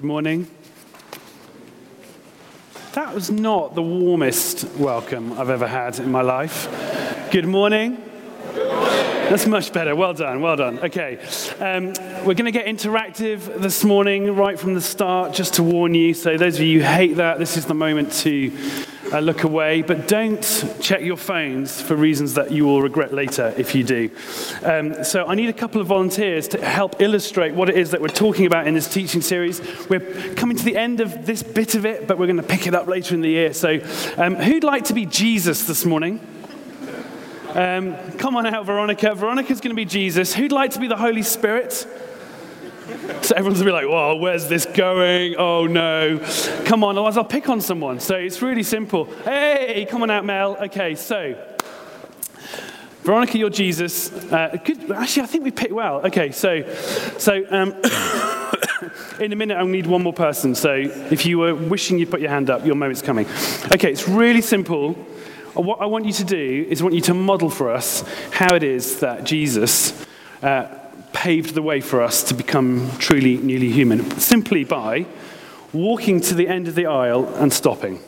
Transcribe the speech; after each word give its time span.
Good 0.00 0.06
morning. 0.06 0.46
That 2.94 3.14
was 3.14 3.30
not 3.30 3.74
the 3.74 3.82
warmest 3.82 4.64
welcome 4.78 5.38
I've 5.38 5.50
ever 5.50 5.66
had 5.66 5.98
in 5.98 6.10
my 6.10 6.22
life. 6.22 7.28
Good 7.30 7.44
morning. 7.44 8.02
That's 8.54 9.46
much 9.46 9.74
better. 9.74 9.94
Well 9.94 10.14
done. 10.14 10.40
Well 10.40 10.56
done. 10.56 10.78
Okay. 10.78 11.18
Um, 11.58 11.88
we're 12.24 12.32
going 12.32 12.46
to 12.46 12.50
get 12.50 12.64
interactive 12.64 13.60
this 13.60 13.84
morning, 13.84 14.34
right 14.34 14.58
from 14.58 14.72
the 14.72 14.80
start, 14.80 15.34
just 15.34 15.52
to 15.56 15.62
warn 15.62 15.92
you. 15.92 16.14
So, 16.14 16.38
those 16.38 16.56
of 16.56 16.62
you 16.62 16.80
who 16.80 16.86
hate 16.86 17.16
that, 17.16 17.38
this 17.38 17.58
is 17.58 17.66
the 17.66 17.74
moment 17.74 18.10
to 18.12 18.50
uh, 19.12 19.20
look 19.20 19.44
away. 19.44 19.82
But 19.82 20.08
don't 20.08 20.42
check 20.80 21.02
your 21.02 21.16
phones 21.16 21.80
for 21.80 21.96
reasons 21.96 22.34
that 22.34 22.50
you 22.50 22.64
will 22.64 22.82
regret 22.82 23.12
later 23.12 23.54
if 23.56 23.74
you 23.74 23.84
do. 23.84 24.10
Um, 24.62 25.04
so, 25.04 25.26
I 25.26 25.34
need 25.34 25.48
a 25.48 25.54
couple 25.54 25.80
of 25.80 25.86
volunteers 25.86 26.48
to 26.48 26.64
help 26.64 27.00
illustrate 27.00 27.54
what 27.54 27.68
it 27.68 27.76
is 27.76 27.90
that 27.90 28.00
we're 28.00 28.08
talking 28.08 28.46
about 28.46 28.66
in 28.66 28.74
this 28.74 28.92
teaching 28.92 29.20
series. 29.20 29.60
We're 29.88 30.34
coming 30.34 30.56
to 30.56 30.64
the 30.64 30.76
end 30.76 31.00
of 31.00 31.26
this 31.26 31.42
bit 31.42 31.74
of 31.74 31.84
it, 31.86 32.06
but 32.06 32.18
we're 32.18 32.26
going 32.26 32.36
to 32.36 32.42
pick 32.42 32.66
it 32.66 32.74
up 32.74 32.86
later 32.86 33.14
in 33.14 33.20
the 33.20 33.30
year. 33.30 33.52
So, 33.52 33.80
um, 34.16 34.36
who'd 34.36 34.64
like 34.64 34.84
to 34.84 34.94
be 34.94 35.06
Jesus 35.06 35.64
this 35.64 35.84
morning? 35.84 36.20
Um, 37.54 37.96
come 38.12 38.36
on 38.36 38.46
out, 38.46 38.64
Veronica. 38.64 39.14
Veronica's 39.14 39.60
going 39.60 39.74
to 39.74 39.76
be 39.76 39.84
Jesus. 39.84 40.32
Who'd 40.32 40.52
like 40.52 40.70
to 40.72 40.78
be 40.78 40.86
the 40.86 40.96
Holy 40.96 41.22
Spirit? 41.22 41.86
So 43.22 43.34
everyone's 43.36 43.60
to 43.60 43.64
be 43.64 43.70
like, 43.70 43.86
whoa, 43.86 44.16
where's 44.16 44.48
this 44.48 44.66
going? 44.66 45.36
Oh 45.36 45.66
no. 45.66 46.18
Come 46.64 46.82
on, 46.82 46.96
otherwise 46.96 47.16
I'll 47.16 47.24
pick 47.24 47.48
on 47.48 47.60
someone. 47.60 48.00
So 48.00 48.16
it's 48.16 48.42
really 48.42 48.62
simple. 48.62 49.04
Hey, 49.22 49.86
come 49.88 50.02
on 50.02 50.10
out, 50.10 50.24
Mel. 50.24 50.56
Okay, 50.56 50.94
so 50.94 51.36
Veronica, 53.02 53.38
you're 53.38 53.50
Jesus. 53.50 54.12
Uh, 54.12 54.56
good, 54.64 54.90
actually, 54.90 55.22
I 55.22 55.26
think 55.26 55.44
we 55.44 55.50
picked 55.50 55.72
well. 55.72 56.04
Okay, 56.06 56.32
so, 56.32 56.68
so 57.18 57.44
um, 57.50 57.72
in 59.20 59.32
a 59.32 59.36
minute, 59.36 59.56
I'll 59.56 59.66
need 59.66 59.86
one 59.86 60.02
more 60.02 60.12
person. 60.12 60.54
So 60.54 60.74
if 60.74 61.24
you 61.24 61.38
were 61.38 61.54
wishing 61.54 61.98
you'd 61.98 62.10
put 62.10 62.20
your 62.20 62.30
hand 62.30 62.50
up, 62.50 62.64
your 62.66 62.74
moment's 62.74 63.02
coming. 63.02 63.26
Okay, 63.72 63.92
it's 63.92 64.08
really 64.08 64.42
simple. 64.42 64.94
What 65.54 65.80
I 65.80 65.86
want 65.86 66.04
you 66.06 66.12
to 66.12 66.24
do 66.24 66.66
is 66.68 66.80
I 66.80 66.84
want 66.84 66.94
you 66.94 67.00
to 67.02 67.14
model 67.14 67.50
for 67.50 67.70
us 67.70 68.02
how 68.32 68.54
it 68.54 68.62
is 68.62 69.00
that 69.00 69.24
Jesus 69.24 70.06
uh, 70.42 70.79
paved 71.12 71.54
the 71.54 71.62
way 71.62 71.80
for 71.80 72.02
us 72.02 72.22
to 72.24 72.34
become 72.34 72.90
truly 72.98 73.36
newly 73.36 73.70
human, 73.70 74.10
simply 74.18 74.64
by 74.64 75.06
walking 75.72 76.20
to 76.20 76.34
the 76.34 76.48
end 76.48 76.68
of 76.68 76.74
the 76.74 76.86
aisle 76.86 77.26
and 77.36 77.52
stopping. 77.52 78.00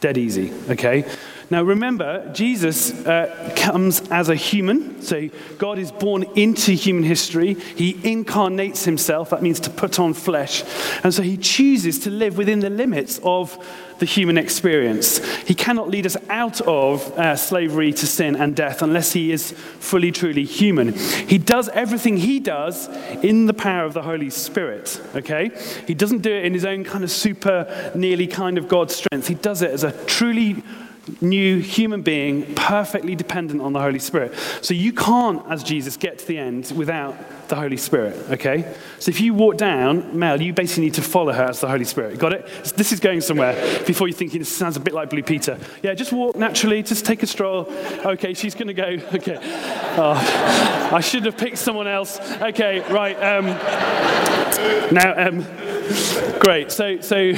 Dead 0.00 0.16
easy, 0.16 0.52
okay? 0.68 1.04
Now 1.50 1.62
remember, 1.62 2.30
Jesus 2.34 2.92
uh, 3.06 3.54
comes 3.56 4.02
as 4.10 4.28
a 4.28 4.34
human. 4.34 5.00
So 5.00 5.30
God 5.56 5.78
is 5.78 5.90
born 5.90 6.24
into 6.34 6.72
human 6.72 7.04
history. 7.04 7.54
He 7.54 7.98
incarnates 8.04 8.84
himself. 8.84 9.30
That 9.30 9.42
means 9.42 9.60
to 9.60 9.70
put 9.70 9.98
on 9.98 10.12
flesh. 10.12 10.62
And 11.02 11.14
so 11.14 11.22
he 11.22 11.38
chooses 11.38 12.00
to 12.00 12.10
live 12.10 12.36
within 12.36 12.60
the 12.60 12.68
limits 12.68 13.18
of 13.22 13.56
the 13.98 14.06
human 14.06 14.38
experience. 14.38 15.24
He 15.44 15.54
cannot 15.54 15.88
lead 15.88 16.06
us 16.06 16.16
out 16.28 16.60
of 16.60 17.10
uh, 17.18 17.34
slavery 17.34 17.92
to 17.94 18.06
sin 18.06 18.36
and 18.36 18.54
death 18.54 18.82
unless 18.82 19.12
he 19.12 19.32
is 19.32 19.52
fully, 19.52 20.12
truly 20.12 20.44
human. 20.44 20.92
He 20.92 21.38
does 21.38 21.68
everything 21.70 22.18
he 22.18 22.40
does 22.40 22.88
in 23.24 23.46
the 23.46 23.54
power 23.54 23.84
of 23.84 23.94
the 23.94 24.02
Holy 24.02 24.30
Spirit, 24.30 25.00
okay? 25.16 25.50
He 25.86 25.94
doesn't 25.94 26.22
do 26.22 26.32
it 26.32 26.44
in 26.44 26.54
his 26.54 26.64
own 26.64 26.84
kind 26.84 27.02
of 27.02 27.10
super, 27.10 27.92
nearly 27.94 28.26
kind 28.26 28.58
of 28.58 28.68
God 28.68 28.90
strength. 28.90 29.26
He 29.26 29.34
does 29.34 29.62
it 29.62 29.70
as 29.70 29.82
a 29.82 29.92
truly 30.06 30.62
new 31.20 31.60
human 31.60 32.02
being, 32.02 32.54
perfectly 32.54 33.14
dependent 33.14 33.60
on 33.60 33.72
the 33.72 33.80
Holy 33.80 33.98
Spirit. 33.98 34.34
So 34.62 34.74
you 34.74 34.92
can't, 34.92 35.44
as 35.50 35.62
Jesus, 35.62 35.96
get 35.96 36.18
to 36.18 36.26
the 36.26 36.38
end 36.38 36.72
without 36.74 37.16
the 37.48 37.56
Holy 37.56 37.76
Spirit, 37.76 38.16
okay? 38.30 38.74
So 38.98 39.10
if 39.10 39.20
you 39.20 39.34
walk 39.34 39.56
down, 39.56 40.18
Mel, 40.18 40.40
you 40.40 40.52
basically 40.52 40.84
need 40.84 40.94
to 40.94 41.02
follow 41.02 41.32
her 41.32 41.44
as 41.44 41.60
the 41.60 41.68
Holy 41.68 41.84
Spirit. 41.84 42.18
Got 42.18 42.32
it? 42.32 42.46
This 42.76 42.92
is 42.92 43.00
going 43.00 43.20
somewhere 43.20 43.54
before 43.84 44.08
you're 44.08 44.16
thinking 44.16 44.38
this 44.38 44.54
sounds 44.54 44.76
a 44.76 44.80
bit 44.80 44.94
like 44.94 45.10
Blue 45.10 45.22
Peter. 45.22 45.58
Yeah, 45.82 45.94
just 45.94 46.12
walk 46.12 46.36
naturally, 46.36 46.82
just 46.82 47.04
take 47.04 47.22
a 47.22 47.26
stroll. 47.26 47.66
Okay, 48.04 48.34
she's 48.34 48.54
going 48.54 48.68
to 48.68 48.74
go. 48.74 48.98
Okay. 49.18 49.38
Oh, 50.00 50.90
I 50.92 51.00
should 51.00 51.24
have 51.24 51.36
picked 51.36 51.58
someone 51.58 51.88
else. 51.88 52.20
Okay, 52.40 52.80
right. 52.92 53.16
Um, 53.16 53.46
now, 54.92 55.26
um, 55.26 55.44
Great. 56.38 56.70
So, 56.70 57.00
so 57.00 57.32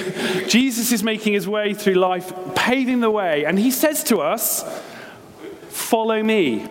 Jesus 0.46 0.92
is 0.92 1.02
making 1.02 1.32
his 1.32 1.48
way 1.48 1.74
through 1.74 1.94
life, 1.94 2.32
paving 2.54 3.00
the 3.00 3.10
way, 3.10 3.44
and 3.44 3.58
he 3.58 3.70
says 3.70 4.04
to 4.04 4.18
us, 4.18 4.64
Follow 5.68 6.22
me. 6.22 6.68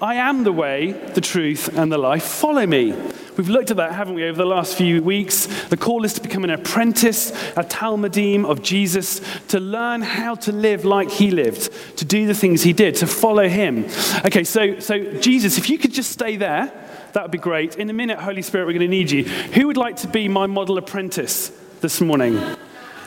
I 0.00 0.14
am 0.14 0.44
the 0.44 0.52
way, 0.52 0.92
the 0.92 1.20
truth, 1.20 1.76
and 1.76 1.90
the 1.90 1.98
life. 1.98 2.22
Follow 2.22 2.64
me. 2.66 2.92
We've 3.36 3.48
looked 3.48 3.72
at 3.72 3.78
that, 3.78 3.92
haven't 3.92 4.14
we, 4.14 4.24
over 4.24 4.36
the 4.36 4.46
last 4.46 4.76
few 4.76 5.02
weeks? 5.02 5.46
The 5.66 5.76
call 5.76 6.04
is 6.04 6.12
to 6.14 6.20
become 6.20 6.44
an 6.44 6.50
apprentice, 6.50 7.30
a 7.56 7.64
talmidim 7.64 8.44
of 8.44 8.62
Jesus, 8.62 9.20
to 9.48 9.58
learn 9.58 10.02
how 10.02 10.36
to 10.36 10.52
live 10.52 10.84
like 10.84 11.10
he 11.10 11.32
lived, 11.32 11.72
to 11.98 12.04
do 12.04 12.26
the 12.26 12.34
things 12.34 12.62
he 12.62 12.72
did, 12.72 12.94
to 12.96 13.08
follow 13.08 13.48
him. 13.48 13.86
Okay, 14.24 14.44
so, 14.44 14.78
so 14.78 15.18
Jesus, 15.20 15.58
if 15.58 15.68
you 15.68 15.78
could 15.78 15.92
just 15.92 16.12
stay 16.12 16.36
there, 16.36 16.72
that 17.12 17.22
would 17.22 17.32
be 17.32 17.38
great. 17.38 17.76
In 17.76 17.90
a 17.90 17.92
minute, 17.92 18.20
Holy 18.20 18.42
Spirit, 18.42 18.66
we're 18.66 18.74
going 18.74 18.80
to 18.82 18.88
need 18.88 19.10
you. 19.10 19.24
Who 19.24 19.66
would 19.66 19.76
like 19.76 19.96
to 19.98 20.08
be 20.08 20.28
my 20.28 20.46
model 20.46 20.78
apprentice 20.78 21.48
this 21.80 22.00
morning? 22.00 22.40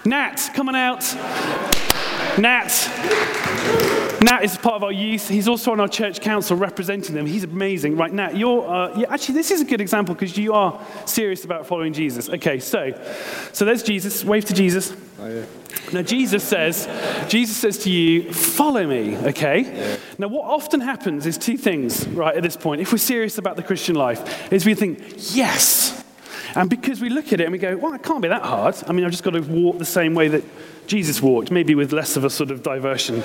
Nat, 0.04 0.50
come 0.54 0.68
on 0.68 0.76
out. 0.76 1.04
Nat. 2.38 4.00
Nat 4.22 4.44
is 4.44 4.56
part 4.56 4.76
of 4.76 4.84
our 4.84 4.92
youth. 4.92 5.28
He's 5.28 5.48
also 5.48 5.72
on 5.72 5.80
our 5.80 5.88
church 5.88 6.22
council 6.22 6.56
representing 6.56 7.16
them. 7.16 7.26
He's 7.26 7.44
amazing. 7.44 7.98
Right, 7.98 8.14
Nat, 8.14 8.38
you're, 8.38 8.68
uh, 8.68 8.96
yeah, 8.98 9.12
actually, 9.12 9.36
this 9.36 9.50
is 9.50 9.62
a 9.62 9.66
good 9.66 9.82
example 9.82 10.14
because 10.14 10.38
you 10.38 10.54
are 10.54 10.80
serious 11.06 11.44
about 11.44 11.66
following 11.66 11.92
Jesus. 11.92 12.30
Okay, 12.30 12.60
so, 12.60 12.94
so 13.52 13.66
there's 13.66 13.82
Jesus. 13.82 14.24
Wave 14.24 14.46
to 14.46 14.54
Jesus. 14.54 14.96
Oh, 15.20 15.28
yeah. 15.28 15.46
Now, 15.92 16.04
Jesus 16.04 16.44
says, 16.44 16.88
Jesus 17.30 17.58
says 17.58 17.80
to 17.80 17.90
you, 17.90 18.32
follow 18.32 18.86
me, 18.86 19.18
okay? 19.18 19.62
Yeah. 19.62 19.98
Now, 20.20 20.28
what 20.28 20.46
often 20.46 20.82
happens 20.82 21.26
is 21.26 21.38
two 21.38 21.58
things, 21.58 22.08
right, 22.10 22.36
at 22.36 22.44
this 22.44 22.56
point. 22.56 22.80
If 22.82 22.92
we're 22.92 23.00
serious 23.00 23.40
about 23.40 23.56
the 23.56 23.64
Christian 23.64 23.96
life, 23.96 24.54
is 24.54 24.66
we 24.66 24.76
think, 24.76 25.02
yes. 25.34 26.04
And 26.56 26.70
because 26.70 27.02
we 27.02 27.10
look 27.10 27.34
at 27.34 27.42
it 27.42 27.46
and 27.46 27.52
we 27.52 27.58
go, 27.58 27.76
well, 27.76 27.94
it 27.94 28.04
can't 28.04 28.22
be 28.22 28.28
that 28.28 28.44
hard. 28.44 28.76
I 28.88 28.92
mean, 28.92 29.06
I've 29.06 29.12
just 29.12 29.24
got 29.24 29.32
to 29.32 29.42
walk 29.42 29.80
the 29.80 29.86
same 29.86 30.14
way 30.14 30.28
that 30.28 30.44
Jesus 30.92 31.22
walked, 31.22 31.52
maybe 31.52 31.74
with 31.74 31.94
less 31.94 32.18
of 32.18 32.26
a 32.26 32.30
sort 32.30 32.52
of 32.52 32.62
diversion. 32.62 33.24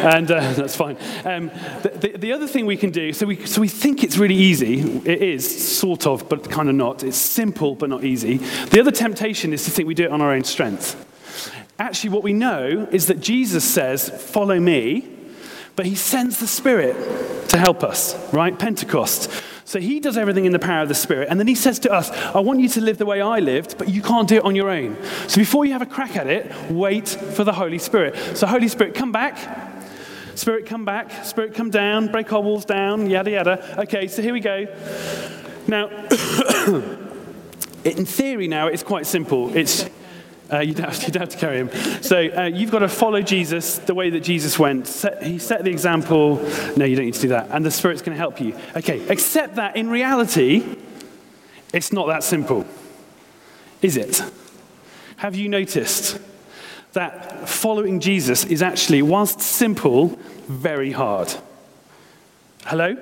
and 0.00 0.30
uh, 0.30 0.52
that's 0.54 0.74
fine. 0.74 0.96
Um, 1.26 1.50
the, 1.82 1.90
the, 1.90 2.16
the, 2.16 2.32
other 2.32 2.46
thing 2.46 2.64
we 2.64 2.78
can 2.78 2.90
do, 2.90 3.12
so 3.12 3.26
we, 3.26 3.44
so 3.44 3.60
we 3.60 3.68
think 3.68 4.02
it's 4.02 4.16
really 4.16 4.34
easy. 4.34 4.80
It 4.80 5.20
is, 5.20 5.76
sort 5.78 6.06
of, 6.06 6.26
but 6.30 6.48
kind 6.50 6.70
of 6.70 6.74
not. 6.74 7.04
It's 7.04 7.18
simple, 7.18 7.74
but 7.74 7.90
not 7.90 8.02
easy. 8.02 8.38
The 8.38 8.80
other 8.80 8.90
temptation 8.90 9.52
is 9.52 9.62
to 9.66 9.70
think 9.70 9.86
we 9.86 9.92
do 9.92 10.04
it 10.04 10.10
on 10.10 10.22
our 10.22 10.32
own 10.32 10.44
strength. 10.44 10.96
Actually, 11.78 12.10
what 12.10 12.22
we 12.22 12.32
know 12.32 12.88
is 12.90 13.08
that 13.08 13.20
Jesus 13.20 13.62
says, 13.62 14.08
Follow 14.08 14.58
me, 14.58 15.06
but 15.76 15.84
he 15.84 15.94
sends 15.94 16.40
the 16.40 16.46
Spirit 16.46 16.96
to 17.50 17.58
help 17.58 17.84
us, 17.84 18.16
right? 18.32 18.58
Pentecost. 18.58 19.30
So 19.64 19.80
he 19.80 20.00
does 20.00 20.16
everything 20.16 20.44
in 20.44 20.52
the 20.52 20.58
power 20.58 20.82
of 20.82 20.88
the 20.88 20.94
Spirit. 20.94 21.28
And 21.30 21.38
then 21.38 21.46
he 21.46 21.54
says 21.54 21.78
to 21.80 21.92
us, 21.92 22.10
I 22.10 22.40
want 22.40 22.60
you 22.60 22.68
to 22.70 22.80
live 22.80 22.98
the 22.98 23.06
way 23.06 23.20
I 23.20 23.38
lived, 23.38 23.78
but 23.78 23.88
you 23.88 24.02
can't 24.02 24.28
do 24.28 24.36
it 24.36 24.44
on 24.44 24.56
your 24.56 24.70
own. 24.70 24.96
So 25.28 25.36
before 25.36 25.64
you 25.64 25.72
have 25.72 25.82
a 25.82 25.86
crack 25.86 26.16
at 26.16 26.26
it, 26.26 26.52
wait 26.70 27.08
for 27.08 27.44
the 27.44 27.52
Holy 27.52 27.78
Spirit. 27.78 28.16
So, 28.36 28.46
Holy 28.46 28.68
Spirit, 28.68 28.94
come 28.94 29.12
back. 29.12 29.38
Spirit, 30.34 30.66
come 30.66 30.84
back. 30.84 31.24
Spirit, 31.24 31.54
come 31.54 31.70
down. 31.70 32.10
Break 32.10 32.32
our 32.32 32.40
walls 32.40 32.64
down. 32.64 33.08
Yada, 33.08 33.30
yada. 33.30 33.80
Okay, 33.82 34.08
so 34.08 34.22
here 34.22 34.32
we 34.32 34.40
go. 34.40 34.66
Now, 35.66 35.88
in 37.84 38.04
theory, 38.06 38.48
now 38.48 38.66
it's 38.66 38.82
quite 38.82 39.06
simple. 39.06 39.54
It's 39.56 39.88
uh, 40.52 40.60
you, 40.60 40.74
don't 40.74 40.92
have, 40.92 41.02
you, 41.02 41.12
don't 41.12 41.22
have, 41.22 41.28
to 41.30 41.38
carry 41.38 41.58
him. 41.58 42.02
So 42.02 42.16
uh, 42.18 42.44
you've 42.44 42.70
got 42.70 42.80
to 42.80 42.88
follow 42.88 43.22
Jesus 43.22 43.78
the 43.78 43.94
way 43.94 44.10
that 44.10 44.20
Jesus 44.20 44.58
went. 44.58 44.86
Set, 44.86 45.22
he 45.22 45.38
set 45.38 45.64
the 45.64 45.70
example. 45.70 46.36
No, 46.76 46.84
you 46.84 46.96
don't 46.96 47.06
need 47.06 47.14
to 47.14 47.20
do 47.20 47.28
that. 47.28 47.48
And 47.50 47.64
the 47.64 47.70
Spirit's 47.70 48.02
going 48.02 48.14
to 48.14 48.20
help 48.20 48.40
you. 48.40 48.56
Okay, 48.76 49.06
except 49.08 49.56
that 49.56 49.76
in 49.76 49.88
reality, 49.88 50.76
it's 51.72 51.92
not 51.92 52.06
that 52.08 52.22
simple. 52.22 52.66
Is 53.80 53.96
it? 53.96 54.22
Have 55.16 55.34
you 55.34 55.48
noticed 55.48 56.20
that 56.92 57.48
following 57.48 58.00
Jesus 58.00 58.44
is 58.44 58.62
actually, 58.62 59.02
whilst 59.02 59.40
simple, 59.40 60.08
very 60.48 60.92
hard? 60.92 61.32
Hello? 62.64 62.96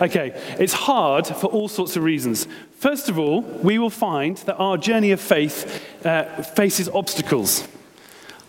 Okay, 0.00 0.40
it's 0.58 0.72
hard 0.72 1.26
for 1.26 1.46
all 1.46 1.68
sorts 1.68 1.96
of 1.96 2.02
reasons. 2.02 2.46
First 2.84 3.08
of 3.08 3.18
all, 3.18 3.40
we 3.40 3.78
will 3.78 3.88
find 3.88 4.36
that 4.36 4.56
our 4.56 4.76
journey 4.76 5.12
of 5.12 5.18
faith 5.18 5.82
uh, 6.04 6.42
faces 6.42 6.86
obstacles. 6.86 7.66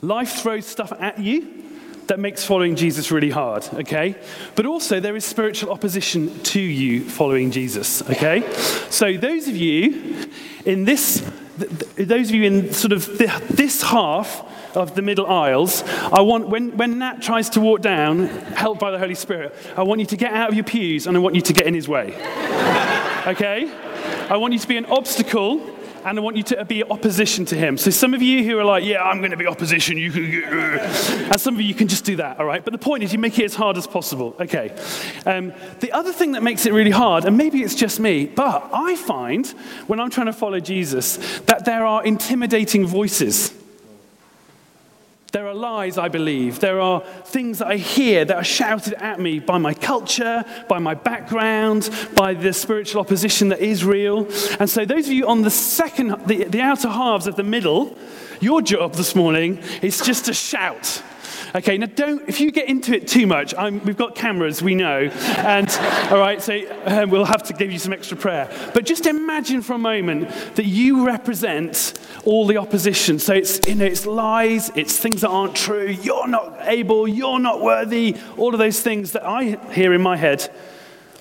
Life 0.01 0.41
throws 0.41 0.65
stuff 0.65 0.91
at 0.99 1.19
you 1.19 1.63
that 2.07 2.19
makes 2.19 2.43
following 2.43 2.75
Jesus 2.75 3.11
really 3.11 3.29
hard, 3.29 3.65
okay? 3.75 4.13
But 4.55 4.65
also, 4.65 4.99
there 4.99 5.15
is 5.15 5.23
spiritual 5.23 5.71
opposition 5.71 6.37
to 6.43 6.59
you 6.59 7.09
following 7.09 7.49
Jesus, 7.49 8.01
okay? 8.09 8.43
So, 8.89 9.15
those 9.15 9.47
of 9.47 9.55
you 9.55 10.27
in 10.65 10.83
this, 10.83 11.25
those 11.95 12.27
of 12.27 12.35
you 12.35 12.43
in 12.43 12.73
sort 12.73 12.91
of 12.91 13.17
this 13.17 13.83
half 13.83 14.43
of 14.75 14.95
the 14.95 15.01
middle 15.01 15.27
aisles, 15.27 15.81
I 16.11 16.19
want, 16.19 16.49
when, 16.49 16.75
when 16.75 16.99
Nat 16.99 17.21
tries 17.21 17.51
to 17.51 17.61
walk 17.61 17.79
down, 17.79 18.27
helped 18.27 18.81
by 18.81 18.91
the 18.91 18.99
Holy 18.99 19.15
Spirit, 19.15 19.55
I 19.77 19.83
want 19.83 20.01
you 20.01 20.07
to 20.07 20.17
get 20.17 20.33
out 20.33 20.49
of 20.49 20.55
your 20.55 20.65
pews 20.65 21.07
and 21.07 21.15
I 21.15 21.21
want 21.21 21.35
you 21.35 21.41
to 21.41 21.53
get 21.53 21.67
in 21.67 21.73
his 21.73 21.87
way. 21.87 22.13
Okay? 23.25 23.84
I 24.30 24.38
want 24.38 24.54
you 24.54 24.60
to 24.60 24.68
be 24.68 24.77
an 24.77 24.86
obstacle 24.86 25.62
and 26.06 26.19
I 26.19 26.22
want 26.22 26.38
you 26.38 26.44
to 26.44 26.66
be 26.66 26.83
opposition 26.83 27.45
to 27.45 27.56
him. 27.56 27.77
So 27.77 27.89
some 27.89 28.13
of 28.13 28.22
you 28.22 28.44
who 28.44 28.60
are 28.60 28.63
like, 28.63 28.83
yeah, 28.83 29.04
I'm 29.04 29.19
going 29.19 29.31
to 29.31 29.38
be 29.38 29.48
opposition, 29.48 29.98
you 29.98 30.12
can, 30.12 30.24
and 30.24 31.42
some 31.42 31.56
of 31.56 31.62
you 31.62 31.74
can 31.74 31.88
just 31.88 32.06
do 32.06 32.16
that, 32.18 32.39
all 32.39 32.45
right? 32.45 32.63
But 32.63 32.74
the 32.74 32.80
point 32.80 33.04
is, 33.04 33.12
you 33.12 33.18
make 33.18 33.39
it 33.39 33.45
as 33.45 33.56
hard 33.56 33.75
as 33.75 33.88
possible. 33.88 34.36
Okay. 34.39 34.72
Um, 35.25 35.51
the 35.80 35.92
other 35.92 36.13
thing 36.13 36.33
that 36.33 36.44
makes 36.44 36.68
it 36.68 36.74
really 36.74 36.92
hard, 36.92 37.25
and 37.25 37.36
maybe 37.36 37.63
it's 37.63 37.75
just 37.75 38.00
me, 38.00 38.25
but 38.27 38.69
I 38.72 38.95
find 38.95 39.48
when 39.88 40.00
I'm 40.00 40.12
trying 40.12 40.28
to 40.28 40.33
follow 40.33 40.60
Jesus 40.60 41.18
that 41.42 41.66
there 41.66 41.86
are 41.86 42.04
intimidating 42.04 42.86
voices. 42.86 43.51
There 45.35 45.49
are 45.49 45.53
lies 45.53 45.97
I 45.97 46.07
believe. 46.07 46.61
There 46.61 46.79
are 46.79 47.01
things 47.25 47.59
that 47.59 47.67
I 47.67 47.75
hear 47.75 48.23
that 48.23 48.37
are 48.37 48.43
shouted 48.45 48.93
at 48.93 49.19
me 49.19 49.39
by 49.39 49.57
my 49.57 49.73
culture, 49.73 50.45
by 50.69 50.79
my 50.79 50.93
background, 50.93 51.89
by 52.15 52.35
the 52.35 52.53
spiritual 52.53 53.01
opposition 53.01 53.49
that 53.49 53.59
is 53.59 53.83
real. 53.83 54.29
And 54.61 54.69
so, 54.69 54.85
those 54.85 55.07
of 55.07 55.11
you 55.11 55.27
on 55.27 55.41
the 55.41 55.49
second, 55.49 56.25
the, 56.25 56.45
the 56.45 56.61
outer 56.61 56.87
halves 56.87 57.27
of 57.27 57.35
the 57.35 57.43
middle, 57.43 57.97
your 58.39 58.61
job 58.61 58.93
this 58.93 59.13
morning 59.13 59.61
is 59.81 59.99
just 59.99 60.23
to 60.27 60.33
shout. 60.33 61.03
Okay, 61.56 61.78
now 61.78 61.86
don't, 61.86 62.28
if 62.28 62.42
you 62.42 62.52
get 62.52 62.68
into 62.68 62.94
it 62.94 63.07
too 63.07 63.25
much, 63.25 63.56
I'm, 63.57 63.81
we've 63.86 63.96
got 63.96 64.13
cameras, 64.13 64.62
we 64.62 64.75
know. 64.75 65.04
And, 65.38 65.69
all 66.12 66.19
right, 66.19 66.42
so 66.42 66.60
um, 66.84 67.10
we'll 67.10 67.24
have 67.24 67.44
to 67.44 67.54
give 67.54 67.72
you 67.72 67.80
some 67.80 67.94
extra 67.94 68.18
prayer. 68.18 68.52
But 68.74 68.86
just 68.86 69.06
imagine 69.06 69.62
for 69.62 69.72
a 69.72 69.78
moment 69.78 70.30
that 70.56 70.66
you 70.66 71.06
represent 71.06 71.94
all 72.25 72.46
the 72.46 72.57
opposition. 72.57 73.19
So 73.19 73.34
it's, 73.34 73.66
you 73.69 73.75
know, 73.75 73.86
it's 73.86 74.06
lies, 74.06 74.69
it's 74.75 75.00
things 75.00 75.22
that 75.22 75.30
aren't 75.30 75.56
true, 75.56 75.88
you're 75.88 76.28
not 76.28 76.57
able, 76.63 77.07
you're 77.07 77.40
not 77.40 77.62
worthy, 77.62 78.18
all 78.36 78.52
of 78.54 78.60
those 78.60 78.81
things 78.81 79.13
that 79.13 79.25
I 79.25 79.56
hear 79.72 79.94
in 79.94 80.02
my 80.02 80.18
head 80.18 80.54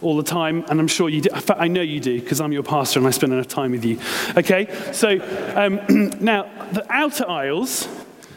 all 0.03 0.17
the 0.17 0.25
time, 0.25 0.65
and 0.69 0.81
I'm 0.81 0.89
sure 0.89 1.09
you 1.09 1.21
do. 1.21 1.31
In 1.33 1.41
fact, 1.41 1.61
I 1.61 1.69
know 1.69 1.81
you 1.81 2.01
do 2.01 2.21
because 2.21 2.41
I'm 2.41 2.51
your 2.51 2.65
pastor 2.65 2.99
and 2.99 3.07
I 3.07 3.13
spend 3.13 3.33
enough 3.33 3.47
time 3.47 3.71
with 3.71 3.85
you. 3.85 4.01
Okay, 4.37 4.67
so 4.93 5.11
um, 5.55 5.81
now 6.21 6.51
the 6.73 6.85
outer 6.91 7.31
aisles 7.31 7.87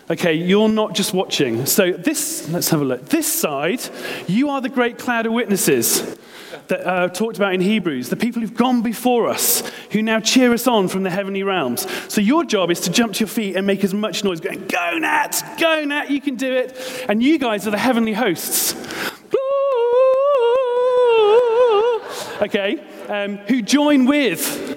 Okay, 0.10 0.36
you're 0.36 0.70
not 0.70 0.96
just 0.96 1.14
watching. 1.14 1.66
So, 1.66 1.92
this, 1.92 2.48
let's 2.48 2.70
have 2.70 2.80
a 2.80 2.86
look. 2.86 3.10
This 3.10 3.28
side, 3.32 3.82
you 4.26 4.50
are 4.50 4.62
the 4.62 4.70
great 4.70 4.98
cloud 4.98 5.26
of 5.26 5.34
witnesses 5.34 6.18
that 6.68 6.88
uh, 6.88 7.10
talked 7.10 7.36
about 7.36 7.54
in 7.54 7.60
Hebrews, 7.60 8.08
the 8.08 8.16
people 8.16 8.42
who've 8.42 8.56
gone 8.56 8.82
before 8.82 9.28
us, 9.28 9.70
who 9.92 10.02
now 10.02 10.22
cheer 10.22 10.54
us 10.54 10.66
on 10.66 10.88
from 10.88 11.04
the 11.04 11.10
heavenly 11.10 11.44
realms. 11.44 11.86
So, 12.08 12.22
your 12.22 12.46
job 12.46 12.72
is 12.72 12.80
to 12.82 12.90
jump 12.90 13.16
to 13.16 13.20
your 13.20 13.28
feet 13.28 13.58
and 13.58 13.68
make 13.68 13.84
as 13.84 13.94
much 13.94 14.24
noise, 14.24 14.40
going, 14.40 14.66
Go, 14.68 14.98
Nat, 14.98 15.44
go, 15.60 15.84
Nat, 15.84 16.10
you 16.10 16.22
can 16.22 16.36
do 16.36 16.56
it. 16.56 17.06
And 17.10 17.22
you 17.22 17.38
guys 17.38 17.68
are 17.68 17.72
the 17.72 17.78
heavenly 17.78 18.14
hosts. 18.14 18.76
Okay, 22.42 22.82
um, 23.10 23.38
who 23.48 23.62
join 23.62 24.06
with 24.06 24.77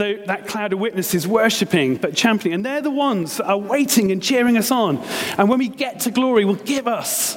the, 0.00 0.22
that 0.26 0.48
cloud 0.48 0.72
of 0.72 0.78
witnesses 0.78 1.28
worshiping 1.28 1.96
but 1.96 2.14
championing. 2.14 2.54
And 2.54 2.66
they're 2.66 2.80
the 2.80 2.90
ones 2.90 3.36
that 3.36 3.46
are 3.46 3.58
waiting 3.58 4.10
and 4.10 4.22
cheering 4.22 4.56
us 4.56 4.70
on. 4.70 4.96
And 5.36 5.48
when 5.48 5.58
we 5.58 5.68
get 5.68 6.00
to 6.00 6.10
glory, 6.10 6.44
will 6.44 6.54
give 6.54 6.88
us 6.88 7.36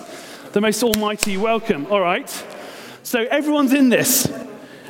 the 0.54 0.62
most 0.62 0.82
almighty 0.82 1.36
welcome. 1.36 1.86
All 1.88 2.00
right? 2.00 2.30
So 3.04 3.26
everyone's 3.30 3.74
in 3.74 3.90
this. 3.90 4.28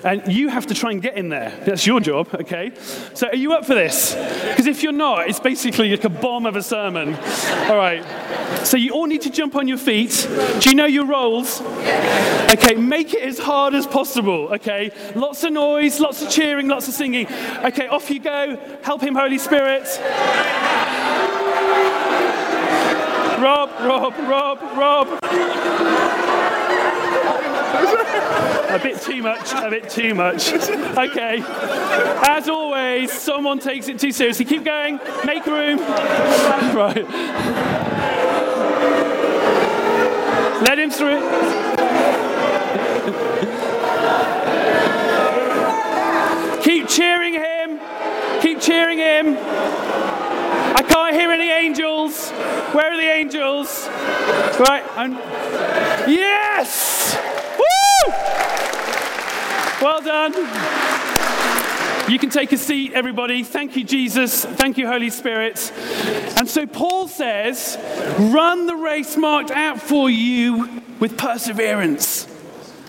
And 0.03 0.31
you 0.31 0.49
have 0.49 0.67
to 0.67 0.73
try 0.73 0.91
and 0.91 1.01
get 1.01 1.17
in 1.17 1.29
there. 1.29 1.51
That's 1.65 1.87
your 1.87 1.99
job, 2.01 2.27
okay? 2.33 2.73
So 3.13 3.27
are 3.27 3.35
you 3.35 3.53
up 3.53 3.65
for 3.65 3.73
this? 3.73 4.13
Because 4.49 4.67
if 4.67 4.83
you're 4.83 4.91
not, 4.91 5.29
it's 5.29 5.39
basically 5.39 5.91
like 5.91 6.03
a 6.03 6.09
bomb 6.09 6.45
of 6.45 6.55
a 6.55 6.63
sermon. 6.63 7.15
All 7.69 7.77
right. 7.77 8.03
So 8.65 8.75
you 8.75 8.91
all 8.91 9.05
need 9.05 9.21
to 9.21 9.29
jump 9.29 9.55
on 9.55 9.67
your 9.67 9.77
feet. 9.77 10.27
Do 10.59 10.69
you 10.69 10.75
know 10.75 10.85
your 10.85 11.05
roles? 11.05 11.61
Okay, 11.61 12.75
make 12.75 13.13
it 13.13 13.23
as 13.23 13.39
hard 13.39 13.73
as 13.73 13.87
possible, 13.87 14.49
okay? 14.53 14.91
Lots 15.15 15.43
of 15.43 15.53
noise, 15.53 15.99
lots 15.99 16.21
of 16.21 16.29
cheering, 16.29 16.67
lots 16.67 16.87
of 16.87 16.93
singing. 16.93 17.27
Okay, 17.63 17.87
off 17.87 18.09
you 18.09 18.19
go. 18.19 18.57
Help 18.83 19.01
him, 19.01 19.15
Holy 19.15 19.37
Spirit. 19.37 19.87
Rob, 23.41 23.69
Rob, 23.81 24.13
Rob, 24.29 24.61
Rob 24.77 26.32
a 27.73 28.79
bit 28.81 29.01
too 29.01 29.21
much, 29.21 29.53
a 29.53 29.69
bit 29.69 29.89
too 29.89 30.13
much. 30.13 30.51
Okay. 30.51 31.43
As 32.27 32.49
always, 32.49 33.11
someone 33.11 33.59
takes 33.59 33.87
it 33.87 33.99
too 33.99 34.11
seriously. 34.11 34.45
Keep 34.45 34.63
going, 34.63 34.99
make 35.25 35.45
room. 35.45 35.79
Right. 36.73 37.07
Let 40.63 40.79
him 40.79 40.89
through. 40.89 41.19
Keep 46.63 46.87
cheering 46.87 47.33
him. 47.33 47.79
Keep 48.41 48.61
cheering 48.61 48.97
him. 48.97 49.37
I 49.37 50.83
can't 50.87 51.15
hear 51.15 51.31
any 51.31 51.49
angels. 51.49 52.31
Where 52.71 52.93
are 52.93 52.97
the 52.97 53.11
angels? 53.11 53.87
Right. 54.59 54.83
I'm... 54.95 55.13
Yes! 56.09 57.17
Well 59.81 60.01
done. 60.01 60.33
You 62.09 62.19
can 62.19 62.29
take 62.29 62.51
a 62.51 62.57
seat, 62.57 62.93
everybody. 62.93 63.43
Thank 63.43 63.77
you, 63.77 63.83
Jesus. 63.83 64.43
Thank 64.43 64.77
you, 64.77 64.87
Holy 64.87 65.09
Spirit. 65.09 65.71
And 66.37 66.49
so 66.49 66.67
Paul 66.67 67.07
says, 67.07 67.77
run 68.19 68.65
the 68.65 68.75
race 68.75 69.15
marked 69.15 69.51
out 69.51 69.81
for 69.81 70.09
you 70.09 70.81
with 70.99 71.17
perseverance. 71.17 72.27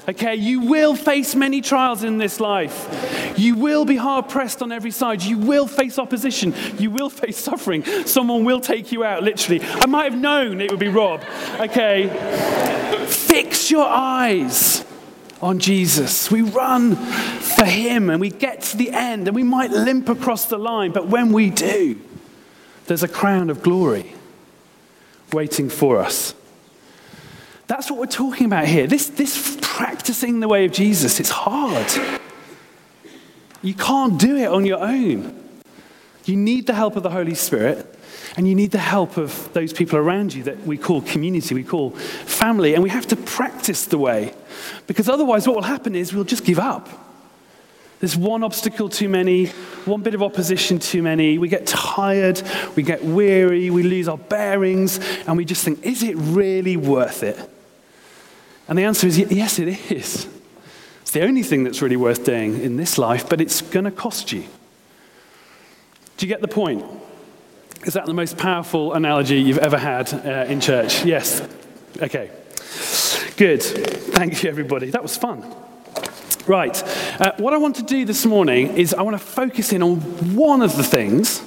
Okay, 0.08 0.34
you 0.34 0.61
will 0.61 0.94
face 0.94 1.34
many 1.34 1.60
trials 1.60 2.05
in 2.05 2.19
this 2.19 2.38
life. 2.38 3.34
You 3.38 3.55
will 3.55 3.84
be 3.84 3.96
hard 3.96 4.28
pressed 4.28 4.62
on 4.62 4.70
every 4.70 4.90
side. 4.90 5.22
You 5.22 5.38
will 5.38 5.67
face 5.67 5.99
opposition. 5.99 6.52
You 6.78 6.90
will 6.90 7.08
face 7.22 7.38
suffering. 7.38 7.84
Someone 8.06 8.44
will 8.44 8.60
take 8.60 8.93
you 8.93 9.05
out, 9.05 9.22
literally. 9.22 9.62
I 9.62 9.87
might 9.87 10.12
have 10.12 10.20
known 10.20 10.60
it 10.60 10.70
would 10.70 10.81
be 10.81 10.88
Rob. 10.88 11.25
Okay, 11.60 12.08
fix 13.08 13.70
your 13.70 13.87
eyes 13.87 14.84
on 15.44 15.58
Jesus. 15.58 16.31
We 16.31 16.41
run 16.41 16.96
for 16.96 17.67
Him 17.67 18.08
and 18.08 18.19
we 18.19 18.31
get 18.31 18.62
to 18.62 18.76
the 18.79 18.91
end 18.91 19.29
and 19.29 19.35
we 19.35 19.43
might 19.43 19.70
limp 19.70 20.08
across 20.08 20.46
the 20.46 20.56
line, 20.58 20.91
but 20.91 21.06
when 21.06 21.32
we 21.32 21.50
do, 21.50 22.00
there's 22.87 23.02
a 23.02 23.08
crown 23.08 23.50
of 23.50 23.62
glory 23.62 24.14
waiting 25.32 25.69
for 25.69 26.00
us. 26.00 26.35
That's 27.67 27.91
what 27.91 28.01
we're 28.01 28.06
talking 28.06 28.46
about 28.46 28.67
here. 28.67 28.86
This, 28.86 29.08
this 29.08 29.58
practicing 29.60 30.41
the 30.41 30.48
way 30.48 30.65
of 30.65 30.72
Jesus, 30.72 31.20
it's 31.20 31.31
hard. 31.31 31.86
You 33.63 33.74
can't 33.74 34.19
do 34.19 34.36
it 34.36 34.46
on 34.46 34.65
your 34.65 34.81
own. 34.81 35.41
You 36.24 36.36
need 36.36 36.67
the 36.67 36.74
help 36.74 36.96
of 36.96 37.03
the 37.03 37.10
Holy 37.10 37.34
Spirit. 37.34 37.91
And 38.36 38.48
you 38.48 38.55
need 38.55 38.70
the 38.72 38.79
help 38.79 39.17
of 39.17 39.53
those 39.53 39.72
people 39.72 39.98
around 39.98 40.34
you 40.34 40.43
that 40.44 40.67
we 40.67 40.77
call 40.77 41.03
community, 41.03 41.55
we 41.55 41.63
call 41.63 41.91
family. 41.91 42.74
And 42.74 42.82
we 42.82 42.91
have 42.91 43.06
to 43.08 43.17
practice 43.17 43.84
the 43.84 43.98
way. 43.98 44.34
Because 44.87 45.09
otherwise, 45.09 45.47
what 45.47 45.56
will 45.56 45.63
happen 45.63 45.94
is 45.94 46.13
we'll 46.13 46.25
just 46.25 46.44
give 46.44 46.59
up. 46.59 46.89
There's 48.01 48.17
one 48.17 48.43
obstacle 48.43 48.89
too 48.89 49.09
many, 49.09 49.47
one 49.87 50.03
bit 50.03 50.15
of 50.15 50.23
opposition 50.23 50.79
too 50.79 51.03
many. 51.03 51.39
We 51.39 51.49
get 51.49 51.67
tired, 51.67 52.43
we 52.77 52.83
get 52.83 53.03
weary, 53.03 53.71
we 53.71 53.83
lose 53.83 54.09
our 54.09 54.19
bearings, 54.19 54.99
and 55.27 55.37
we 55.37 55.44
just 55.44 55.65
think, 55.65 55.83
is 55.85 56.03
it 56.03 56.15
really 56.17 56.77
worth 56.77 57.23
it? 57.23 57.39
And 58.69 58.79
the 58.79 58.85
answer 58.85 59.06
is 59.06 59.19
yes, 59.19 59.59
it 59.59 59.69
is. 59.91 60.29
It's 61.03 61.11
the 61.13 61.23
only 61.23 61.43
thing 61.43 61.65
that's 61.65 61.81
really 61.81 61.97
worth 61.97 62.25
doing 62.25 62.61
in 62.61 62.77
this 62.77 62.99
life, 62.99 63.29
but 63.29 63.41
it's 63.41 63.63
going 63.63 63.85
to 63.85 63.91
cost 63.91 64.33
you. 64.33 64.44
Do 66.17 66.27
you 66.27 66.29
get 66.29 66.41
the 66.41 66.49
point? 66.49 66.85
Is 67.87 67.94
that 67.94 68.06
the 68.06 68.15
most 68.15 68.39
powerful 68.39 68.94
analogy 68.94 69.41
you've 69.41 69.59
ever 69.59 69.79
had 69.79 70.13
uh, 70.13 70.47
in 70.49 70.61
church? 70.61 71.05
Yes. 71.05 71.47
Okay. 72.01 72.31
Good. 73.36 73.64
Thank 73.64 74.44
you, 74.44 74.48
everybody. 74.48 74.91
That 74.91 75.03
was 75.03 75.17
fun. 75.17 75.44
Right. 76.46 76.81
Uh, 77.20 77.32
what 77.38 77.53
I 77.53 77.56
want 77.56 77.74
to 77.76 77.82
do 77.82 78.05
this 78.05 78.24
morning 78.24 78.76
is 78.76 78.94
I 78.94 79.03
want 79.03 79.19
to 79.19 79.24
focus 79.24 79.72
in 79.72 79.82
on 79.82 79.96
one 80.36 80.62
of 80.62 80.76
the 80.76 80.84
things 80.84 81.43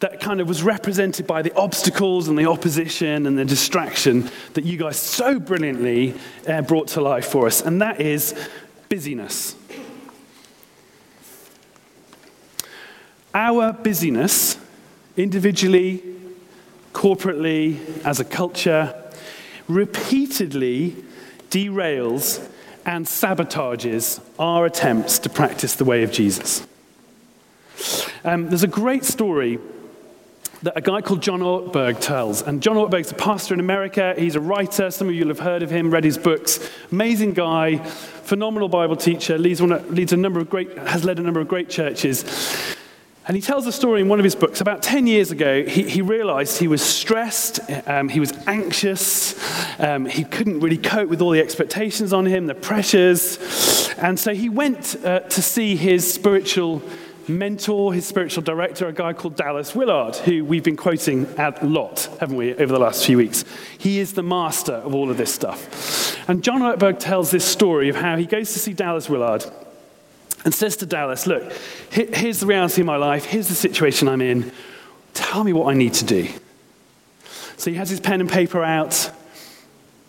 that 0.00 0.20
kind 0.20 0.40
of 0.40 0.48
was 0.48 0.62
represented 0.62 1.26
by 1.26 1.42
the 1.42 1.54
obstacles 1.54 2.28
and 2.28 2.38
the 2.38 2.46
opposition 2.46 3.26
and 3.26 3.38
the 3.38 3.44
distraction 3.44 4.30
that 4.54 4.64
you 4.64 4.78
guys 4.78 4.98
so 4.98 5.38
brilliantly 5.38 6.14
uh, 6.48 6.62
brought 6.62 6.88
to 6.88 7.02
life 7.02 7.26
for 7.26 7.46
us, 7.46 7.60
and 7.60 7.82
that 7.82 8.00
is 8.00 8.34
busyness. 8.88 9.54
Our 13.34 13.74
busyness 13.74 14.56
individually, 15.18 16.02
corporately, 16.94 17.78
as 18.02 18.18
a 18.18 18.24
culture, 18.24 19.01
repeatedly 19.68 20.96
derails 21.50 22.48
and 22.84 23.06
sabotages 23.06 24.20
our 24.38 24.66
attempts 24.66 25.18
to 25.20 25.28
practice 25.28 25.76
the 25.76 25.84
way 25.84 26.02
of 26.02 26.12
Jesus. 26.12 26.66
Um, 28.24 28.48
there's 28.48 28.62
a 28.62 28.68
great 28.68 29.04
story 29.04 29.58
that 30.62 30.76
a 30.76 30.80
guy 30.80 31.00
called 31.00 31.20
John 31.20 31.40
Ortberg 31.40 32.00
tells. 32.00 32.42
And 32.42 32.62
John 32.62 32.76
Ortberg's 32.76 33.10
a 33.10 33.14
pastor 33.14 33.52
in 33.52 33.60
America. 33.60 34.14
He's 34.16 34.36
a 34.36 34.40
writer. 34.40 34.90
Some 34.90 35.08
of 35.08 35.14
you 35.14 35.22
will 35.22 35.34
have 35.34 35.40
heard 35.40 35.62
of 35.62 35.70
him, 35.70 35.90
read 35.90 36.04
his 36.04 36.16
books. 36.16 36.60
Amazing 36.92 37.32
guy, 37.32 37.78
phenomenal 37.78 38.68
Bible 38.68 38.96
teacher, 38.96 39.38
leads, 39.38 39.60
one, 39.60 39.70
leads 39.92 40.12
a 40.12 40.16
number 40.16 40.38
of 40.38 40.48
great, 40.48 40.76
has 40.78 41.04
led 41.04 41.18
a 41.18 41.22
number 41.22 41.40
of 41.40 41.48
great 41.48 41.68
churches. 41.68 42.22
And 43.26 43.36
he 43.36 43.40
tells 43.40 43.68
a 43.68 43.72
story 43.72 44.00
in 44.00 44.08
one 44.08 44.18
of 44.18 44.24
his 44.24 44.34
books. 44.34 44.60
About 44.60 44.82
10 44.82 45.06
years 45.06 45.30
ago, 45.30 45.64
he, 45.64 45.88
he 45.88 46.02
realized 46.02 46.58
he 46.58 46.66
was 46.66 46.82
stressed, 46.82 47.60
um, 47.86 48.08
he 48.08 48.18
was 48.18 48.32
anxious, 48.48 49.36
um, 49.78 50.06
he 50.06 50.24
couldn't 50.24 50.58
really 50.58 50.78
cope 50.78 51.08
with 51.08 51.22
all 51.22 51.30
the 51.30 51.40
expectations 51.40 52.12
on 52.12 52.26
him, 52.26 52.46
the 52.46 52.54
pressures. 52.54 53.38
And 53.98 54.18
so 54.18 54.34
he 54.34 54.48
went 54.48 54.96
uh, 55.04 55.20
to 55.20 55.42
see 55.42 55.76
his 55.76 56.12
spiritual 56.12 56.82
mentor, 57.28 57.94
his 57.94 58.04
spiritual 58.04 58.42
director, 58.42 58.88
a 58.88 58.92
guy 58.92 59.12
called 59.12 59.36
Dallas 59.36 59.72
Willard, 59.72 60.16
who 60.16 60.44
we've 60.44 60.64
been 60.64 60.76
quoting 60.76 61.26
a 61.38 61.54
lot, 61.62 62.08
haven't 62.18 62.36
we, 62.36 62.54
over 62.54 62.72
the 62.72 62.80
last 62.80 63.06
few 63.06 63.18
weeks. 63.18 63.44
He 63.78 64.00
is 64.00 64.14
the 64.14 64.24
master 64.24 64.72
of 64.72 64.96
all 64.96 65.10
of 65.10 65.16
this 65.16 65.32
stuff. 65.32 66.28
And 66.28 66.42
John 66.42 66.60
Ortberg 66.60 66.98
tells 66.98 67.30
this 67.30 67.44
story 67.44 67.88
of 67.88 67.94
how 67.94 68.16
he 68.16 68.26
goes 68.26 68.52
to 68.54 68.58
see 68.58 68.72
Dallas 68.72 69.08
Willard 69.08 69.44
and 70.44 70.54
says 70.54 70.76
to 70.78 70.86
Dallas, 70.86 71.26
Look, 71.26 71.52
here's 71.90 72.40
the 72.40 72.46
reality 72.46 72.80
of 72.82 72.86
my 72.86 72.96
life, 72.96 73.24
here's 73.24 73.48
the 73.48 73.54
situation 73.54 74.08
I'm 74.08 74.22
in. 74.22 74.52
Tell 75.14 75.44
me 75.44 75.52
what 75.52 75.72
I 75.72 75.74
need 75.76 75.94
to 75.94 76.04
do. 76.04 76.28
So 77.56 77.70
he 77.70 77.76
has 77.76 77.90
his 77.90 78.00
pen 78.00 78.20
and 78.20 78.30
paper 78.30 78.64
out 78.64 79.10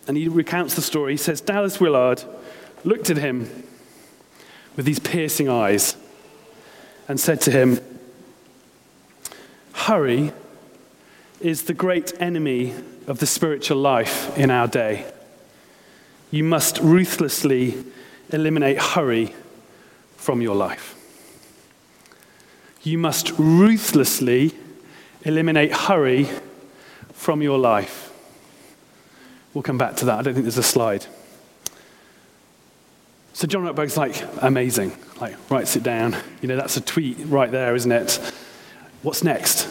and 0.08 0.18
he 0.18 0.28
recounts 0.28 0.76
the 0.76 0.82
story. 0.82 1.14
He 1.14 1.18
says, 1.18 1.42
Dallas 1.42 1.80
Willard 1.80 2.24
looked 2.84 3.10
at 3.10 3.18
him 3.18 3.50
with 4.76 4.86
these 4.86 5.00
piercing 5.00 5.50
eyes 5.50 5.96
and 7.08 7.20
said 7.20 7.42
to 7.42 7.52
him, 7.52 7.80
Hurry 9.74 10.32
is 11.40 11.64
the 11.64 11.74
great 11.74 12.14
enemy 12.22 12.74
of 13.08 13.20
the 13.20 13.28
spiritual 13.28 13.78
life 13.78 14.36
in 14.38 14.50
our 14.50 14.68
day. 14.68 15.12
You 16.32 16.44
must 16.44 16.80
ruthlessly 16.80 17.84
eliminate 18.32 18.82
hurry 18.82 19.36
from 20.24 20.42
your 20.42 20.56
life. 20.56 20.96
You 22.82 22.98
must 22.98 23.32
ruthlessly 23.38 24.54
eliminate 25.24 25.74
hurry 25.74 26.30
from 27.12 27.42
your 27.42 27.60
life. 27.60 28.10
We'll 29.54 29.64
come 29.64 29.78
back 29.78 29.98
to 29.98 30.06
that. 30.06 30.20
I 30.20 30.22
don't 30.22 30.34
think 30.34 30.46
there's 30.46 30.58
a 30.58 30.64
slide. 30.64 31.06
So 33.34 33.48
John 33.48 33.64
Ortberg's 33.64 33.98
like, 33.98 34.24
amazing. 34.42 34.98
Like, 35.20 35.36
writes 35.52 35.76
it 35.76 35.84
down. 35.84 36.16
You 36.42 36.48
know, 36.48 36.56
that's 36.56 36.78
a 36.78 36.82
tweet 36.82 37.18
right 37.26 37.52
there, 37.52 37.76
isn't 37.76 37.92
it? 37.92 38.34
What's 39.02 39.26
next? 39.26 39.68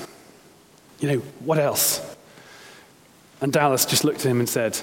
You 1.01 1.13
know, 1.13 1.19
what 1.41 1.59
else? 1.59 2.15
And 3.41 3.51
Dallas 3.55 3.87
just 3.87 4.05
looked 4.05 4.21
at 4.21 4.27
him 4.27 4.39
and 4.39 4.49
said, 4.49 4.79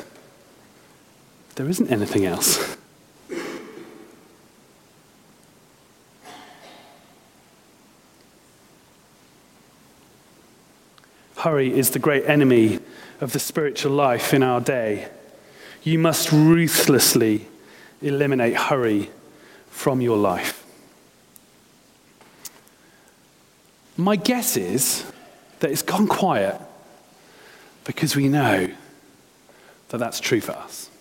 There 1.55 1.69
isn't 1.69 1.91
anything 1.91 2.25
else. 2.25 2.75
Hurry 11.49 11.75
is 11.75 11.89
the 11.89 11.97
great 11.97 12.29
enemy 12.29 12.77
of 13.21 13.33
the 13.33 13.39
spiritual 13.39 13.91
life 13.91 14.35
in 14.35 14.43
our 14.43 14.61
day. 14.61 15.07
You 15.81 15.97
must 15.97 16.31
ruthlessly 16.31 17.47
eliminate 18.03 18.55
hurry 18.55 19.09
from 19.71 19.99
your 19.99 20.15
life. 20.15 20.63
My 23.97 24.15
guess 24.15 24.57
is 24.57 25.11
that 25.59 25.71
it's 25.71 25.81
gone 25.81 26.07
quiet 26.07 26.61
because 27.83 28.15
we 28.15 28.27
know 28.27 28.69
that 29.87 29.97
that's 29.97 30.19
true 30.19 30.41
for 30.41 30.51
us. 30.51 30.91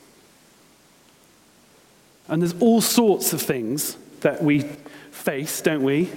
And 2.26 2.40
there's 2.40 2.58
all 2.58 2.80
sorts 2.80 3.34
of 3.34 3.42
things 3.42 3.98
that 4.20 4.42
we 4.42 4.62
face, 5.10 5.60
don't 5.60 5.82
we? 5.82 6.10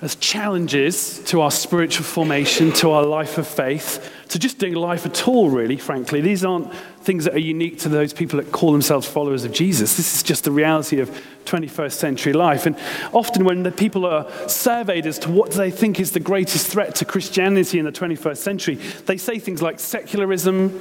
As 0.00 0.16
challenges 0.16 1.20
to 1.20 1.40
our 1.40 1.50
spiritual 1.50 2.04
formation, 2.04 2.72
to 2.72 2.90
our 2.90 3.04
life 3.04 3.38
of 3.38 3.46
faith, 3.46 4.10
to 4.28 4.38
just 4.38 4.58
doing 4.58 4.74
life 4.74 5.06
at 5.06 5.28
all, 5.28 5.48
really, 5.48 5.76
frankly. 5.76 6.20
These 6.20 6.44
aren't 6.44 6.74
things 7.02 7.24
that 7.24 7.34
are 7.34 7.40
unique 7.40 7.78
to 7.80 7.88
those 7.88 8.12
people 8.12 8.38
that 8.38 8.50
call 8.50 8.72
themselves 8.72 9.06
followers 9.06 9.44
of 9.44 9.52
Jesus. 9.52 9.96
This 9.96 10.14
is 10.14 10.22
just 10.22 10.44
the 10.44 10.50
reality 10.50 11.00
of 11.00 11.10
21st 11.44 11.92
century 11.92 12.32
life. 12.32 12.66
And 12.66 12.76
often, 13.12 13.44
when 13.44 13.62
the 13.62 13.70
people 13.70 14.04
are 14.04 14.26
surveyed 14.48 15.06
as 15.06 15.18
to 15.20 15.30
what 15.30 15.52
they 15.52 15.70
think 15.70 16.00
is 16.00 16.10
the 16.12 16.20
greatest 16.20 16.66
threat 16.66 16.94
to 16.96 17.04
Christianity 17.04 17.78
in 17.78 17.84
the 17.84 17.92
21st 17.92 18.38
century, 18.38 18.74
they 19.06 19.16
say 19.16 19.38
things 19.38 19.62
like 19.62 19.78
secularism, 19.78 20.80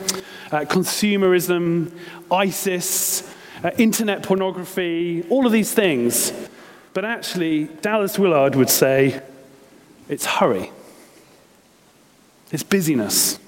uh, 0.51 0.61
consumerism, 0.61 1.91
ISIS, 2.31 3.31
uh, 3.63 3.71
internet 3.77 4.23
pornography, 4.23 5.25
all 5.29 5.45
of 5.45 5.51
these 5.51 5.73
things. 5.73 6.31
But 6.93 7.05
actually, 7.05 7.65
Dallas 7.65 8.19
Willard 8.19 8.55
would 8.55 8.69
say 8.69 9.21
it's 10.07 10.25
hurry, 10.25 10.71
it's 12.51 12.63
busyness, 12.63 13.39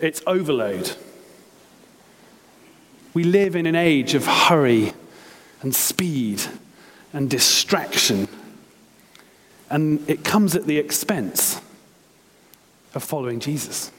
it's 0.00 0.22
overload. 0.26 0.92
We 3.14 3.24
live 3.24 3.56
in 3.56 3.66
an 3.66 3.74
age 3.74 4.14
of 4.14 4.26
hurry 4.26 4.92
and 5.62 5.74
speed 5.74 6.42
and 7.12 7.28
distraction, 7.28 8.28
and 9.70 10.08
it 10.08 10.22
comes 10.22 10.54
at 10.54 10.66
the 10.66 10.78
expense 10.78 11.60
of 12.94 13.02
following 13.02 13.40
Jesus. 13.40 13.90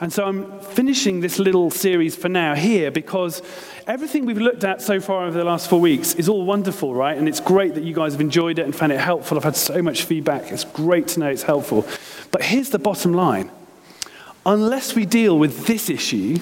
And 0.00 0.10
so 0.10 0.24
I'm 0.24 0.60
finishing 0.60 1.20
this 1.20 1.38
little 1.38 1.70
series 1.70 2.16
for 2.16 2.30
now 2.30 2.54
here 2.54 2.90
because 2.90 3.42
everything 3.86 4.24
we've 4.24 4.38
looked 4.38 4.64
at 4.64 4.80
so 4.80 4.98
far 4.98 5.26
over 5.26 5.36
the 5.36 5.44
last 5.44 5.68
four 5.68 5.78
weeks 5.78 6.14
is 6.14 6.26
all 6.26 6.46
wonderful, 6.46 6.94
right? 6.94 7.18
And 7.18 7.28
it's 7.28 7.40
great 7.40 7.74
that 7.74 7.84
you 7.84 7.94
guys 7.94 8.12
have 8.12 8.20
enjoyed 8.22 8.58
it 8.58 8.64
and 8.64 8.74
found 8.74 8.92
it 8.92 9.00
helpful. 9.00 9.36
I've 9.36 9.44
had 9.44 9.56
so 9.56 9.82
much 9.82 10.04
feedback. 10.04 10.50
It's 10.50 10.64
great 10.64 11.08
to 11.08 11.20
know 11.20 11.28
it's 11.28 11.42
helpful. 11.42 11.86
But 12.30 12.42
here's 12.42 12.70
the 12.70 12.78
bottom 12.78 13.12
line 13.12 13.50
unless 14.46 14.94
we 14.94 15.04
deal 15.04 15.38
with 15.38 15.66
this 15.66 15.90
issue, 15.90 16.38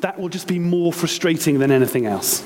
that 0.00 0.20
will 0.20 0.28
just 0.28 0.46
be 0.46 0.58
more 0.58 0.92
frustrating 0.92 1.58
than 1.58 1.70
anything 1.70 2.04
else. 2.04 2.44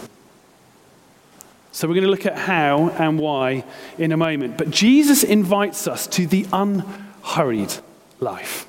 So 1.73 1.89
we're 1.89 1.95
going 1.95 2.05
to 2.05 2.11
look 2.11 2.27
at 2.27 2.39
how 2.39 2.91
and 2.91 3.19
why 3.19 3.65
in 3.99 4.13
a 4.13 4.17
moment. 4.17 4.57
But 4.57 4.71
Jesus 4.71 5.25
invites 5.25 5.89
us 5.89 6.07
to 6.09 6.29
the 6.29 6.47
unhurried 6.53 7.75
life. 8.21 8.69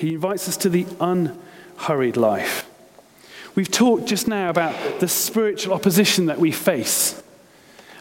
He 0.00 0.14
invites 0.14 0.48
us 0.48 0.56
to 0.58 0.70
the 0.70 0.86
unhurried 0.98 2.16
life. 2.16 2.66
We've 3.54 3.70
talked 3.70 4.06
just 4.06 4.26
now 4.26 4.48
about 4.48 5.00
the 5.00 5.08
spiritual 5.08 5.74
opposition 5.74 6.26
that 6.26 6.38
we 6.38 6.52
face. 6.52 7.22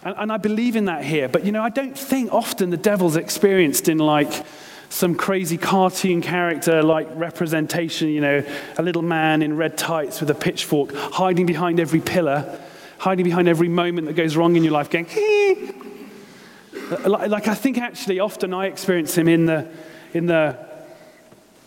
And, 0.04 0.16
and, 0.18 0.32
I 0.32 0.38
believe 0.38 0.78
in 0.78 0.86
that 0.86 1.04
here. 1.04 1.28
But, 1.28 1.44
you 1.44 1.52
know, 1.52 1.62
I 1.62 1.68
don't 1.68 1.98
think 1.98 2.32
often 2.32 2.70
the 2.70 2.78
devil's 2.78 3.18
experienced 3.18 3.90
in 3.90 3.98
like 3.98 4.32
some 4.88 5.14
crazy 5.14 5.58
cartoon 5.58 6.22
character 6.22 6.82
like 6.82 7.10
representation, 7.16 8.08
you 8.08 8.22
know, 8.22 8.46
a 8.78 8.82
little 8.82 9.02
man 9.02 9.42
in 9.42 9.58
red 9.58 9.78
tights 9.78 10.22
with 10.22 10.30
a 10.30 10.36
pitchfork 10.36 10.94
hiding 10.94 11.46
behind 11.46 11.82
every 11.82 12.00
pillar, 12.00 12.60
hiding 12.98 13.26
behind 13.26 13.50
every 13.50 13.68
moment 13.68 14.08
that 14.08 14.14
goes 14.14 14.38
wrong 14.38 14.56
in 14.56 14.64
your 14.64 14.72
life, 14.72 14.90
going! 14.90 15.06
Like, 17.06 17.30
like 17.30 17.48
I 17.50 17.56
think 17.56 17.78
actually 17.78 18.22
often 18.22 18.54
I 18.54 18.68
experience 18.68 19.18
him 19.18 19.28
in 19.28 19.48
the, 19.48 19.68
in 20.14 20.28
the 20.28 20.69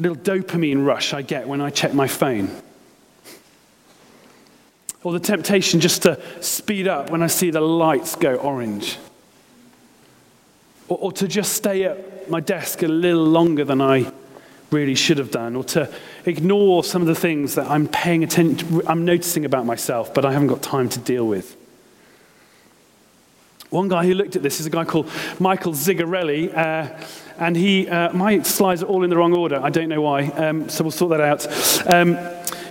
little 0.02 0.16
dopamine 0.16 0.85
rush 0.85 1.14
I 1.14 1.23
get 1.23 1.47
when 1.47 1.61
I 1.61 1.71
check 1.71 1.94
my 1.94 2.09
phone. 2.09 2.50
Or 5.04 5.12
the 5.12 5.21
temptation 5.21 5.80
just 5.80 6.02
to 6.02 6.21
speed 6.42 6.87
up 6.87 7.11
when 7.11 7.23
I 7.23 7.26
see 7.26 7.50
the 7.50 7.61
lights 7.61 8.16
go 8.16 8.37
orange. 8.37 8.99
Or, 10.88 10.99
or 10.99 11.12
to 11.12 11.26
just 11.26 11.52
stay 11.54 11.85
at 11.85 12.30
my 12.30 12.40
desk 12.40 12.82
a 12.82 12.88
little 12.88 13.25
longer 13.25 13.64
than 13.64 13.80
I 13.80 14.12
really 14.71 14.94
should 14.94 15.18
have 15.18 15.30
done. 15.30 15.56
Or 15.56 15.64
to 15.64 15.92
ignore 16.25 16.85
some 16.85 17.02
of 17.02 17.09
the 17.09 17.14
things 17.14 17.54
that 17.54 17.68
I'm 17.68 17.87
paying 17.88 18.25
attention, 18.25 18.82
I'm 18.87 19.04
noticing 19.04 19.44
about 19.44 19.66
myself, 19.66 20.14
but 20.14 20.25
I 20.25 20.32
haven't 20.32 20.49
got 20.49 20.62
time 20.62 20.88
to 20.90 20.99
deal 20.99 21.26
with. 21.26 21.56
One 23.71 23.88
guy 23.88 24.04
who 24.04 24.14
looked 24.14 24.37
at 24.37 24.42
this 24.42 24.61
is 24.61 24.66
a 24.66 24.71
guy 24.71 24.85
called 24.85 25.09
Michael 25.40 25.73
Zigarelli. 25.73 26.54
Uh, 26.54 26.94
and 27.42 27.56
he, 27.56 27.88
uh, 27.88 28.12
my 28.12 28.40
slides 28.42 28.84
are 28.84 28.87
all 28.87 29.02
in 29.02 29.11
the 29.11 29.16
wrong 29.16 29.37
order. 29.37 29.61
I 29.61 29.70
don't 29.70 29.88
know 29.88 30.00
why, 30.00 30.26
um, 30.28 30.68
so 30.68 30.84
we'll 30.84 30.92
sort 30.92 31.11
that 31.11 31.20
out. 31.20 31.92
Um, 31.92 32.16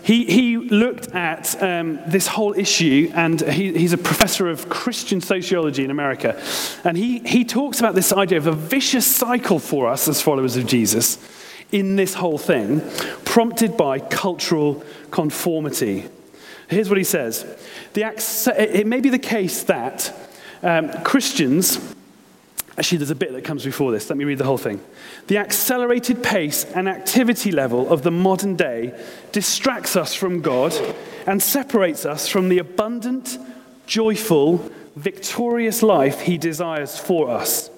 he, 0.02 0.24
he 0.24 0.58
looked 0.58 1.10
at 1.14 1.62
um, 1.62 2.00
this 2.08 2.26
whole 2.26 2.54
issue, 2.54 3.12
and 3.14 3.42
he, 3.42 3.74
he's 3.74 3.92
a 3.92 3.98
professor 3.98 4.50
of 4.50 4.70
Christian 4.70 5.20
sociology 5.20 5.84
in 5.84 5.92
America. 5.92 6.42
And 6.86 6.96
he, 6.98 7.20
he 7.20 7.44
talks 7.44 7.82
about 7.82 7.96
this 7.96 8.14
idea 8.14 8.38
of 8.38 8.48
a 8.48 8.54
vicious 8.54 9.06
cycle 9.06 9.60
for 9.60 9.88
us 9.88 10.08
as 10.08 10.22
followers 10.22 10.56
of 10.56 10.66
Jesus 10.68 11.20
in 11.74 11.98
this 11.98 12.14
whole 12.14 12.38
thing, 12.38 12.82
prompted 13.26 13.76
by 13.76 14.00
cultural 14.00 14.84
conformity. 15.12 16.08
Here's 16.70 16.88
what 16.88 16.98
he 16.98 17.04
says 17.04 17.46
the, 17.92 18.04
It 18.58 18.88
may 18.88 19.02
be 19.02 19.10
the 19.10 19.20
case 19.20 19.64
that 19.64 20.14
um, 20.64 20.92
Christians 21.04 21.94
Actually, 22.78 23.00
there's 23.00 23.12
a 23.12 23.16
bit 23.16 23.34
that 23.34 23.44
comes 23.44 23.66
before 23.66 23.92
this. 23.92 24.10
Let 24.10 24.18
me 24.18 24.24
read 24.24 24.38
the 24.38 24.46
whole 24.46 24.58
thing. 24.58 24.80
The 25.28 25.38
accelerated 25.38 26.24
pace 26.24 26.64
and 26.64 26.88
activity 26.88 27.52
level 27.52 27.92
of 27.92 28.04
the 28.04 28.12
modern 28.12 28.56
day 28.56 28.98
distracts 29.32 29.96
us 29.96 30.14
from 30.14 30.42
God 30.42 30.74
and 31.28 31.42
separates 31.42 32.06
us 32.06 32.28
from 32.28 32.50
the 32.50 32.60
abundant, 32.60 33.38
joyful, 33.88 34.72
victorious 34.96 35.84
life 35.84 36.22
he 36.22 36.38
desires 36.38 36.98
for 36.98 37.30
us. 37.30 37.70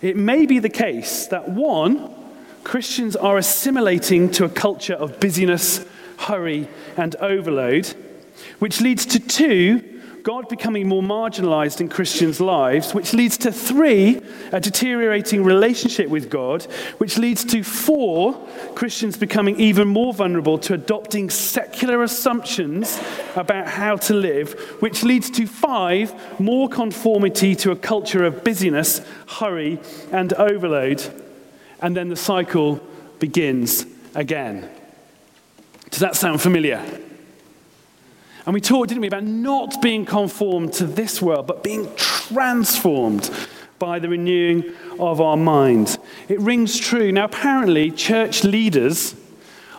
It 0.00 0.16
may 0.16 0.46
be 0.46 0.58
the 0.58 0.68
case 0.68 1.26
that 1.26 1.48
one, 1.48 2.14
Christians 2.62 3.16
are 3.16 3.38
assimilating 3.38 4.30
to 4.32 4.44
a 4.44 4.48
culture 4.48 4.94
of 4.94 5.20
busyness, 5.20 5.84
hurry, 6.18 6.68
and 6.96 7.16
overload, 7.16 7.86
which 8.58 8.80
leads 8.80 9.06
to 9.06 9.20
two, 9.20 9.95
God 10.26 10.48
becoming 10.48 10.88
more 10.88 11.04
marginalized 11.04 11.80
in 11.80 11.88
Christians' 11.88 12.40
lives, 12.40 12.92
which 12.92 13.12
leads 13.12 13.38
to 13.38 13.52
three, 13.52 14.20
a 14.50 14.58
deteriorating 14.58 15.44
relationship 15.44 16.08
with 16.08 16.30
God, 16.30 16.64
which 16.98 17.16
leads 17.16 17.44
to 17.44 17.62
four, 17.62 18.34
Christians 18.74 19.16
becoming 19.16 19.60
even 19.60 19.86
more 19.86 20.12
vulnerable 20.12 20.58
to 20.58 20.74
adopting 20.74 21.30
secular 21.30 22.02
assumptions 22.02 23.00
about 23.36 23.68
how 23.68 23.94
to 23.98 24.14
live, 24.14 24.54
which 24.80 25.04
leads 25.04 25.30
to 25.30 25.46
five, 25.46 26.12
more 26.40 26.68
conformity 26.68 27.54
to 27.54 27.70
a 27.70 27.76
culture 27.76 28.24
of 28.24 28.42
busyness, 28.42 29.02
hurry, 29.28 29.78
and 30.10 30.32
overload. 30.32 31.04
And 31.80 31.96
then 31.96 32.08
the 32.08 32.16
cycle 32.16 32.80
begins 33.20 33.86
again. 34.16 34.68
Does 35.90 36.00
that 36.00 36.16
sound 36.16 36.42
familiar? 36.42 36.84
And 38.46 38.54
we 38.54 38.60
talked, 38.60 38.88
didn't 38.88 39.00
we, 39.00 39.08
about 39.08 39.24
not 39.24 39.82
being 39.82 40.04
conformed 40.04 40.72
to 40.74 40.86
this 40.86 41.20
world, 41.20 41.48
but 41.48 41.64
being 41.64 41.92
transformed 41.96 43.28
by 43.80 43.98
the 43.98 44.08
renewing 44.08 44.72
of 45.00 45.20
our 45.20 45.36
mind. 45.36 45.98
It 46.28 46.40
rings 46.40 46.78
true. 46.78 47.10
Now, 47.10 47.24
apparently, 47.24 47.90
church 47.90 48.44
leaders 48.44 49.16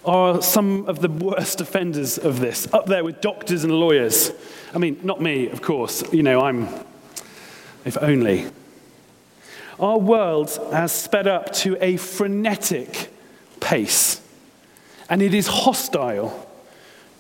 are 0.04 0.42
some 0.42 0.86
of 0.86 1.00
the 1.00 1.08
worst 1.10 1.62
offenders 1.62 2.18
of 2.18 2.42
this, 2.42 2.72
up 2.74 2.88
there 2.88 3.06
with 3.06 3.22
doctors 3.22 3.64
and 3.64 3.74
lawyers. 3.74 4.32
I 4.74 4.80
mean, 4.80 5.00
not 5.02 5.22
me, 5.22 5.50
of 5.50 5.62
course. 5.62 6.04
You 6.14 6.24
know, 6.24 6.42
I'm, 6.42 6.68
if 7.86 7.98
only. 8.02 8.48
Our 9.80 9.98
world 9.98 10.50
has 10.72 10.92
sped 10.92 11.28
up 11.28 11.54
to 11.56 11.78
a 11.80 11.98
frenetic 11.98 13.14
pace, 13.62 14.22
and 15.10 15.22
it 15.22 15.34
is 15.34 15.48
hostile 15.48 16.47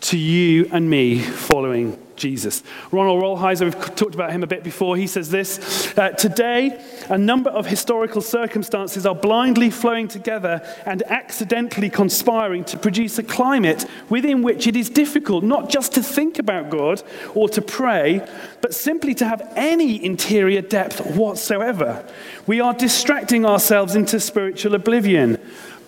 to 0.01 0.17
you 0.17 0.69
and 0.71 0.89
me 0.89 1.19
following 1.19 1.97
Jesus. 2.17 2.63
Ronald 2.91 3.21
Rolheiser, 3.21 3.65
we've 3.65 3.95
talked 3.95 4.15
about 4.15 4.31
him 4.31 4.43
a 4.43 4.47
bit 4.47 4.63
before, 4.63 4.97
he 4.97 5.07
says 5.07 5.29
this 5.29 5.97
uh, 5.97 6.09
Today, 6.09 6.83
a 7.09 7.17
number 7.17 7.49
of 7.49 7.67
historical 7.67 8.21
circumstances 8.21 9.05
are 9.05 9.15
blindly 9.15 9.69
flowing 9.69 10.07
together 10.07 10.61
and 10.85 11.03
accidentally 11.03 11.89
conspiring 11.89 12.65
to 12.65 12.77
produce 12.77 13.17
a 13.17 13.23
climate 13.23 13.85
within 14.09 14.41
which 14.41 14.67
it 14.67 14.75
is 14.75 14.89
difficult 14.89 15.43
not 15.43 15.69
just 15.69 15.93
to 15.93 16.03
think 16.03 16.39
about 16.39 16.69
God 16.69 17.03
or 17.35 17.47
to 17.49 17.61
pray, 17.61 18.27
but 18.61 18.73
simply 18.73 19.13
to 19.15 19.25
have 19.25 19.53
any 19.55 20.03
interior 20.03 20.61
depth 20.61 21.15
whatsoever. 21.15 22.05
We 22.47 22.59
are 22.59 22.73
distracting 22.73 23.45
ourselves 23.45 23.95
into 23.95 24.19
spiritual 24.19 24.75
oblivion. 24.75 25.39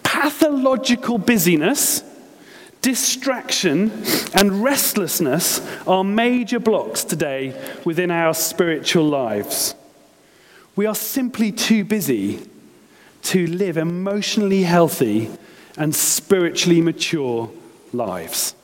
Pathological 0.04 1.18
busyness 1.18 2.04
distraction, 2.82 3.92
and 4.34 4.64
restlessness 4.64 5.62
are 5.86 6.04
major 6.04 6.60
blocks 6.60 7.04
today 7.04 7.60
within 7.86 8.12
our 8.12 8.34
spiritual 8.34 9.06
lives. 9.06 9.76
We 10.76 10.86
are 10.86 10.96
simply 10.96 11.52
too 11.52 11.84
busy 11.84 12.48
to 13.24 13.48
live 13.48 13.78
emotionally 13.78 14.64
healthy 14.64 15.30
and 15.78 15.94
spiritually 15.94 16.82
mature 16.82 17.52
lives. 17.92 18.56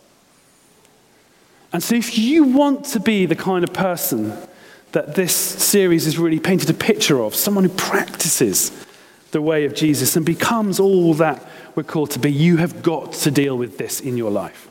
And 1.74 1.84
so, 1.84 1.96
if 1.96 2.18
you 2.18 2.46
want 2.46 2.86
to 2.86 3.02
be 3.02 3.26
the 3.26 3.36
kind 3.36 3.64
of 3.64 3.74
person 3.74 4.34
that 4.94 5.16
this 5.16 5.36
series 5.36 6.06
has 6.06 6.18
really 6.18 6.40
painted 6.40 6.70
a 6.70 6.74
picture 6.74 7.20
of, 7.20 7.36
someone 7.36 7.66
who 7.66 7.70
practices 7.72 8.72
the 9.32 9.42
way 9.42 9.66
of 9.66 9.76
Jesus 9.76 10.16
and 10.16 10.26
becomes 10.26 10.80
all 10.80 11.14
that 11.16 11.46
we're 11.76 11.84
called 11.84 12.12
to 12.12 12.20
be, 12.20 12.32
you 12.32 12.58
have 12.58 12.82
got 12.82 13.14
to 13.14 13.32
deal 13.32 13.58
with 13.58 13.78
this 13.78 14.00
in 14.00 14.18
your 14.18 14.32
life. 14.32 14.70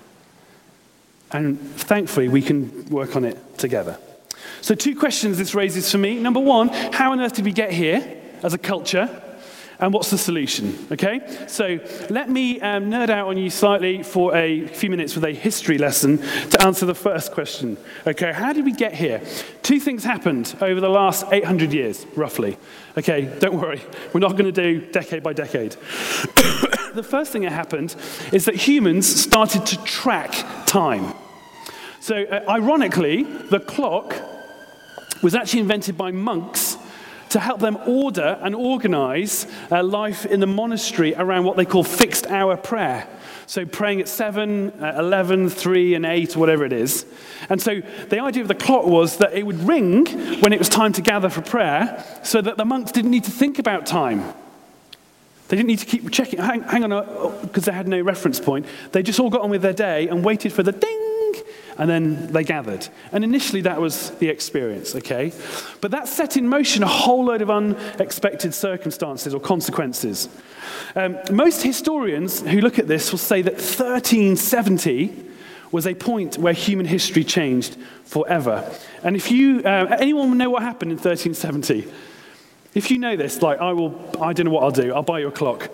And 1.31 1.59
thankfully, 1.59 2.29
we 2.29 2.43
can 2.43 2.89
work 2.89 3.17
on 3.17 3.25
it 3.25 3.59
together. 3.59 3.99
So, 4.61 4.75
two 4.75 4.97
questions 4.97 5.39
this 5.39 5.55
raises 5.55 5.91
for 5.91 5.99
me. 5.99 6.19
Number 6.19 6.41
one, 6.41 6.69
how 6.69 7.13
on 7.13 7.21
earth 7.21 7.35
did 7.35 7.45
we 7.45 7.53
get 7.53 7.73
here 7.73 8.21
as 8.43 8.55
a 8.55 8.59
culture? 8.59 9.23
And 9.81 9.93
what's 9.93 10.11
the 10.11 10.19
solution? 10.19 10.87
Okay? 10.93 11.21
So 11.49 11.81
let 12.09 12.31
me 12.31 12.61
um, 12.61 12.91
nerd 12.91 13.11
out 13.11 13.29
on 13.29 13.37
you 13.37 13.51
slightly 13.51 14.03
for 14.03 14.35
a 14.35 14.67
few 14.69 14.89
minutes 14.89 15.15
with 15.15 15.25
a 15.25 15.33
history 15.33 15.79
lesson 15.79 16.19
to 16.51 16.63
answer 16.63 16.87
the 16.87 16.95
first 16.95 17.33
question. 17.33 17.77
Okay, 18.07 18.33
how 18.33 18.53
did 18.53 18.65
we 18.65 18.73
get 18.73 18.95
here? 18.95 19.21
Two 19.63 19.81
things 19.81 20.05
happened 20.05 20.55
over 20.61 20.81
the 20.81 20.89
last 20.89 21.25
800 21.31 21.73
years, 21.73 22.07
roughly. 22.15 22.57
Okay, 22.97 23.29
don't 23.41 23.61
worry, 23.61 23.83
we're 24.13 24.21
not 24.21 24.37
going 24.37 24.53
to 24.53 24.53
do 24.53 24.81
decade 24.81 25.23
by 25.23 25.33
decade. 25.33 25.73
the 26.95 27.05
first 27.07 27.33
thing 27.33 27.43
that 27.43 27.51
happened 27.51 27.97
is 28.33 28.45
that 28.45 28.55
humans 28.55 29.07
started 29.13 29.67
to 29.67 29.83
track 29.83 30.33
time. 30.67 31.13
So, 31.99 32.23
uh, 32.23 32.45
ironically, 32.49 33.25
the 33.25 33.59
clock 33.59 34.15
was 35.23 35.35
actually 35.35 35.61
invented 35.61 35.99
by 35.99 36.13
monks 36.13 36.77
to 37.31 37.41
help 37.41 37.59
them 37.59 37.79
order 37.85 38.39
and 38.43 38.55
organize 38.55 39.49
uh, 39.73 39.83
life 39.83 40.25
in 40.25 40.39
the 40.39 40.47
monastery 40.47 41.15
around 41.17 41.43
what 41.45 41.57
they 41.57 41.65
call 41.65 41.83
fixed 41.83 42.29
hour 42.29 42.57
prayer. 42.57 43.09
So 43.47 43.67
praying 43.67 44.01
at 44.01 44.09
7, 44.09 44.71
uh, 44.81 44.95
11, 44.99 45.51
3, 45.51 45.95
and 45.95 46.07
8, 46.07 46.37
whatever 46.37 46.65
it 46.65 46.73
is. 46.73 47.07
And 47.49 47.61
so 47.61 47.81
the 48.09 48.21
idea 48.21 48.43
of 48.43 48.49
the 48.49 48.55
clock 48.55 48.87
was 48.87 49.19
that 49.19 49.33
it 49.35 49.45
would 49.45 49.61
ring 49.67 50.07
when 50.41 50.53
it 50.53 50.59
was 50.59 50.69
time 50.69 50.93
to 50.95 51.03
gather 51.03 51.29
for 51.29 51.43
prayer 51.43 52.05
so 52.23 52.41
that 52.41 52.57
the 52.57 52.65
monks 52.65 52.93
didn't 52.93 53.11
need 53.11 53.25
to 53.25 53.31
think 53.31 53.59
about 53.59 53.87
time. 53.87 54.35
They 55.49 55.57
didn't 55.57 55.69
need 55.69 55.81
to 55.81 55.87
keep 55.87 56.11
checking, 56.11 56.39
hang, 56.41 56.63
hang 56.63 56.91
on, 56.91 57.41
because 57.43 57.67
they 57.67 57.73
had 57.73 57.87
no 57.87 58.01
reference 58.01 58.41
point. 58.41 58.67
They 58.93 59.03
just 59.03 59.21
all 59.21 59.31
got 59.31 59.43
on 59.43 59.51
with 59.51 59.63
their 59.63 59.75
day 59.75 60.09
and 60.09 60.25
waited 60.25 60.53
for 60.53 60.63
the 60.63 60.73
ding 60.73 61.14
and 61.79 61.91
then 61.91 62.33
they 62.33 62.45
gathered. 62.45 62.89
And 63.13 63.25
initially, 63.25 63.61
that 63.63 63.81
was 63.81 64.11
the 64.13 64.29
experience, 64.29 64.95
okay? 64.95 65.33
But 65.81 65.91
that 65.91 66.09
set 66.09 66.37
in 66.37 66.49
motion 66.49 66.83
a 66.83 66.89
whole 66.89 67.25
load 67.25 67.43
of 67.43 67.51
unexpected 67.51 68.55
circumstances 68.55 69.35
or 69.35 69.41
consequences. 69.41 70.29
Um, 70.95 71.19
most 71.31 71.63
historians 71.63 72.41
who 72.41 72.61
look 72.61 72.79
at 72.79 72.87
this 72.87 73.11
will 73.11 73.19
say 73.19 73.43
that 73.43 73.55
1370 73.55 75.25
was 75.73 75.87
a 75.87 75.95
point 75.95 76.39
where 76.39 76.53
human 76.53 76.87
history 76.87 77.25
changed 77.25 77.77
forever. 78.05 78.71
And 79.03 79.17
if 79.17 79.33
you, 79.33 79.61
uh, 79.65 79.97
anyone 79.99 80.39
know 80.39 80.51
what 80.51 80.63
happened 80.63 80.93
in 80.93 80.99
1370? 80.99 81.91
If 82.75 82.91
you 82.91 82.99
know 82.99 83.17
this, 83.17 83.43
like 83.43 83.59
I 83.59 83.73
will, 83.73 83.95
I 84.21 84.33
don't 84.33 84.47
know 84.47 84.53
what 84.53 84.63
I'll 84.63 84.71
do. 84.71 84.95
I'll 84.95 85.03
buy 85.03 85.21
you 85.21 85.29
a 85.29 85.33
clock. 85.33 85.71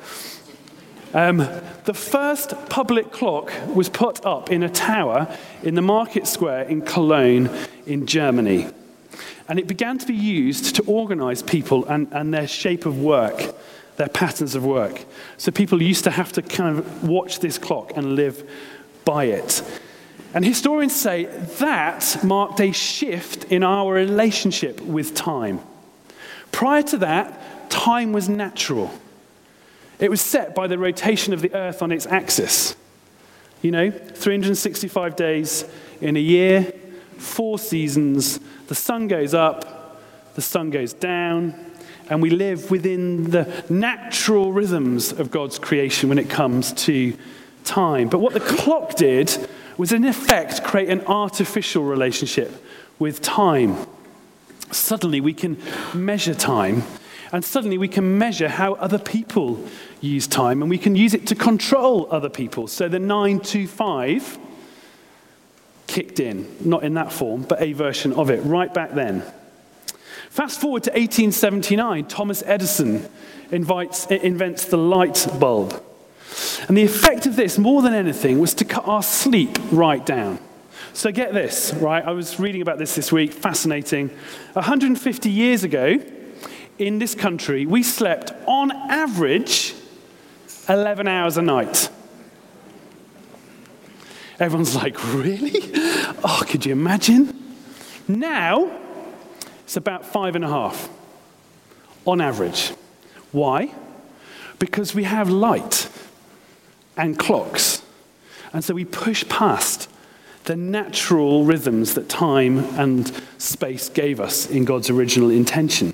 Um, 1.13 1.39
the 1.85 1.95
first 1.95 2.55
public 2.69 3.11
clock 3.11 3.53
was 3.75 3.89
put 3.89 4.25
up 4.25 4.51
in 4.53 4.63
a 4.63 4.69
tower 4.69 5.37
in 5.63 5.75
the 5.75 5.83
market 5.83 6.27
square 6.27 6.63
in 6.63 6.83
Cologne 6.83 7.51
in 7.87 8.07
Germany. 8.07 8.69
And 9.49 9.59
it 9.59 9.67
began 9.67 9.99
to 9.99 10.07
be 10.07 10.15
used 10.15 10.77
to 10.77 10.85
organize 10.85 11.43
people 11.43 11.85
and, 11.87 12.07
and 12.13 12.33
their 12.33 12.47
shape 12.47 12.87
of 12.87 13.01
work, 13.01 13.57
their 13.97 14.09
patterns 14.09 14.55
of 14.55 14.65
work. 14.65 15.05
So 15.37 15.51
people 15.51 15.83
used 15.83 16.05
to 16.05 16.11
have 16.13 16.31
to 16.33 16.43
kind 16.43 16.79
of 16.79 17.09
watch 17.09 17.41
this 17.41 17.59
clock 17.59 17.97
and 17.97 18.15
live 18.15 18.49
by 19.05 19.25
it. 19.25 19.65
And 20.33 20.45
historians 20.45 20.95
say 20.95 21.25
that 21.25 22.23
marked 22.23 22.61
a 22.61 22.71
shift 22.71 23.45
in 23.45 23.65
our 23.65 23.93
relationship 23.93 24.81
with 24.81 25.15
time. 25.17 25.59
Prior 26.53 26.85
to 26.85 26.99
that, 26.99 27.69
time 27.69 28.13
was 28.13 28.29
natural. 28.29 28.93
It 30.01 30.11
was 30.11 30.23
set 30.23 30.55
by 30.55 30.67
the 30.67 30.79
rotation 30.79 31.35
of 31.35 31.43
the 31.43 31.55
earth 31.55 31.83
on 31.83 31.93
its 31.93 32.07
axis. 32.07 32.75
You 33.61 33.71
know, 33.71 33.91
365 33.91 35.15
days 35.15 35.67
in 36.01 36.17
a 36.17 36.21
year, 36.21 36.73
four 37.19 37.59
seasons, 37.59 38.41
the 38.69 38.75
sun 38.75 39.07
goes 39.09 39.35
up, 39.35 40.01
the 40.35 40.41
sun 40.41 40.71
goes 40.71 40.95
down, 40.95 41.55
and 42.09 42.23
we 42.23 42.31
live 42.31 42.71
within 42.71 43.31
the 43.31 43.65
natural 43.69 44.53
rhythms 44.53 45.13
of 45.13 45.31
God's 45.31 45.59
creation 45.59 46.09
when 46.09 46.19
it 46.19 46.31
comes 46.31 46.73
to 46.85 47.15
time. 47.65 48.09
But 48.09 48.21
what 48.21 48.33
the 48.33 48.41
clock 48.41 48.95
did 48.95 49.49
was, 49.77 49.93
in 49.93 50.07
effect, 50.07 50.65
create 50.65 50.89
an 50.89 51.03
artificial 51.07 51.85
relationship 51.85 52.65
with 52.99 53.21
time. 53.21 53.77
Suddenly, 54.71 55.21
we 55.21 55.35
can 55.35 55.59
measure 55.93 56.35
time 56.35 56.85
and 57.33 57.45
suddenly 57.45 57.79
we 57.79 57.89
can 57.89 58.19
measure 58.19 58.49
how 58.49 58.75
other 58.75 58.99
people 58.99 59.65
use 60.01 60.27
time 60.27 60.63
and 60.63 60.71
we 60.71 60.79
can 60.79 60.97
use 60.97 61.15
it 61.15 61.27
to 61.29 61.35
control 61.35 62.09
other 62.11 62.29
people. 62.29 62.67
So 62.67 62.89
the 62.89 62.99
925 62.99 64.39
kicked 65.87 66.21
in, 66.21 66.49
not 66.65 66.83
in 66.83 66.95
that 66.95 67.13
form, 67.13 67.43
but 67.43 67.61
a 67.61 67.73
version 67.73 68.13
of 68.13 68.31
it 68.31 68.41
right 68.45 68.73
back 68.73 68.93
then. 68.93 69.23
Fast 70.29 70.61
forward 70.61 70.85
to 70.85 70.91
1879, 70.91 72.07
Thomas 72.07 72.43
Edison 72.47 73.09
invites, 73.51 74.07
invents 74.07 74.65
the 74.67 74.79
light 74.79 75.27
bulb. 75.39 75.83
And 76.69 76.77
the 76.77 76.85
effect 76.85 77.27
of 77.27 77.35
this, 77.35 77.59
more 77.59 77.83
than 77.83 77.95
anything, 77.95 78.39
was 78.39 78.55
to 78.55 78.65
cut 78.65 78.87
our 78.87 79.03
sleep 79.03 79.59
right 79.73 80.05
down. 80.07 80.39
So 80.93 81.11
get 81.11 81.33
this, 81.35 81.73
right? 81.75 82.05
I 82.05 82.13
was 82.13 82.39
reading 82.39 82.63
about 82.63 82.79
this 82.79 82.95
this 82.95 83.11
week, 83.11 83.33
fascinating. 83.33 84.11
150 84.53 85.31
years 85.31 85.65
ago, 85.65 86.01
in 86.81 86.99
this 86.99 87.15
country, 87.15 87.67
we 87.67 87.83
slept 87.83 88.33
on 88.47 88.73
average 88.73 89.75
11 90.67 91.07
hours 91.07 91.37
a 91.37 91.43
night. 91.43 91.91
Everyone's 94.41 94.75
like, 94.75 94.97
really? 95.15 95.53
Oh, 96.25 96.43
could 96.49 96.65
you 96.65 96.73
imagine? 96.73 97.55
Now, 98.09 98.71
it's 99.63 99.77
about 99.77 100.07
five 100.07 100.35
and 100.35 100.45
a 100.45 100.49
half 100.49 100.89
on 102.07 102.23
average. 102.23 102.73
Why? 103.31 103.75
Because 104.59 104.95
we 104.95 105.05
have 105.05 105.29
light 105.29 105.91
and 106.97 107.19
clocks. 107.19 107.83
And 108.55 108.65
so 108.65 108.73
we 108.73 108.87
push 108.87 109.29
past 109.29 109.87
the 110.45 110.57
natural 110.57 111.45
rhythms 111.45 111.93
that 111.93 112.09
time 112.09 112.61
and 112.79 113.13
space 113.37 113.91
gave 113.91 114.19
us 114.19 114.49
in 114.49 114.65
God's 114.65 114.89
original 114.89 115.29
intention. 115.29 115.93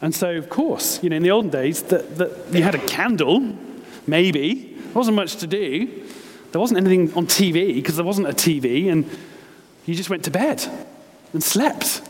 And 0.00 0.14
so, 0.14 0.36
of 0.36 0.48
course, 0.48 1.02
you 1.02 1.10
know, 1.10 1.16
in 1.16 1.22
the 1.22 1.30
olden 1.30 1.50
days, 1.50 1.82
that, 1.84 2.18
that 2.18 2.30
you 2.52 2.62
had 2.62 2.74
a 2.74 2.86
candle, 2.86 3.40
maybe. 4.06 4.74
There 4.76 4.94
wasn't 4.94 5.16
much 5.16 5.36
to 5.36 5.46
do. 5.46 6.04
There 6.52 6.60
wasn't 6.60 6.78
anything 6.78 7.12
on 7.14 7.26
TV 7.26 7.74
because 7.74 7.96
there 7.96 8.04
wasn't 8.04 8.28
a 8.28 8.32
TV, 8.32 8.90
and 8.90 9.08
you 9.86 9.94
just 9.94 10.08
went 10.08 10.24
to 10.24 10.30
bed 10.30 10.64
and 11.32 11.42
slept. 11.42 12.02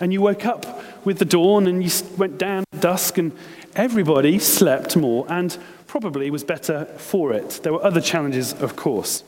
And 0.00 0.12
you 0.12 0.20
woke 0.20 0.44
up 0.44 0.82
with 1.06 1.18
the 1.18 1.24
dawn 1.24 1.66
and 1.66 1.82
you 1.82 1.90
went 2.18 2.36
down 2.36 2.64
at 2.72 2.80
dusk, 2.80 3.16
and 3.16 3.32
everybody 3.74 4.38
slept 4.38 4.96
more 4.96 5.24
and 5.28 5.56
probably 5.86 6.30
was 6.30 6.44
better 6.44 6.84
for 6.98 7.32
it. 7.32 7.60
There 7.62 7.72
were 7.72 7.82
other 7.82 8.00
challenges, 8.00 8.52
of 8.52 8.76
course. 8.76 9.22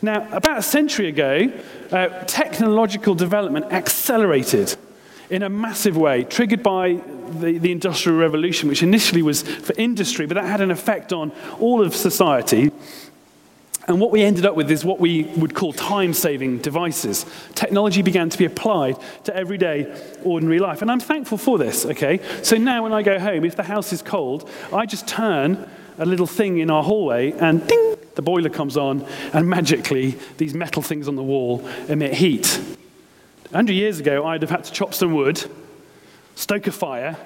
Now, 0.00 0.28
about 0.32 0.58
a 0.58 0.62
century 0.62 1.08
ago, 1.08 1.52
uh, 1.90 2.08
technological 2.24 3.14
development 3.14 3.66
accelerated 3.72 4.76
in 5.30 5.42
a 5.42 5.48
massive 5.48 5.96
way, 5.96 6.24
triggered 6.24 6.62
by 6.62 7.00
the, 7.40 7.58
the 7.58 7.72
Industrial 7.72 8.18
Revolution, 8.18 8.68
which 8.68 8.82
initially 8.82 9.22
was 9.22 9.42
for 9.42 9.74
industry, 9.76 10.26
but 10.26 10.34
that 10.34 10.46
had 10.46 10.60
an 10.60 10.70
effect 10.70 11.12
on 11.12 11.32
all 11.60 11.82
of 11.82 11.94
society. 11.94 12.70
And 13.86 14.00
what 14.00 14.10
we 14.10 14.22
ended 14.22 14.44
up 14.44 14.54
with 14.54 14.70
is 14.70 14.84
what 14.84 15.00
we 15.00 15.24
would 15.36 15.54
call 15.54 15.72
time 15.72 16.12
saving 16.12 16.58
devices. 16.58 17.24
Technology 17.54 18.02
began 18.02 18.28
to 18.28 18.36
be 18.36 18.44
applied 18.44 18.96
to 19.24 19.34
everyday, 19.34 19.94
ordinary 20.24 20.58
life. 20.58 20.82
And 20.82 20.90
I'm 20.90 21.00
thankful 21.00 21.38
for 21.38 21.56
this, 21.56 21.86
okay? 21.86 22.20
So 22.42 22.56
now 22.56 22.82
when 22.82 22.92
I 22.92 23.02
go 23.02 23.18
home, 23.18 23.46
if 23.46 23.56
the 23.56 23.62
house 23.62 23.92
is 23.92 24.02
cold, 24.02 24.48
I 24.74 24.84
just 24.84 25.08
turn 25.08 25.68
a 25.96 26.04
little 26.04 26.26
thing 26.26 26.58
in 26.58 26.70
our 26.70 26.82
hallway 26.82 27.32
and 27.32 27.66
ding, 27.66 27.96
the 28.14 28.22
boiler 28.22 28.50
comes 28.50 28.76
on, 28.76 29.06
and 29.32 29.48
magically 29.48 30.18
these 30.36 30.52
metal 30.52 30.82
things 30.82 31.08
on 31.08 31.16
the 31.16 31.22
wall 31.22 31.66
emit 31.88 32.12
heat. 32.12 32.60
100 33.50 33.72
years 33.72 33.98
ago, 33.98 34.26
I'd 34.26 34.42
have 34.42 34.50
had 34.50 34.64
to 34.64 34.72
chop 34.72 34.92
some 34.92 35.14
wood, 35.14 35.42
stoke 36.34 36.66
a 36.66 36.72
fire, 36.72 37.16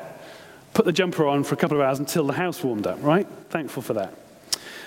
put 0.72 0.84
the 0.84 0.92
jumper 0.92 1.26
on 1.26 1.42
for 1.42 1.54
a 1.54 1.56
couple 1.56 1.76
of 1.76 1.82
hours 1.82 1.98
until 1.98 2.28
the 2.28 2.32
house 2.32 2.62
warmed 2.62 2.86
up, 2.86 3.02
right? 3.02 3.26
Thankful 3.50 3.82
for 3.82 3.94
that. 3.94 4.14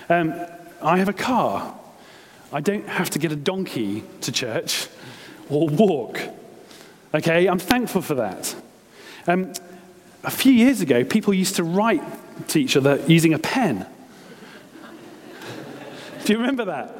Um, 0.08 0.34
I 0.80 0.96
have 0.96 1.10
a 1.10 1.12
car. 1.12 1.78
I 2.54 2.60
don't 2.60 2.88
have 2.88 3.10
to 3.10 3.18
get 3.18 3.32
a 3.32 3.36
donkey 3.36 4.02
to 4.22 4.32
church 4.32 4.88
or 5.50 5.68
walk. 5.68 6.20
Okay, 7.12 7.48
I'm 7.48 7.58
thankful 7.58 8.00
for 8.00 8.14
that. 8.14 8.54
Um, 9.26 9.52
a 10.24 10.30
few 10.30 10.52
years 10.52 10.80
ago, 10.80 11.04
people 11.04 11.34
used 11.34 11.56
to 11.56 11.64
write 11.64 12.02
to 12.48 12.58
each 12.58 12.78
other 12.78 12.98
using 13.06 13.34
a 13.34 13.38
pen. 13.38 13.84
Do 16.24 16.32
you 16.32 16.38
remember 16.38 16.64
that? 16.64 16.96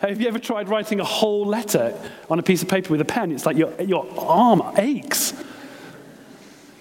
Have 0.00 0.20
you 0.20 0.28
ever 0.28 0.38
tried 0.38 0.68
writing 0.68 1.00
a 1.00 1.04
whole 1.04 1.46
letter 1.46 1.98
on 2.28 2.38
a 2.38 2.42
piece 2.42 2.62
of 2.62 2.68
paper 2.68 2.90
with 2.90 3.00
a 3.00 3.04
pen? 3.04 3.32
It's 3.32 3.46
like 3.46 3.56
your, 3.56 3.72
your 3.80 4.06
arm 4.18 4.62
aches. 4.76 5.34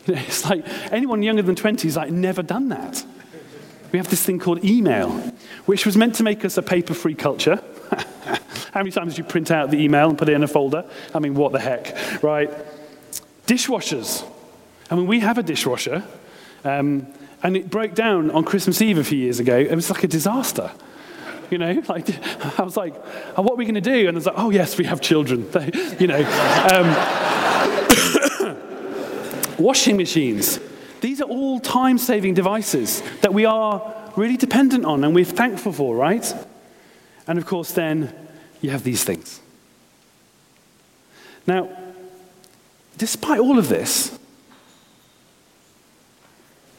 It's 0.08 0.48
like 0.48 0.64
anyone 0.92 1.24
younger 1.24 1.42
than 1.42 1.56
20 1.56 1.88
has 1.88 1.98
like 1.98 2.12
never 2.12 2.44
done 2.44 2.70
that. 2.70 3.04
We 3.92 3.98
have 3.98 4.08
this 4.08 4.24
thing 4.24 4.38
called 4.38 4.64
email, 4.64 5.10
which 5.66 5.84
was 5.84 5.98
meant 5.98 6.14
to 6.16 6.24
make 6.24 6.46
us 6.46 6.58
a 6.58 6.62
paper 6.62 6.94
free 6.94 7.16
culture. 7.16 7.60
How 8.72 8.82
many 8.82 8.92
times 8.92 9.16
do 9.16 9.24
you 9.24 9.28
print 9.28 9.50
out 9.50 9.72
the 9.72 9.82
email 9.82 10.10
and 10.10 10.16
put 10.16 10.30
it 10.30 10.34
in 10.34 10.44
a 10.44 10.48
folder? 10.48 10.86
I 11.14 11.18
mean, 11.18 11.34
what 11.34 11.54
the 11.54 11.60
heck, 11.60 12.22
right? 12.22 12.52
Dishwashers. 13.48 14.24
I 14.92 14.96
mean, 14.96 15.08
we 15.08 15.22
have 15.22 15.40
a 15.40 15.44
dishwasher, 15.44 16.04
um, 16.64 17.08
and 17.42 17.58
it 17.58 17.72
broke 17.72 17.96
down 17.96 18.30
on 18.30 18.44
Christmas 18.44 18.82
Eve 18.84 19.00
a 19.00 19.04
few 19.04 19.18
years 19.18 19.40
ago. 19.40 19.58
It 19.58 19.74
was 19.74 19.90
like 19.90 20.04
a 20.04 20.08
disaster. 20.08 20.72
You 21.50 21.58
know, 21.58 21.84
like 21.90 22.08
I 22.60 22.64
was 22.64 22.78
like, 22.78 22.96
oh, 23.38 23.42
"What 23.42 23.54
are 23.54 23.58
we 23.58 23.66
going 23.66 23.76
to 23.76 23.82
do?" 23.82 24.08
And 24.08 24.16
I 24.16 24.20
was 24.20 24.26
like, 24.26 24.38
"Oh 24.38 24.50
yes, 24.50 24.78
we 24.78 24.86
have 24.86 25.02
children." 25.02 25.50
They, 25.52 25.72
you 26.00 26.08
know, 26.08 26.22
um, 26.74 26.88
washing 29.58 29.98
machines. 29.98 30.60
These 31.02 31.22
are 31.22 31.30
all 31.30 31.60
time-saving 31.60 32.34
devices 32.34 33.04
that 33.22 33.34
we 33.34 33.46
are 33.46 34.12
really 34.16 34.38
dependent 34.38 34.86
on, 34.86 35.04
and 35.04 35.14
we're 35.14 35.26
thankful 35.26 35.72
for, 35.72 35.96
right? 35.96 36.34
And 37.28 37.38
of 37.38 37.46
course, 37.46 37.72
then 37.72 38.14
you 38.62 38.70
have 38.72 38.84
these 38.84 39.04
things. 39.04 39.40
Now, 41.46 41.70
despite 42.98 43.40
all 43.40 43.60
of 43.60 43.70
this, 43.70 44.18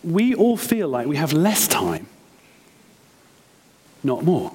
we 0.03 0.35
all 0.35 0.57
feel 0.57 0.89
like 0.89 1.07
we 1.07 1.17
have 1.17 1.33
less 1.33 1.69
time, 1.69 2.07
not 4.07 4.25
more. 4.25 4.53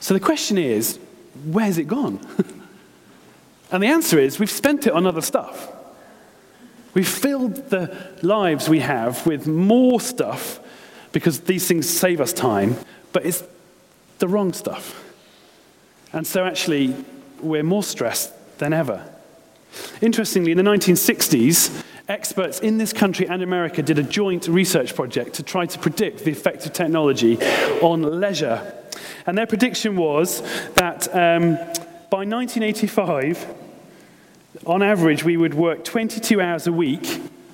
So 0.00 0.14
the 0.14 0.20
question 0.20 0.58
is, 0.58 0.98
where's 1.44 1.78
it 1.78 1.88
gone? 1.88 2.20
and 3.70 3.82
the 3.82 3.88
answer 3.88 4.18
is, 4.18 4.38
we've 4.38 4.50
spent 4.50 4.86
it 4.86 4.92
on 4.92 5.06
other 5.06 5.20
stuff. 5.20 5.72
We've 6.94 7.08
filled 7.08 7.70
the 7.70 7.94
lives 8.22 8.68
we 8.68 8.80
have 8.80 9.26
with 9.26 9.46
more 9.46 10.00
stuff 10.00 10.60
because 11.12 11.40
these 11.40 11.66
things 11.68 11.88
save 11.88 12.20
us 12.20 12.32
time, 12.32 12.76
but 13.12 13.26
it's 13.26 13.44
the 14.18 14.28
wrong 14.28 14.52
stuff. 14.52 15.04
And 16.12 16.26
so 16.26 16.44
actually, 16.44 16.94
we're 17.40 17.62
more 17.62 17.82
stressed 17.82 18.32
than 18.58 18.72
ever. 18.72 19.12
Interestingly, 20.00 20.52
in 20.52 20.56
the 20.56 20.62
1960s, 20.62 21.82
experts 22.08 22.60
in 22.60 22.78
this 22.78 22.92
country 22.92 23.28
and 23.28 23.42
America 23.42 23.82
did 23.82 23.98
a 23.98 24.02
joint 24.02 24.46
research 24.48 24.94
project 24.94 25.34
to 25.34 25.42
try 25.42 25.66
to 25.66 25.78
predict 25.78 26.24
the 26.24 26.30
effect 26.30 26.64
of 26.66 26.72
technology 26.72 27.38
on 27.80 28.02
leisure. 28.02 28.72
And 29.26 29.36
their 29.36 29.46
prediction 29.46 29.96
was 29.96 30.40
that 30.74 31.08
um, 31.08 31.56
by 32.10 32.24
1985, 32.24 33.46
on 34.64 34.82
average, 34.82 35.24
we 35.24 35.36
would 35.36 35.54
work 35.54 35.84
22 35.84 36.40
hours 36.40 36.66
a 36.66 36.72
week 36.72 37.04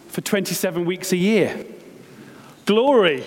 for 0.08 0.20
27 0.20 0.84
weeks 0.84 1.12
a 1.12 1.16
year. 1.16 1.64
Glory! 2.66 3.24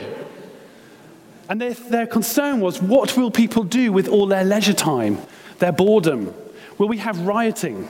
And 1.49 1.61
their, 1.61 1.73
their 1.73 2.07
concern 2.07 2.59
was 2.59 2.81
what 2.81 3.17
will 3.17 3.31
people 3.31 3.63
do 3.63 3.91
with 3.91 4.07
all 4.07 4.27
their 4.27 4.43
leisure 4.43 4.73
time, 4.73 5.19
their 5.59 5.71
boredom? 5.71 6.33
Will 6.77 6.87
we 6.87 6.97
have 6.97 7.19
rioting? 7.21 7.89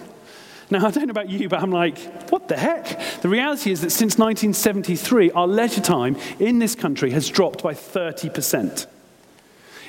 Now, 0.71 0.87
I 0.87 0.91
don't 0.91 1.05
know 1.05 1.11
about 1.11 1.29
you, 1.29 1.47
but 1.47 1.61
I'm 1.61 1.71
like, 1.71 1.99
what 2.31 2.47
the 2.47 2.57
heck? 2.57 3.21
The 3.21 3.29
reality 3.29 3.71
is 3.71 3.81
that 3.81 3.91
since 3.91 4.17
1973, 4.17 5.31
our 5.31 5.47
leisure 5.47 5.81
time 5.81 6.17
in 6.39 6.57
this 6.57 6.73
country 6.73 7.11
has 7.11 7.29
dropped 7.29 7.61
by 7.61 7.73
30%. 7.73 8.87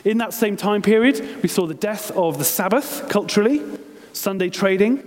In 0.05 0.19
that 0.19 0.35
same 0.35 0.57
time 0.57 0.83
period, 0.83 1.43
we 1.43 1.49
saw 1.49 1.67
the 1.67 1.75
death 1.75 2.11
of 2.11 2.39
the 2.39 2.45
Sabbath 2.45 3.09
culturally, 3.09 3.63
Sunday 4.13 4.51
trading. 4.51 5.03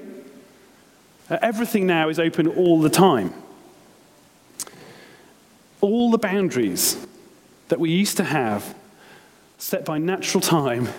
Uh, 1.30 1.38
everything 1.42 1.86
now 1.86 2.10
is 2.10 2.20
open 2.20 2.48
all 2.48 2.82
the 2.82 2.90
time. 2.90 3.34
All 5.82 6.10
the 6.10 6.18
boundaries 6.18 7.06
that 7.68 7.80
we 7.80 7.92
used 7.92 8.18
to 8.18 8.24
have 8.24 8.76
set 9.60 9.86
by 9.86 10.00
natural 10.00 10.42
time 10.42 10.90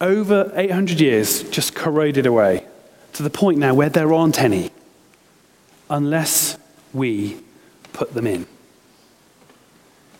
over 0.00 0.52
800 0.54 1.00
years 1.00 1.42
just 1.50 1.74
corroded 1.74 2.26
away 2.26 2.64
to 3.14 3.22
the 3.22 3.30
point 3.30 3.58
now 3.58 3.74
where 3.74 3.88
there 3.88 4.12
aren't 4.12 4.40
any 4.40 4.70
unless 5.88 6.56
we 6.92 7.40
put 7.92 8.14
them 8.14 8.26
in. 8.26 8.46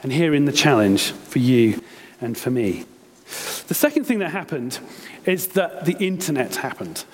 And 0.02 0.12
herein 0.12 0.44
the 0.44 0.52
challenge 0.52 1.12
for 1.12 1.38
you 1.38 1.82
and 2.20 2.36
for 2.36 2.50
me. 2.50 2.84
The 3.68 3.74
second 3.74 4.04
thing 4.04 4.18
that 4.18 4.30
happened 4.30 4.78
is 5.24 5.48
that 5.48 5.84
the 5.84 5.96
internet 6.04 6.56
happened. 6.56 7.04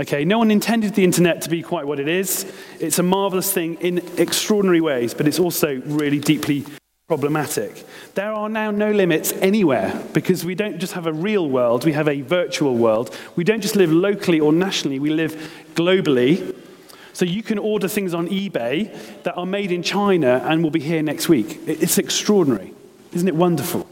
Okay, 0.00 0.24
no 0.24 0.38
one 0.38 0.50
intended 0.50 0.94
the 0.94 1.04
internet 1.04 1.42
to 1.42 1.50
be 1.50 1.62
quite 1.62 1.86
what 1.86 2.00
it 2.00 2.08
is. 2.08 2.50
It's 2.78 2.98
a 2.98 3.02
marvelous 3.02 3.52
thing 3.52 3.74
in 3.76 3.98
extraordinary 4.16 4.80
ways, 4.80 5.12
but 5.12 5.28
it's 5.28 5.38
also 5.38 5.82
really 5.84 6.18
deeply 6.18 6.64
problematic. 7.10 7.84
There 8.14 8.32
are 8.32 8.48
now 8.48 8.70
no 8.70 8.92
limits 8.92 9.32
anywhere 9.32 10.00
because 10.12 10.44
we 10.44 10.54
don't 10.54 10.78
just 10.78 10.92
have 10.92 11.08
a 11.08 11.12
real 11.12 11.48
world, 11.50 11.84
we 11.84 11.92
have 11.92 12.06
a 12.06 12.20
virtual 12.20 12.76
world. 12.76 13.12
We 13.34 13.42
don't 13.42 13.62
just 13.62 13.74
live 13.74 13.90
locally 13.90 14.38
or 14.38 14.52
nationally, 14.52 15.00
we 15.00 15.10
live 15.10 15.34
globally. 15.74 16.54
So 17.12 17.24
you 17.24 17.42
can 17.42 17.58
order 17.58 17.88
things 17.88 18.14
on 18.14 18.28
eBay 18.28 18.94
that 19.24 19.36
are 19.36 19.44
made 19.44 19.72
in 19.72 19.82
China 19.82 20.40
and 20.46 20.62
will 20.62 20.70
be 20.70 20.78
here 20.78 21.02
next 21.02 21.28
week. 21.28 21.58
It's 21.66 21.98
extraordinary. 21.98 22.72
Isn't 23.12 23.26
it 23.26 23.34
wonderful? 23.34 23.88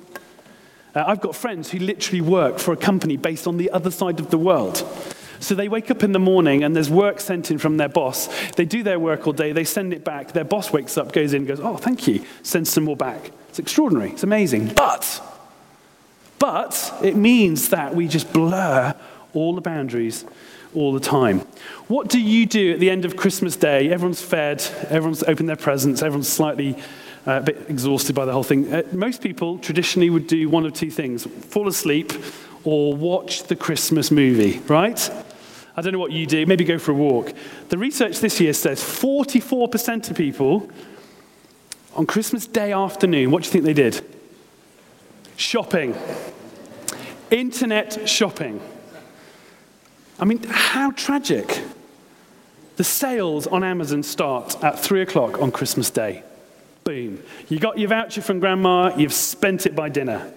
Uh, 0.95 1.03
I've 1.05 1.21
got 1.21 1.35
friends 1.35 1.73
who 1.73 1.81
literally 1.81 2.21
work 2.21 2.61
for 2.61 2.71
a 2.71 2.77
company 2.77 3.17
based 3.17 3.49
on 3.49 3.57
the 3.57 3.69
other 3.73 3.91
side 3.91 4.21
of 4.21 4.31
the 4.31 4.39
world. 4.39 4.87
So 5.41 5.55
they 5.55 5.69
wake 5.69 5.91
up 5.91 6.03
in 6.03 6.13
the 6.13 6.19
morning 6.19 6.65
and 6.65 6.75
there's 6.75 6.91
work 6.91 7.21
sent 7.21 7.51
in 7.51 7.59
from 7.59 7.77
their 7.77 7.89
boss. 7.89 8.29
They 8.53 8.65
do 8.65 8.83
their 8.83 8.99
work 8.99 9.27
all 9.27 9.33
day, 9.33 9.53
they 9.53 9.65
send 9.65 9.93
it 9.93 10.05
back. 10.05 10.33
Their 10.33 10.45
boss 10.45 10.73
wakes 10.73 10.99
up, 10.99 11.13
goes 11.13 11.35
in, 11.35 11.47
goes, 11.47 11.61
Oh, 11.61 11.77
thank 11.77 12.07
you, 12.07 12.25
sends 12.43 12.71
some 12.71 12.85
more 12.85 12.97
back. 12.97 13.31
It's 13.49 13.59
extraordinary, 13.59 14.11
it's 14.11 14.23
amazing. 14.23 14.69
But, 14.75 15.23
but 16.39 16.95
it 17.03 17.17
means 17.17 17.71
that 17.71 17.95
we 17.95 18.09
just 18.09 18.33
blur 18.33 18.95
all 19.35 19.55
the 19.55 19.61
boundaries 19.61 20.25
all 20.75 20.93
the 20.93 21.01
time. 21.01 21.41
What 21.89 22.09
do 22.09 22.21
you 22.21 22.47
do 22.47 22.73
at 22.75 22.81
the 22.81 22.91
end 22.91 23.05
of 23.05 23.17
Christmas 23.17 23.57
Day? 23.57 23.91
Everyone's 23.91 24.23
fed, 24.23 24.61
everyone's 24.89 25.23
opened 25.23 25.49
their 25.49 25.57
presents, 25.57 26.03
everyone's 26.03 26.29
slightly 26.29 26.77
uh, 27.27 27.39
a 27.39 27.41
bit 27.41 27.67
exhausted 27.69 28.15
by 28.15 28.25
the 28.25 28.33
whole 28.33 28.43
thing. 28.43 28.73
Uh, 28.73 28.83
most 28.93 29.23
people 29.23 29.59
traditionally 29.59 30.11
would 30.11 30.27
do 30.27 30.49
one 30.49 30.65
of 30.65 30.73
two 30.73 30.91
things 30.91 31.25
fall 31.25 31.69
asleep 31.69 32.13
or 32.65 32.95
watch 32.95 33.45
the 33.45 33.57
Christmas 33.57 34.11
movie, 34.11 34.61
right? 34.61 35.11
I 35.79 35.81
don't 35.81 35.93
know 35.93 36.01
what 36.01 36.11
you 36.11 36.27
do, 36.27 36.45
maybe 36.45 36.65
go 36.65 36.77
for 36.77 36.91
a 36.91 36.95
walk. 36.95 37.33
The 37.69 37.79
research 37.79 38.19
this 38.19 38.41
year 38.41 38.53
says 38.53 38.81
44% 38.83 40.11
of 40.11 40.17
people 40.17 40.69
on 41.95 42.05
Christmas 42.05 42.49
Day 42.49 42.73
afternoon, 42.73 43.31
what 43.31 43.45
do 43.45 43.47
you 43.47 43.53
think 43.53 43.65
they 43.65 43.75
did? 43.75 44.05
Shopping. 45.37 45.95
Internet 47.31 48.09
shopping. 48.09 48.61
I 50.19 50.25
mean, 50.25 50.43
how 50.49 50.91
tragic. 50.91 51.63
The 52.75 52.83
sales 52.83 53.47
on 53.47 53.63
Amazon 53.63 54.03
start 54.03 54.57
at 54.65 54.81
three 54.81 55.03
o'clock 55.03 55.41
on 55.41 55.53
Christmas 55.53 55.91
Day. 55.91 56.25
Boom. 56.83 57.23
You 57.49 57.61
got 57.61 57.79
your 57.79 57.91
voucher 57.91 58.21
from 58.21 58.41
grandma, 58.41 58.97
you've 58.97 59.13
spent 59.13 59.65
it 59.65 59.77
by 59.77 59.91
dinner. 59.91 60.33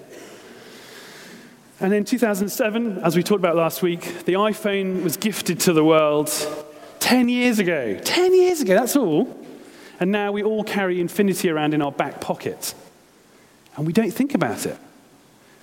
And 1.82 1.96
in 1.96 2.06
2007, 2.06 3.00
as 3.00 3.15
we 3.15 3.24
talked 3.24 3.39
about 3.39 3.56
last 3.56 3.82
week, 3.82 4.26
the 4.26 4.34
iPhone 4.34 5.04
was 5.04 5.17
gifted 5.17 5.60
to 5.62 5.74
the 5.74 5.84
world 5.84 6.30
10 7.00 7.28
years 7.28 7.58
ago. 7.58 7.98
10 7.98 8.36
years 8.36 8.62
ago, 8.62 8.76
that's 8.76 8.96
all. 8.96 9.36
And 10.00 10.12
now 10.12 10.32
we 10.32 10.44
all 10.44 10.63
carry 10.63 11.02
infinity 11.02 11.50
around 11.50 11.74
in 11.74 11.82
our 11.82 11.91
back 11.91 12.22
pocket. 12.22 12.76
And 13.76 13.88
we 13.88 13.94
don't 13.94 14.12
think 14.12 14.36
about 14.36 14.67
it. 14.67 14.78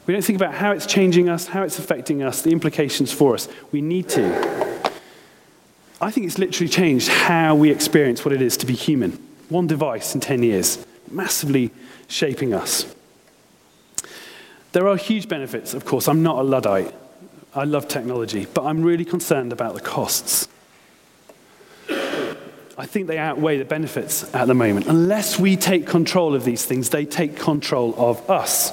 We 0.07 0.13
don't 0.13 0.25
think 0.25 0.37
about 0.41 0.55
how 0.55 0.73
it's 0.73 0.87
changing 0.87 1.29
us, 1.29 1.47
how 1.47 1.63
it's 1.63 1.79
affecting 1.79 2.25
us, 2.25 2.43
the 2.43 2.51
implications 2.51 3.13
for 3.13 3.35
us. 3.35 3.47
We 3.71 3.81
need 3.81 4.09
to. 4.09 4.91
I 6.01 6.11
think 6.11 6.27
it's 6.27 6.39
literally 6.39 6.69
changed 6.69 7.09
how 7.09 7.55
we 7.55 7.71
experience 7.71 8.25
what 8.25 8.35
it 8.35 8.43
is 8.43 8.57
to 8.57 8.67
be 8.67 8.75
human. 8.75 9.13
One 9.51 9.69
device 9.69 10.17
in 10.17 10.21
10 10.21 10.43
years, 10.43 10.85
massively 11.13 11.71
shaping 12.09 12.55
us. 12.55 12.93
There 14.79 14.87
are 14.87 14.97
huge 14.97 15.29
benefits, 15.29 15.75
of 15.75 15.85
course. 15.85 16.07
I'm 16.07 16.23
not 16.23 16.39
a 16.39 16.43
Luddite. 16.45 16.95
I 17.53 17.65
love 17.65 17.89
technology, 17.89 18.47
but 18.55 18.65
I'm 18.65 18.85
really 18.85 19.05
concerned 19.05 19.53
about 19.53 19.75
the 19.75 19.81
costs. 19.81 20.47
I 21.91 22.87
think 22.87 23.09
they 23.09 23.19
outweigh 23.19 23.59
the 23.59 23.65
benefits 23.65 24.33
at 24.33 24.47
the 24.47 24.55
moment. 24.55 24.87
Unless 24.87 25.37
we 25.37 25.57
take 25.57 25.85
control 25.85 26.33
of 26.33 26.45
these 26.45 26.65
things, 26.65 26.91
they 26.91 27.05
take 27.05 27.37
control 27.37 27.93
of 27.99 28.31
us 28.31 28.73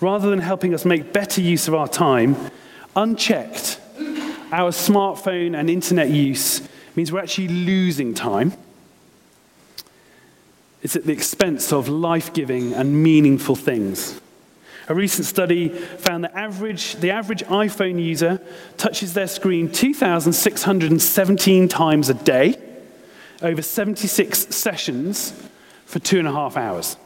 rather 0.00 0.28
than 0.28 0.40
helping 0.40 0.74
us 0.74 0.84
make 0.84 1.14
better 1.14 1.40
use 1.40 1.66
of 1.66 1.74
our 1.74 1.88
time, 1.88 2.36
unchecked, 2.94 3.80
our 4.52 4.70
smartphone 4.70 5.58
and 5.58 5.70
internet 5.70 6.10
use 6.10 6.60
means 6.94 7.10
we're 7.10 7.20
actually 7.20 7.48
losing 7.48 8.12
time. 8.12 8.52
It's 10.82 10.94
at 10.94 11.04
the 11.04 11.12
expense 11.14 11.72
of 11.72 11.88
life 11.88 12.34
giving 12.34 12.74
and 12.74 13.02
meaningful 13.02 13.56
things. 13.56 14.20
A 14.88 14.94
recent 14.94 15.26
study 15.26 15.68
found 15.68 16.24
that 16.24 16.34
average, 16.34 16.96
the 16.96 17.10
average 17.10 17.44
iPhone 17.44 18.02
user 18.02 18.40
touches 18.76 19.14
their 19.14 19.28
screen 19.28 19.70
2,617 19.70 21.68
times 21.68 22.08
a 22.08 22.14
day, 22.14 22.60
over 23.42 23.62
76 23.62 24.54
sessions 24.54 25.32
for 25.86 25.98
two 25.98 26.18
and 26.18 26.28
a 26.28 26.32
half 26.32 26.56
hours. 26.56 26.96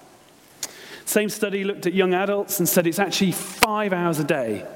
Same 1.05 1.29
study 1.29 1.65
looked 1.65 1.87
at 1.87 1.95
young 1.95 2.15
adults 2.15 2.59
and 2.59 2.69
said 2.69 2.87
it's 2.87 2.99
actually 2.99 3.33
five 3.33 3.93
hours 3.93 4.19
a 4.19 4.25
day 4.25 4.67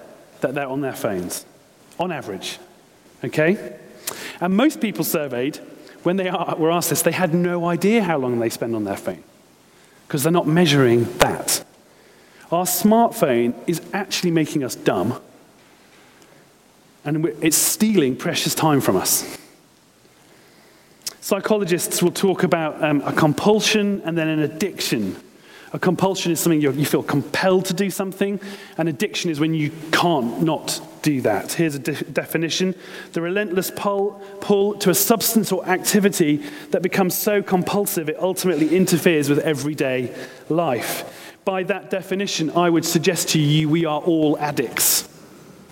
that 0.40 0.54
they're 0.54 0.68
on 0.68 0.80
their 0.80 0.94
phones, 0.94 1.44
on 1.98 2.12
average. 2.12 2.58
Okay? 3.24 3.76
And 4.40 4.56
most 4.56 4.80
people 4.80 5.04
surveyed, 5.04 5.58
when 6.02 6.16
they 6.16 6.30
were 6.30 6.70
asked 6.70 6.90
this, 6.90 7.02
they 7.02 7.12
had 7.12 7.34
no 7.34 7.66
idea 7.66 8.02
how 8.02 8.18
long 8.18 8.38
they 8.38 8.48
spend 8.48 8.74
on 8.74 8.84
their 8.84 8.96
phone 8.96 9.22
because 10.06 10.22
they're 10.22 10.32
not 10.32 10.46
measuring 10.46 11.04
that. 11.18 11.64
Our 12.50 12.64
smartphone 12.64 13.54
is 13.66 13.80
actually 13.92 14.32
making 14.32 14.64
us 14.64 14.74
dumb, 14.74 15.20
and 17.04 17.26
it's 17.40 17.56
stealing 17.56 18.16
precious 18.16 18.54
time 18.54 18.80
from 18.80 18.96
us. 18.96 19.38
Psychologists 21.20 22.02
will 22.02 22.10
talk 22.10 22.42
about 22.42 22.82
um, 22.82 23.02
a 23.02 23.12
compulsion 23.12 24.02
and 24.04 24.18
then 24.18 24.26
an 24.26 24.40
addiction 24.40 25.16
a 25.72 25.78
compulsion 25.78 26.32
is 26.32 26.40
something 26.40 26.60
you 26.60 26.84
feel 26.84 27.02
compelled 27.02 27.66
to 27.66 27.74
do 27.74 27.90
something. 27.90 28.40
An 28.76 28.88
addiction 28.88 29.30
is 29.30 29.38
when 29.38 29.54
you 29.54 29.70
can't 29.92 30.42
not 30.42 30.80
do 31.02 31.20
that. 31.20 31.52
Here's 31.52 31.76
a 31.76 31.78
de- 31.78 32.04
definition 32.04 32.74
the 33.12 33.22
relentless 33.22 33.70
pull, 33.70 34.20
pull 34.40 34.74
to 34.78 34.90
a 34.90 34.94
substance 34.94 35.52
or 35.52 35.64
activity 35.66 36.42
that 36.70 36.82
becomes 36.82 37.16
so 37.16 37.40
compulsive 37.40 38.08
it 38.08 38.18
ultimately 38.18 38.76
interferes 38.76 39.28
with 39.28 39.38
everyday 39.38 40.12
life. 40.48 41.29
By 41.50 41.64
that 41.64 41.90
definition, 41.90 42.50
I 42.50 42.70
would 42.70 42.84
suggest 42.84 43.30
to 43.30 43.40
you 43.40 43.68
we 43.68 43.84
are 43.84 44.00
all 44.00 44.38
addicts. 44.38 45.08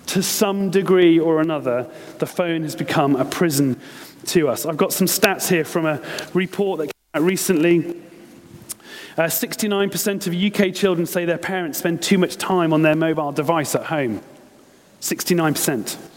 To 0.07 0.21
some 0.21 0.71
degree 0.71 1.17
or 1.17 1.39
another, 1.39 1.89
the 2.17 2.25
phone 2.25 2.63
has 2.63 2.75
become 2.75 3.15
a 3.15 3.23
prison 3.23 3.79
to 4.25 4.49
us. 4.49 4.65
I've 4.65 4.75
got 4.75 4.91
some 4.91 5.07
stats 5.07 5.47
here 5.47 5.63
from 5.63 5.85
a 5.85 6.01
report 6.33 6.79
that 6.79 6.87
came 6.87 6.91
out 7.13 7.21
recently. 7.21 7.97
Uh, 9.17 9.27
69% 9.27 10.27
of 10.27 10.35
UK 10.35 10.75
children 10.75 11.05
say 11.05 11.23
their 11.23 11.37
parents 11.37 11.79
spend 11.79 12.01
too 12.01 12.17
much 12.17 12.35
time 12.35 12.73
on 12.73 12.81
their 12.81 12.97
mobile 12.97 13.31
device 13.31 13.73
at 13.73 13.85
home. 13.85 14.19
69%. 14.99 16.08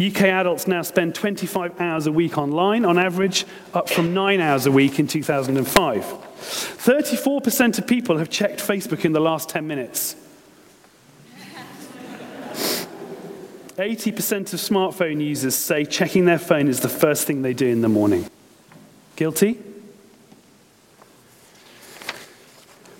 UK 0.00 0.22
adults 0.22 0.68
now 0.68 0.82
spend 0.82 1.14
25 1.14 1.80
hours 1.80 2.06
a 2.06 2.12
week 2.12 2.38
online 2.38 2.84
on 2.84 2.98
average, 2.98 3.44
up 3.74 3.88
from 3.88 4.14
9 4.14 4.40
hours 4.40 4.64
a 4.66 4.70
week 4.70 5.00
in 5.00 5.08
2005. 5.08 6.04
34% 6.04 7.78
of 7.78 7.86
people 7.86 8.18
have 8.18 8.30
checked 8.30 8.60
Facebook 8.60 9.04
in 9.04 9.12
the 9.12 9.20
last 9.20 9.48
10 9.48 9.66
minutes. 9.66 10.14
80% 13.76 14.52
of 14.52 14.60
smartphone 14.60 15.20
users 15.20 15.54
say 15.54 15.84
checking 15.84 16.24
their 16.24 16.38
phone 16.38 16.68
is 16.68 16.80
the 16.80 16.88
first 16.88 17.26
thing 17.26 17.42
they 17.42 17.54
do 17.54 17.66
in 17.66 17.80
the 17.80 17.88
morning. 17.88 18.28
Guilty? 19.14 19.58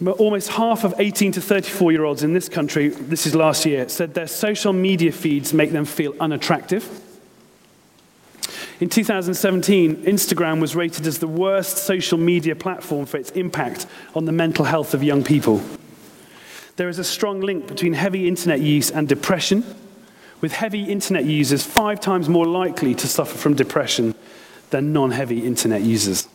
Almost 0.07 0.51
half 0.51 0.85
of 0.85 0.95
18 0.99 1.33
to 1.33 1.41
34 1.41 1.91
year 1.91 2.05
olds 2.05 2.23
in 2.23 2.33
this 2.33 2.49
country, 2.49 2.89
this 2.89 3.27
is 3.27 3.35
last 3.35 3.67
year, 3.67 3.89
said 3.89 4.15
their 4.15 4.29
social 4.29 4.73
media 4.73 5.11
feeds 5.11 5.53
make 5.53 5.73
them 5.73 5.85
feel 5.85 6.15
unattractive. 6.21 7.05
In 8.81 8.89
2017, 8.89 10.05
Instagram 10.05 10.61
was 10.61 10.77
rated 10.77 11.05
as 11.09 11.19
the 11.19 11.27
worst 11.27 11.79
social 11.79 12.17
media 12.17 12.55
platform 12.55 13.07
for 13.07 13.17
its 13.17 13.31
impact 13.33 13.87
on 14.15 14.25
the 14.25 14.31
mental 14.31 14.65
health 14.65 14.95
of 14.95 15.03
young 15.03 15.25
people. 15.25 15.61
There 16.77 16.89
is 16.89 17.01
a 17.01 17.05
strong 17.05 17.41
link 17.41 17.67
between 17.67 17.95
heavy 17.95 18.29
internet 18.29 18.61
use 18.61 18.93
and 18.93 19.09
depression, 19.09 19.65
with 20.41 20.53
heavy 20.53 20.85
internet 20.85 21.25
users 21.25 21.65
five 21.65 21.99
times 21.99 22.29
more 22.29 22.47
likely 22.47 22.95
to 22.95 23.09
suffer 23.09 23.37
from 23.37 23.55
depression 23.55 24.15
than 24.71 24.93
non 24.93 25.11
heavy 25.11 25.45
internet 25.45 25.83
users. 25.83 26.29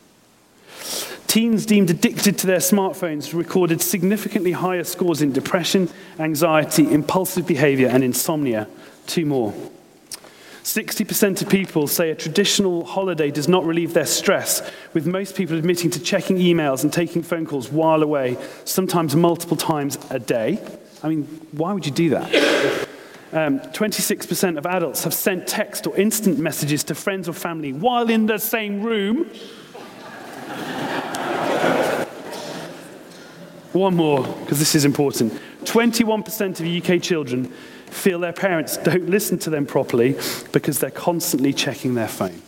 Teens 1.34 1.66
deemed 1.66 1.90
addicted 1.90 2.38
to 2.38 2.46
their 2.46 2.60
smartphones 2.60 3.34
recorded 3.34 3.82
significantly 3.82 4.52
higher 4.52 4.84
scores 4.84 5.24
in 5.24 5.34
depression, 5.34 5.90
anxiety, 6.20 6.94
impulsive 6.94 7.48
behavior, 7.48 7.88
and 7.88 8.04
insomnia. 8.04 8.68
Two 9.08 9.26
more. 9.26 9.52
60% 10.62 11.42
of 11.42 11.50
people 11.50 11.88
say 11.88 12.12
a 12.12 12.16
traditional 12.16 12.86
holiday 12.86 13.32
does 13.32 13.48
not 13.48 13.66
relieve 13.66 13.96
their 13.96 14.06
stress, 14.06 14.62
with 14.94 15.08
most 15.08 15.36
people 15.36 15.58
admitting 15.58 15.90
to 15.90 16.00
checking 16.00 16.38
emails 16.38 16.84
and 16.84 16.94
taking 16.94 17.24
phone 17.24 17.48
calls 17.48 17.72
while 17.72 18.04
away, 18.04 18.38
sometimes 18.64 19.16
multiple 19.16 19.58
times 19.58 19.98
a 20.12 20.20
day. 20.20 20.64
I 21.02 21.10
mean, 21.10 21.24
why 21.52 21.74
would 21.74 21.88
you 21.88 21.92
do 21.92 22.10
that? 22.12 22.88
Um, 23.32 23.60
26% 23.60 24.60
of 24.60 24.68
adults 24.68 25.04
have 25.04 25.16
sent 25.16 25.48
text 25.48 25.88
or 25.88 25.98
instant 25.98 26.38
messages 26.38 26.84
to 26.84 26.94
friends 26.94 27.28
or 27.28 27.34
family 27.34 27.74
while 27.74 28.08
in 28.08 28.28
the 28.28 28.38
same 28.38 28.84
room. 28.84 29.32
One 33.74 33.96
more, 33.96 34.24
because 34.24 34.60
this 34.60 34.76
is 34.76 34.86
important. 34.86 35.34
21% 35.66 36.60
of 36.60 36.68
UK 36.68 37.02
children 37.02 37.46
feel 37.88 38.20
their 38.20 38.34
parents 38.34 38.78
don't 38.78 39.10
listen 39.10 39.38
to 39.40 39.50
them 39.50 39.66
properly 39.66 40.16
because 40.52 40.80
they're 40.80 40.92
constantly 40.92 41.54
checking 41.54 41.96
their 41.96 42.08
phone. 42.08 42.42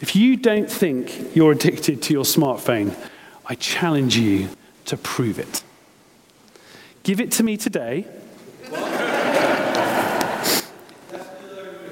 If 0.00 0.16
you 0.16 0.36
don't 0.36 0.70
think 0.70 1.34
you're 1.34 1.52
addicted 1.52 2.02
to 2.02 2.12
your 2.12 2.24
smartphone, 2.24 2.94
I 3.46 3.54
challenge 3.54 4.16
you 4.16 4.48
to 4.86 4.96
prove 4.96 5.38
it. 5.38 5.62
Give 7.02 7.20
it 7.20 7.32
to 7.32 7.42
me 7.42 7.56
today. 7.56 8.06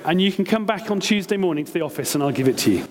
and 0.05 0.20
you 0.20 0.33
can 0.33 0.44
come 0.44 0.66
back 0.66 0.90
on 0.90 1.00
Tuesday 1.00 1.37
morning 1.37 1.64
to 1.64 1.72
the 1.72 1.83
office 1.83 2.14
and 2.14 2.22
I'll 2.22 2.33
give 2.33 2.48
it 2.48 2.59
to 2.59 2.72
you. 2.72 2.88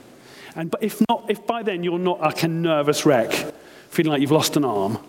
And 0.55 0.69
but 0.69 0.83
if 0.83 1.01
not, 1.09 1.25
if 1.29 1.45
by 1.45 1.63
then 1.63 1.83
you're 1.83 1.99
not 1.99 2.19
like 2.19 2.43
a 2.43 2.47
nervous 2.47 3.05
wreck, 3.05 3.31
feeling 3.89 4.11
like 4.11 4.21
you've 4.21 4.31
lost 4.31 4.57
an 4.57 4.65
arm, 4.65 4.99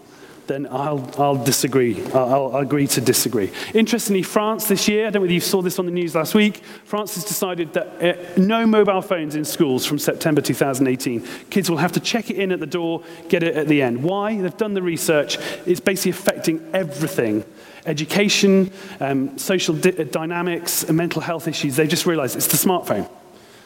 then 0.47 0.67
I'll, 0.71 1.11
I'll 1.19 1.43
disagree. 1.43 2.05
I'll, 2.09 2.55
I'll, 2.55 2.57
agree 2.57 2.87
to 2.89 3.01
disagree. 3.01 3.51
Interestingly, 3.75 4.23
France 4.23 4.67
this 4.67 4.89
year, 4.89 5.03
I 5.03 5.05
don't 5.07 5.15
know 5.15 5.21
whether 5.23 5.33
you 5.33 5.41
saw 5.41 5.63
this 5.63 5.79
on 5.79 5.87
the 5.87 5.93
news 5.93 6.15
last 6.15 6.35
week, 6.35 6.63
France 6.85 7.15
has 7.15 7.25
decided 7.25 7.73
that 7.75 8.03
uh, 8.03 8.41
no 8.41 8.67
mobile 8.67 9.03
phones 9.03 9.37
in 9.37 9.45
schools 9.45 9.87
from 9.87 9.99
September 9.99 10.41
2018. 10.41 11.27
Kids 11.51 11.71
will 11.71 11.77
have 11.77 11.93
to 11.93 12.01
check 12.01 12.31
it 12.31 12.37
in 12.37 12.51
at 12.51 12.61
the 12.61 12.67
door, 12.67 13.05
get 13.29 13.43
it 13.43 13.57
at 13.57 13.69
the 13.69 13.83
end. 13.83 14.03
Why? 14.03 14.41
They've 14.41 14.57
done 14.57 14.75
the 14.75 14.83
research. 14.83 15.39
It's 15.65 15.81
basically 15.81 16.11
affecting 16.11 16.71
everything 16.75 17.45
education, 17.85 18.71
um, 19.01 19.37
social 19.39 19.75
di- 19.75 20.05
dynamics, 20.05 20.85
and 20.85 20.97
mental 20.97 21.21
health 21.21 21.49
issues. 21.49 21.75
They've 21.75 21.89
just 21.89 22.07
realized 22.07 22.37
it's 22.37 22.47
the 22.47 22.57
smartphone. 22.57 23.09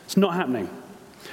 It's 0.06 0.16
not 0.16 0.34
happening. 0.34 0.70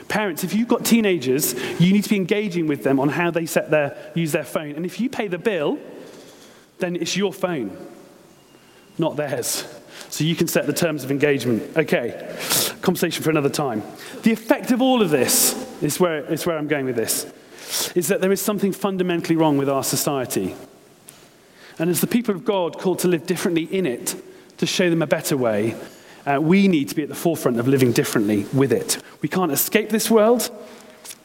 Parents, 0.08 0.44
if 0.44 0.54
you've 0.54 0.68
got 0.68 0.86
teenagers, 0.86 1.54
you 1.80 1.94
need 1.94 2.04
to 2.04 2.10
be 2.10 2.16
engaging 2.16 2.68
with 2.68 2.84
them 2.84 3.00
on 3.00 3.10
how 3.10 3.32
they 3.32 3.46
set 3.46 3.72
their, 3.72 4.12
use 4.16 4.32
their 4.32 4.44
phone. 4.44 4.72
And 4.72 4.86
if 4.86 5.00
you 5.00 5.10
pay 5.10 5.28
the 5.28 5.38
bill, 5.38 5.80
then 6.80 6.96
it's 6.96 7.16
your 7.16 7.34
phone, 7.34 7.76
not 8.98 9.16
theirs. 9.16 9.66
So 10.10 10.24
you 10.24 10.36
can 10.36 10.48
set 10.48 10.68
the 10.68 10.74
terms 10.74 11.04
of 11.04 11.12
engagement. 11.12 11.78
Okay, 11.78 12.38
conversation 12.82 13.24
for 13.24 13.30
another 13.30 13.50
time. 13.50 13.82
The 14.24 14.32
effect 14.32 14.72
of 14.72 14.82
all 14.82 15.02
of 15.02 15.10
this 15.10 15.54
is 15.82 16.00
where, 16.00 16.26
is 16.32 16.46
where 16.46 16.58
I'm 16.58 16.68
going 16.68 16.86
with 16.86 16.96
this, 16.96 17.32
is 17.96 18.10
that 18.10 18.22
there 18.22 18.32
is 18.32 18.42
something 18.42 18.74
fundamentally 18.74 19.36
wrong 19.36 19.58
with 19.58 19.70
our 19.70 19.84
society. 19.84 20.56
And 21.80 21.90
as 21.90 22.02
the 22.02 22.08
people 22.08 22.36
of 22.36 22.46
God 22.46 22.78
called 22.78 23.00
to 23.00 23.08
live 23.08 23.26
differently 23.26 23.64
in 23.64 23.86
it, 23.86 24.16
to 24.58 24.66
show 24.66 24.90
them 24.90 25.02
a 25.02 25.08
better 25.08 25.36
way, 25.36 25.76
uh, 26.26 26.40
we 26.42 26.68
need 26.68 26.90
to 26.90 26.96
be 26.96 27.04
at 27.04 27.10
the 27.10 27.16
forefront 27.16 27.60
of 27.60 27.68
living 27.68 27.92
differently 27.92 28.46
with 28.54 28.72
it. 28.72 28.98
We 29.22 29.30
can't 29.30 29.52
escape 29.52 29.90
this 29.90 30.10
world, 30.10 30.50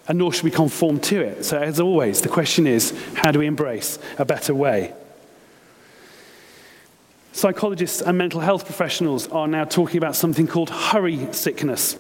and 0.08 0.18
nor 0.18 0.32
should 0.32 0.44
we 0.44 0.50
conform 0.50 1.00
to 1.00 1.20
it. 1.20 1.44
So, 1.44 1.58
as 1.58 1.78
always, 1.78 2.20
the 2.20 2.28
question 2.28 2.66
is 2.66 2.92
how 3.14 3.30
do 3.30 3.38
we 3.38 3.46
embrace 3.46 3.98
a 4.18 4.24
better 4.24 4.54
way? 4.54 4.92
Psychologists 7.32 8.02
and 8.02 8.18
mental 8.18 8.40
health 8.40 8.64
professionals 8.64 9.28
are 9.28 9.46
now 9.46 9.64
talking 9.64 9.98
about 9.98 10.16
something 10.16 10.48
called 10.48 10.70
hurry 10.70 11.32
sickness. 11.32 11.96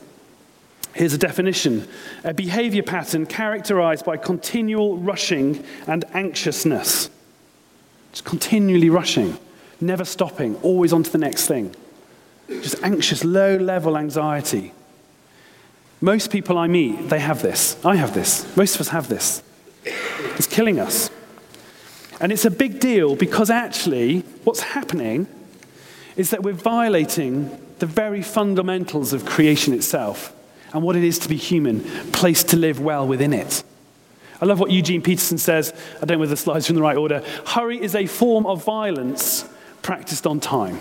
Here's 0.94 1.14
a 1.14 1.18
definition 1.18 1.86
a 2.24 2.34
behavior 2.34 2.82
pattern 2.82 3.26
characterized 3.26 4.04
by 4.04 4.16
continual 4.16 4.98
rushing 4.98 5.64
and 5.86 6.04
anxiousness. 6.14 7.10
Just 8.10 8.24
continually 8.24 8.90
rushing, 8.90 9.38
never 9.80 10.04
stopping, 10.04 10.56
always 10.56 10.92
on 10.92 11.04
to 11.04 11.12
the 11.12 11.18
next 11.18 11.46
thing 11.46 11.72
just 12.48 12.82
anxious, 12.82 13.24
low 13.24 13.56
level 13.56 13.96
anxiety. 13.96 14.72
Most 16.00 16.30
people 16.30 16.56
I 16.56 16.68
meet, 16.68 17.08
they 17.08 17.18
have 17.18 17.42
this. 17.42 17.76
I 17.84 17.96
have 17.96 18.14
this. 18.14 18.56
Most 18.56 18.76
of 18.76 18.80
us 18.80 18.88
have 18.88 19.08
this. 19.08 19.42
It's 19.84 20.46
killing 20.46 20.78
us. 20.78 21.10
And 22.20 22.32
it's 22.32 22.44
a 22.44 22.50
big 22.50 22.80
deal 22.80 23.16
because 23.16 23.50
actually, 23.50 24.20
what's 24.44 24.60
happening 24.60 25.26
is 26.16 26.30
that 26.30 26.42
we're 26.42 26.52
violating 26.52 27.64
the 27.78 27.86
very 27.86 28.22
fundamentals 28.22 29.12
of 29.12 29.24
creation 29.24 29.72
itself 29.72 30.34
and 30.72 30.82
what 30.82 30.96
it 30.96 31.04
is 31.04 31.18
to 31.20 31.28
be 31.28 31.36
human, 31.36 31.80
placed 32.12 32.48
to 32.48 32.56
live 32.56 32.80
well 32.80 33.06
within 33.06 33.32
it. 33.32 33.62
I 34.40 34.44
love 34.44 34.60
what 34.60 34.70
Eugene 34.70 35.02
Peterson 35.02 35.38
says. 35.38 35.72
I 35.96 36.04
don't 36.04 36.16
know 36.16 36.20
whether 36.20 36.30
the 36.30 36.36
slides 36.36 36.68
are 36.68 36.72
in 36.72 36.76
the 36.76 36.82
right 36.82 36.96
order. 36.96 37.24
Hurry 37.46 37.80
is 37.80 37.94
a 37.94 38.06
form 38.06 38.46
of 38.46 38.64
violence 38.64 39.44
practiced 39.82 40.26
on 40.26 40.38
time. 40.38 40.78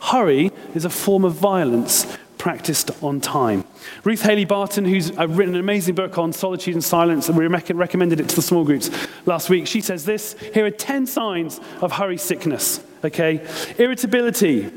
Hurry 0.00 0.50
is 0.74 0.84
a 0.84 0.90
form 0.90 1.24
of 1.24 1.34
violence 1.34 2.06
practiced 2.38 2.90
on 3.02 3.20
time. 3.20 3.64
Ruth 4.04 4.22
Haley 4.22 4.44
Barton, 4.44 4.84
who's 4.84 5.16
uh, 5.18 5.26
written 5.28 5.54
an 5.54 5.60
amazing 5.60 5.94
book 5.94 6.18
on 6.18 6.32
solitude 6.32 6.74
and 6.74 6.84
silence, 6.84 7.28
and 7.28 7.36
we 7.36 7.46
recommended 7.46 8.20
it 8.20 8.28
to 8.28 8.36
the 8.36 8.42
small 8.42 8.64
groups 8.64 8.90
last 9.26 9.50
week, 9.50 9.66
she 9.66 9.80
says 9.80 10.04
this 10.04 10.34
here 10.54 10.64
are 10.64 10.70
10 10.70 11.06
signs 11.06 11.60
of 11.80 11.92
hurry 11.92 12.16
sickness, 12.16 12.80
okay? 13.04 13.44
Irritability, 13.76 14.70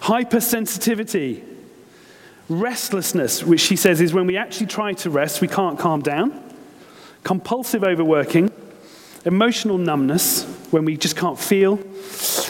hypersensitivity, 0.00 1.42
restlessness, 2.48 3.42
which 3.42 3.60
she 3.60 3.76
says 3.76 4.00
is 4.00 4.12
when 4.12 4.26
we 4.26 4.36
actually 4.36 4.66
try 4.66 4.92
to 4.92 5.10
rest, 5.10 5.40
we 5.40 5.48
can't 5.48 5.78
calm 5.78 6.02
down, 6.02 6.42
compulsive 7.22 7.84
overworking, 7.84 8.50
emotional 9.24 9.78
numbness, 9.78 10.44
when 10.70 10.84
we 10.84 10.96
just 10.96 11.16
can't 11.16 11.38
feel, 11.38 11.76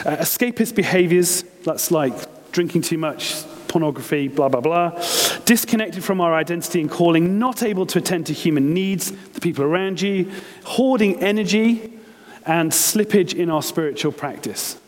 uh, 0.00 0.16
escapist 0.16 0.74
behaviors, 0.74 1.42
that's 1.64 1.90
like 1.90 2.14
drinking 2.52 2.82
too 2.82 2.98
much, 2.98 3.44
pornography, 3.68 4.28
blah, 4.28 4.48
blah, 4.48 4.60
blah. 4.60 4.90
Disconnected 5.44 6.04
from 6.04 6.20
our 6.20 6.34
identity 6.34 6.80
and 6.80 6.90
calling, 6.90 7.38
not 7.38 7.62
able 7.62 7.86
to 7.86 7.98
attend 7.98 8.26
to 8.26 8.32
human 8.32 8.72
needs, 8.72 9.10
the 9.10 9.40
people 9.40 9.64
around 9.64 10.00
you, 10.00 10.30
hoarding 10.64 11.22
energy, 11.22 11.92
and 12.46 12.70
slippage 12.70 13.34
in 13.34 13.50
our 13.50 13.62
spiritual 13.62 14.12
practice. 14.12 14.78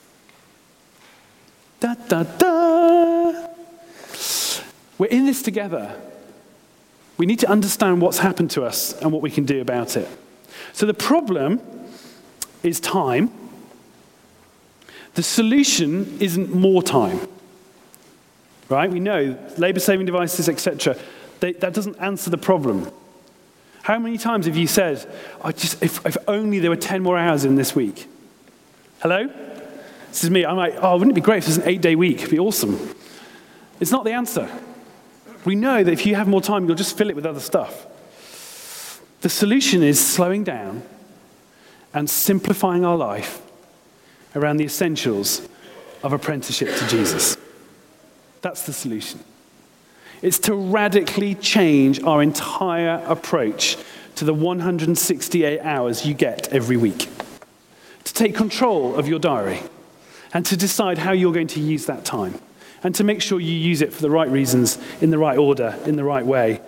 Da, 1.80 1.94
da, 1.94 2.22
da. 2.22 3.48
We're 4.98 5.06
in 5.06 5.26
this 5.26 5.42
together. 5.42 6.00
We 7.18 7.26
need 7.26 7.40
to 7.40 7.48
understand 7.48 8.00
what's 8.00 8.18
happened 8.18 8.50
to 8.52 8.64
us 8.64 8.92
and 9.00 9.12
what 9.12 9.22
we 9.22 9.30
can 9.30 9.44
do 9.44 9.60
about 9.60 9.96
it. 9.96 10.08
So 10.72 10.86
the 10.86 10.94
problem 10.94 11.60
is 12.62 12.80
time. 12.80 13.30
The 15.16 15.22
solution 15.22 16.18
isn't 16.20 16.54
more 16.54 16.82
time. 16.82 17.18
Right? 18.68 18.90
We 18.90 19.00
know 19.00 19.38
labor 19.56 19.80
saving 19.80 20.04
devices, 20.04 20.48
etc. 20.48 20.96
That 21.40 21.72
doesn't 21.72 21.96
answer 21.96 22.28
the 22.28 22.38
problem. 22.38 22.90
How 23.82 23.98
many 23.98 24.18
times 24.18 24.44
have 24.46 24.56
you 24.56 24.66
said, 24.66 25.08
I 25.42 25.52
just, 25.52 25.82
if, 25.82 26.04
if 26.04 26.18
only 26.28 26.58
there 26.58 26.70
were 26.70 26.76
10 26.76 27.02
more 27.02 27.16
hours 27.16 27.44
in 27.44 27.54
this 27.54 27.74
week? 27.74 28.08
Hello? 29.00 29.26
This 30.08 30.24
is 30.24 30.30
me. 30.30 30.44
I'm 30.44 30.56
like, 30.56 30.74
oh, 30.82 30.94
wouldn't 30.94 31.12
it 31.12 31.14
be 31.14 31.20
great 31.22 31.38
if 31.38 31.46
there's 31.46 31.58
an 31.58 31.68
eight 31.68 31.80
day 31.80 31.94
week? 31.94 32.18
It'd 32.18 32.30
be 32.30 32.38
awesome. 32.38 32.78
It's 33.80 33.90
not 33.90 34.04
the 34.04 34.12
answer. 34.12 34.50
We 35.46 35.54
know 35.54 35.82
that 35.82 35.92
if 35.92 36.04
you 36.04 36.14
have 36.16 36.28
more 36.28 36.42
time, 36.42 36.66
you'll 36.66 36.76
just 36.76 36.98
fill 36.98 37.08
it 37.08 37.16
with 37.16 37.24
other 37.24 37.40
stuff. 37.40 37.86
The 39.22 39.28
solution 39.30 39.82
is 39.82 40.04
slowing 40.04 40.44
down 40.44 40.82
and 41.94 42.10
simplifying 42.10 42.84
our 42.84 42.96
life 42.96 43.40
around 44.36 44.58
the 44.58 44.64
essentials 44.64 45.48
of 46.02 46.12
apprenticeship 46.12 46.76
to 46.76 46.86
Jesus. 46.86 47.36
That's 48.42 48.66
the 48.66 48.72
solution. 48.72 49.20
It's 50.22 50.38
to 50.40 50.54
radically 50.54 51.34
change 51.34 52.02
our 52.02 52.22
entire 52.22 53.02
approach 53.06 53.76
to 54.16 54.24
the 54.24 54.34
168 54.34 55.60
hours 55.60 56.06
you 56.06 56.14
get 56.14 56.52
every 56.52 56.76
week. 56.76 57.08
To 58.04 58.14
take 58.14 58.34
control 58.34 58.94
of 58.94 59.08
your 59.08 59.18
diary 59.18 59.60
and 60.32 60.44
to 60.46 60.56
decide 60.56 60.98
how 60.98 61.12
you're 61.12 61.32
going 61.32 61.48
to 61.48 61.60
use 61.60 61.86
that 61.86 62.04
time. 62.04 62.38
And 62.82 62.94
to 62.94 63.04
make 63.04 63.20
sure 63.20 63.40
you 63.40 63.54
use 63.54 63.82
it 63.82 63.92
for 63.92 64.02
the 64.02 64.10
right 64.10 64.28
reasons, 64.28 64.78
in 65.00 65.10
the 65.10 65.18
right 65.18 65.38
order, 65.38 65.76
in 65.86 65.96
the 65.96 66.04
right 66.04 66.24
way, 66.24 66.60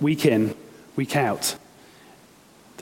week 0.00 0.26
in, 0.26 0.54
week 0.96 1.16
out. 1.16 1.56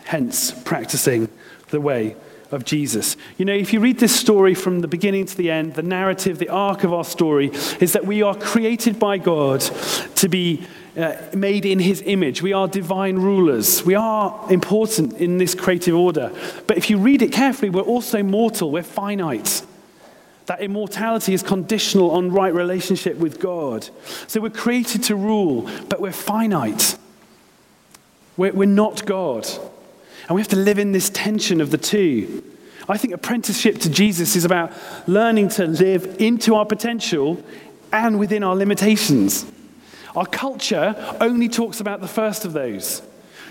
Hence, 0.05 0.51
practicing 0.51 1.29
the 1.69 1.81
way 1.81 2.17
of 2.55 2.65
Jesus. 2.65 3.17
You 3.37 3.45
know, 3.45 3.55
if 3.55 3.73
you 3.73 3.81
read 3.81 3.99
this 3.99 4.15
story 4.15 4.55
from 4.55 4.81
the 4.81 4.89
beginning 4.89 5.27
to 5.27 5.37
the 5.37 5.51
end, 5.51 5.75
the 5.75 5.83
narrative, 5.83 6.39
the 6.39 6.49
arc 6.49 6.85
of 6.85 6.93
our 6.93 7.05
story 7.05 7.49
is 7.81 7.93
that 7.93 8.07
we 8.07 8.23
are 8.23 8.35
created 8.35 8.99
by 8.99 9.19
God 9.19 9.61
to 9.61 10.29
be 10.29 10.67
uh, 10.97 11.17
made 11.35 11.67
in 11.67 11.81
his 11.81 12.03
image. 12.07 12.41
We 12.41 12.53
are 12.53 12.69
divine 12.69 13.17
rulers. 13.17 13.85
We 13.85 13.95
are 13.95 14.47
important 14.51 15.15
in 15.15 15.39
this 15.39 15.55
creative 15.55 15.95
order. 15.95 16.31
But 16.67 16.79
if 16.79 16.89
you 16.89 16.99
read 16.99 17.21
it 17.21 17.33
carefully, 17.33 17.71
we're 17.71 17.83
also 17.83 18.23
mortal, 18.23 18.71
we're 18.71 18.83
finite. 18.83 19.63
That 20.47 20.61
immortality 20.61 21.35
is 21.35 21.43
conditional 21.43 22.11
on 22.11 22.31
right 22.31 22.53
relationship 22.55 23.17
with 23.17 23.41
God. 23.41 23.89
So 24.27 24.41
we're 24.41 24.51
created 24.51 25.03
to 25.05 25.17
rule, 25.17 25.69
but 25.89 26.01
we're 26.01 26.13
finite. 26.13 26.97
We're, 28.37 28.53
we're 28.53 28.67
not 28.67 29.07
God. 29.07 29.49
And 30.29 30.35
we 30.35 30.41
have 30.41 30.49
to 30.49 30.57
live 30.57 30.79
in 30.79 30.93
this 30.93 31.11
tension 31.11 31.61
of 31.61 31.71
the 31.71 31.79
two. 31.79 32.45
I 32.89 32.99
think 32.99 33.15
apprenticeship 33.15 33.79
to 33.81 33.91
Jesus 33.91 34.37
is 34.37 34.45
about 34.45 34.73
learning 35.07 35.49
to 35.51 35.67
live 35.67 36.17
into 36.21 36.55
our 36.55 36.67
potential 36.67 37.43
and 37.93 38.19
within 38.19 38.43
our 38.43 38.55
limitations. 38.55 39.47
Our 40.15 40.27
culture 40.27 41.17
only 41.21 41.49
talks 41.49 41.81
about 41.81 42.01
the 42.01 42.09
first 42.09 42.45
of 42.45 42.53
those. 42.53 43.03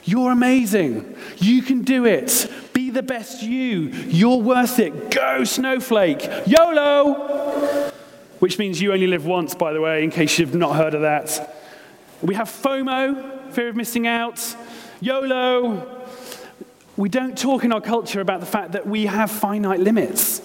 You're 0.05 0.31
amazing. 0.31 1.15
You 1.37 1.61
can 1.61 1.81
do 1.81 2.05
it. 2.05 2.51
Be 2.73 2.89
the 2.89 3.03
best 3.03 3.41
you. 3.41 3.89
You're 4.07 4.41
worth 4.41 4.79
it. 4.79 5.11
Go, 5.11 5.43
snowflake. 5.45 6.29
YOLO! 6.45 7.91
Which 8.39 8.59
means 8.59 8.81
you 8.81 8.91
only 8.91 9.07
live 9.07 9.25
once, 9.25 9.55
by 9.55 9.71
the 9.71 9.79
way, 9.79 10.03
in 10.03 10.11
case 10.11 10.37
you've 10.37 10.55
not 10.55 10.75
heard 10.75 10.93
of 10.93 11.01
that. 11.01 11.57
We 12.21 12.35
have 12.35 12.49
FOMO, 12.49 13.51
fear 13.53 13.69
of 13.69 13.75
missing 13.75 14.07
out. 14.07 14.55
YOLO, 14.99 15.92
we 16.95 17.09
don't 17.09 17.37
talk 17.37 17.63
in 17.63 17.71
our 17.71 17.81
culture 17.81 18.21
about 18.21 18.39
the 18.39 18.45
fact 18.45 18.73
that 18.73 18.85
we 18.85 19.05
have 19.05 19.31
finite 19.31 19.79
limits. 19.79 20.41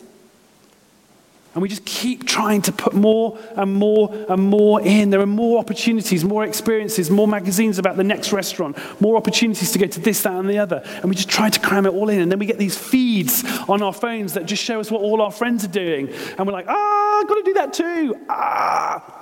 And 1.54 1.62
we 1.62 1.68
just 1.68 1.84
keep 1.84 2.24
trying 2.24 2.62
to 2.62 2.72
put 2.72 2.94
more 2.94 3.36
and 3.56 3.74
more 3.74 4.14
and 4.28 4.40
more 4.42 4.80
in. 4.80 5.10
There 5.10 5.20
are 5.20 5.26
more 5.26 5.58
opportunities, 5.58 6.24
more 6.24 6.44
experiences, 6.44 7.10
more 7.10 7.26
magazines 7.26 7.78
about 7.78 7.96
the 7.96 8.04
next 8.04 8.32
restaurant, 8.32 8.78
more 9.00 9.16
opportunities 9.16 9.72
to 9.72 9.78
go 9.78 9.86
to 9.86 9.98
this, 9.98 10.22
that, 10.22 10.34
and 10.34 10.48
the 10.48 10.58
other. 10.58 10.82
And 10.84 11.06
we 11.06 11.16
just 11.16 11.28
try 11.28 11.50
to 11.50 11.58
cram 11.58 11.86
it 11.86 11.94
all 11.94 12.10
in. 12.10 12.20
And 12.20 12.30
then 12.30 12.38
we 12.38 12.46
get 12.46 12.58
these 12.58 12.78
feeds 12.78 13.42
on 13.68 13.82
our 13.82 13.92
phones 13.92 14.34
that 14.34 14.46
just 14.46 14.62
show 14.62 14.78
us 14.78 14.90
what 14.90 15.02
all 15.02 15.20
our 15.20 15.32
friends 15.32 15.64
are 15.64 15.68
doing. 15.68 16.10
And 16.36 16.46
we're 16.46 16.52
like, 16.52 16.66
ah, 16.68 17.20
I've 17.20 17.28
got 17.28 17.34
to 17.34 17.42
do 17.42 17.54
that 17.54 17.72
too. 17.72 18.14
Ah. 18.28 19.14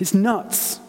It's 0.00 0.14
nuts. 0.14 0.80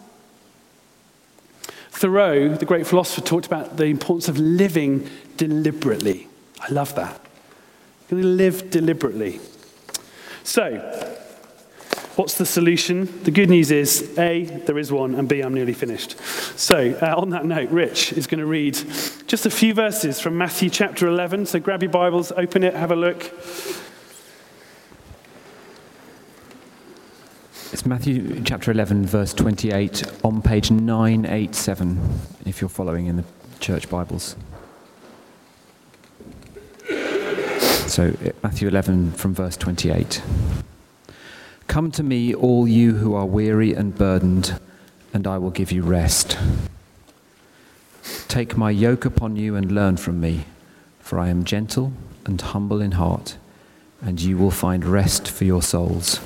Thoreau, 2.04 2.50
the 2.50 2.66
great 2.66 2.86
philosopher, 2.86 3.22
talked 3.22 3.46
about 3.46 3.78
the 3.78 3.86
importance 3.86 4.28
of 4.28 4.38
living 4.38 5.08
deliberately. 5.38 6.28
I 6.60 6.70
love 6.70 6.94
that. 6.96 7.18
To 8.10 8.16
live 8.16 8.68
deliberately. 8.68 9.40
So, 10.42 10.76
what's 12.16 12.36
the 12.36 12.44
solution? 12.44 13.22
The 13.22 13.30
good 13.30 13.48
news 13.48 13.70
is 13.70 14.18
A, 14.18 14.44
there 14.44 14.76
is 14.76 14.92
one, 14.92 15.14
and 15.14 15.26
B, 15.26 15.40
I'm 15.40 15.54
nearly 15.54 15.72
finished. 15.72 16.20
So, 16.58 16.90
uh, 17.00 17.14
on 17.16 17.30
that 17.30 17.46
note, 17.46 17.70
Rich 17.70 18.12
is 18.12 18.26
going 18.26 18.40
to 18.40 18.46
read 18.46 18.74
just 19.26 19.46
a 19.46 19.50
few 19.50 19.72
verses 19.72 20.20
from 20.20 20.36
Matthew 20.36 20.68
chapter 20.68 21.08
11. 21.08 21.46
So, 21.46 21.58
grab 21.58 21.82
your 21.82 21.90
Bibles, 21.90 22.32
open 22.32 22.64
it, 22.64 22.74
have 22.74 22.90
a 22.90 22.96
look. 22.96 23.32
It's 27.74 27.84
Matthew 27.84 28.40
chapter 28.44 28.70
11, 28.70 29.04
verse 29.04 29.34
28, 29.34 30.04
on 30.22 30.42
page 30.42 30.70
987, 30.70 32.20
if 32.46 32.60
you're 32.60 32.68
following 32.68 33.06
in 33.06 33.16
the 33.16 33.24
church 33.58 33.90
Bibles. 33.90 34.36
So, 37.88 38.14
uh, 38.24 38.30
Matthew 38.44 38.68
11 38.68 39.10
from 39.14 39.34
verse 39.34 39.56
28. 39.56 40.22
Come 41.66 41.90
to 41.90 42.04
me, 42.04 42.32
all 42.32 42.68
you 42.68 42.94
who 42.94 43.16
are 43.16 43.26
weary 43.26 43.74
and 43.74 43.92
burdened, 43.92 44.60
and 45.12 45.26
I 45.26 45.38
will 45.38 45.50
give 45.50 45.72
you 45.72 45.82
rest. 45.82 46.38
Take 48.28 48.56
my 48.56 48.70
yoke 48.70 49.04
upon 49.04 49.34
you 49.34 49.56
and 49.56 49.72
learn 49.72 49.96
from 49.96 50.20
me, 50.20 50.44
for 51.00 51.18
I 51.18 51.26
am 51.28 51.42
gentle 51.42 51.92
and 52.24 52.40
humble 52.40 52.80
in 52.80 52.92
heart, 52.92 53.36
and 54.00 54.22
you 54.22 54.38
will 54.38 54.52
find 54.52 54.84
rest 54.84 55.28
for 55.28 55.44
your 55.44 55.60
souls. 55.60 56.20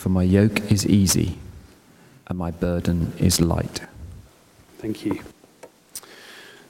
For 0.00 0.08
my 0.08 0.22
yoke 0.22 0.72
is 0.72 0.86
easy, 0.86 1.36
and 2.26 2.38
my 2.38 2.50
burden 2.50 3.12
is 3.18 3.38
light. 3.38 3.82
Thank 4.78 5.04
you. 5.04 5.20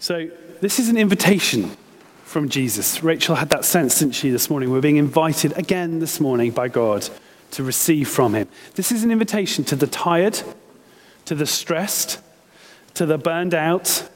So, 0.01 0.31
this 0.61 0.81
is 0.81 0.89
an 0.89 0.97
invitation 0.97 1.76
from 2.24 2.49
Jesus. 2.49 3.05
Rachel 3.05 3.37
had 3.37 3.51
that 3.51 3.64
sense, 3.64 4.01
didn't 4.01 4.16
she, 4.16 4.31
this 4.31 4.51
morning? 4.51 4.72
We're 4.72 4.81
being 4.81 4.97
invited 4.97 5.57
again 5.57 6.01
this 6.01 6.18
morning 6.18 6.51
by 6.51 6.66
God 6.66 7.09
to 7.53 7.62
receive 7.62 8.09
from 8.09 8.35
Him. 8.35 8.49
This 8.74 8.91
is 8.91 9.05
an 9.05 9.12
invitation 9.12 9.62
to 9.66 9.76
the 9.76 9.87
tired, 9.87 10.43
to 11.26 11.37
the 11.37 11.47
stressed, 11.47 12.18
to 12.95 13.07
the 13.07 13.16
burned 13.16 13.55
out, 13.55 14.09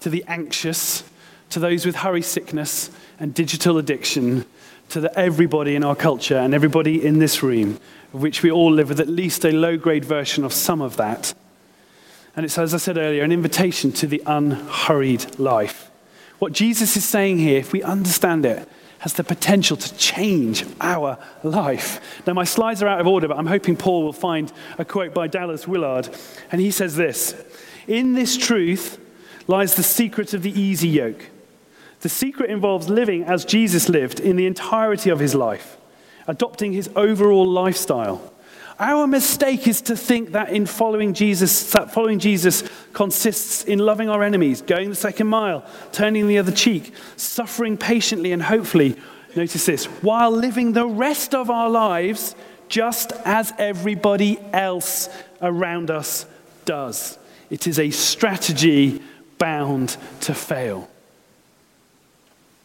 to 0.00 0.08
the 0.08 0.24
anxious, 0.26 1.04
to 1.50 1.60
those 1.60 1.84
with 1.84 1.96
hurry 1.96 2.22
sickness 2.22 2.90
and 3.20 3.34
digital 3.34 3.76
addiction, 3.76 4.46
to 4.88 5.00
the, 5.00 5.18
everybody 5.18 5.74
in 5.76 5.84
our 5.84 5.94
culture 5.94 6.38
and 6.38 6.54
everybody 6.54 7.04
in 7.04 7.18
this 7.18 7.42
room, 7.42 7.78
of 8.14 8.22
which 8.22 8.42
we 8.42 8.50
all 8.50 8.72
live 8.72 8.88
with 8.88 9.00
at 9.00 9.08
least 9.08 9.44
a 9.44 9.50
low 9.50 9.76
grade 9.76 10.04
version 10.04 10.44
of 10.44 10.52
some 10.52 10.80
of 10.80 10.96
that. 10.96 11.34
And 12.36 12.46
it's, 12.46 12.56
as 12.56 12.72
I 12.72 12.78
said 12.78 12.96
earlier, 12.96 13.24
an 13.24 13.32
invitation 13.32 13.92
to 13.92 14.06
the 14.06 14.22
unhurried 14.24 15.38
life. 15.38 15.90
What 16.38 16.52
Jesus 16.52 16.96
is 16.96 17.04
saying 17.04 17.38
here, 17.38 17.58
if 17.58 17.72
we 17.72 17.82
understand 17.82 18.46
it, 18.46 18.68
has 19.00 19.12
the 19.12 19.24
potential 19.24 19.76
to 19.76 19.94
change 19.96 20.64
our 20.80 21.18
life. 21.42 22.00
Now, 22.26 22.32
my 22.32 22.44
slides 22.44 22.82
are 22.82 22.88
out 22.88 23.00
of 23.00 23.06
order, 23.06 23.28
but 23.28 23.36
I'm 23.36 23.46
hoping 23.46 23.76
Paul 23.76 24.04
will 24.04 24.12
find 24.12 24.50
a 24.78 24.84
quote 24.84 25.12
by 25.12 25.26
Dallas 25.26 25.68
Willard. 25.68 26.08
And 26.50 26.60
he 26.60 26.70
says 26.70 26.96
this 26.96 27.34
In 27.86 28.14
this 28.14 28.36
truth 28.36 28.98
lies 29.46 29.74
the 29.74 29.82
secret 29.82 30.32
of 30.34 30.42
the 30.42 30.58
easy 30.58 30.88
yoke. 30.88 31.30
The 32.00 32.08
secret 32.08 32.48
involves 32.48 32.88
living 32.88 33.24
as 33.24 33.44
Jesus 33.44 33.88
lived 33.88 34.20
in 34.20 34.36
the 34.36 34.46
entirety 34.46 35.10
of 35.10 35.18
his 35.18 35.34
life, 35.34 35.76
adopting 36.26 36.72
his 36.72 36.90
overall 36.96 37.46
lifestyle. 37.46 38.32
Our 38.78 39.06
mistake 39.06 39.68
is 39.68 39.80
to 39.82 39.96
think 39.96 40.32
that 40.32 40.50
in 40.50 40.66
following 40.66 41.14
Jesus, 41.14 41.70
that 41.72 41.92
following 41.92 42.18
Jesus 42.18 42.64
consists 42.92 43.64
in 43.64 43.78
loving 43.78 44.08
our 44.08 44.22
enemies, 44.22 44.62
going 44.62 44.90
the 44.90 44.96
second 44.96 45.28
mile, 45.28 45.64
turning 45.92 46.26
the 46.26 46.38
other 46.38 46.50
cheek, 46.50 46.92
suffering 47.16 47.76
patiently 47.76 48.32
and 48.32 48.42
hopefully, 48.42 48.96
notice 49.36 49.66
this, 49.66 49.84
while 50.02 50.32
living 50.32 50.72
the 50.72 50.86
rest 50.86 51.34
of 51.34 51.50
our 51.50 51.70
lives 51.70 52.34
just 52.68 53.12
as 53.24 53.52
everybody 53.58 54.38
else 54.52 55.08
around 55.40 55.90
us 55.90 56.26
does. 56.64 57.18
It 57.50 57.68
is 57.68 57.78
a 57.78 57.90
strategy 57.90 59.00
bound 59.38 59.96
to 60.22 60.34
fail. 60.34 60.90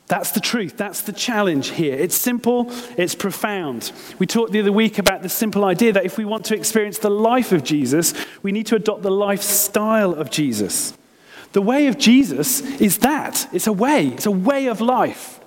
That's 0.10 0.32
the 0.32 0.39
truth. 0.39 0.76
That's 0.76 1.01
the 1.01 1.14
challenge 1.14 1.70
here. 1.70 1.93
It's 1.93 2.16
simple, 2.16 2.72
it's 2.97 3.14
profound. 3.14 3.91
We 4.18 4.26
talked 4.26 4.51
the 4.51 4.60
other 4.60 4.72
week 4.72 4.97
about 4.97 5.22
the 5.22 5.30
simple 5.30 5.64
idea 5.64 5.93
that 5.93 6.03
if 6.03 6.18
we 6.18 6.26
want 6.26 6.45
to 6.45 6.55
experience 6.55 6.97
the 6.97 7.12
life 7.12 7.51
of 7.51 7.64
Jesus, 7.64 8.16
we 8.41 8.51
need 8.51 8.66
to 8.68 8.76
adopt 8.76 9.03
the 9.03 9.12
lifestyle 9.12 10.16
of 10.16 10.32
Jesus. 10.32 10.97
The 11.51 11.62
way 11.62 11.86
of 11.86 11.99
Jesus 11.99 12.62
is 12.82 12.97
that 12.99 13.47
it's 13.53 13.68
a 13.68 13.72
way, 13.72 14.07
it's 14.07 14.26
a 14.26 14.32
way 14.32 14.66
of 14.66 14.82
life. 14.82 15.39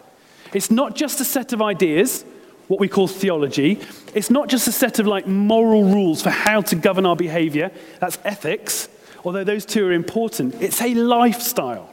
It's 0.55 0.71
not 0.71 0.95
just 0.95 1.21
a 1.21 1.25
set 1.25 1.53
of 1.53 1.61
ideas, 1.61 2.25
what 2.69 2.79
we 2.79 2.87
call 2.87 3.09
theology. 3.09 3.81
It's 4.15 4.31
not 4.31 4.49
just 4.49 4.69
a 4.69 4.73
set 4.73 5.01
of 5.01 5.09
like 5.09 5.27
moral 5.27 5.85
rules 5.85 6.23
for 6.23 6.31
how 6.31 6.61
to 6.61 6.77
govern 6.77 7.05
our 7.05 7.17
behavior. 7.17 7.73
That's 7.99 8.19
ethics, 8.25 8.89
although 9.25 9.45
those 9.45 9.67
two 9.67 9.89
are 9.89 9.93
important. 9.93 10.63
It's 10.63 10.81
a 10.81 10.95
lifestyle. 10.95 11.92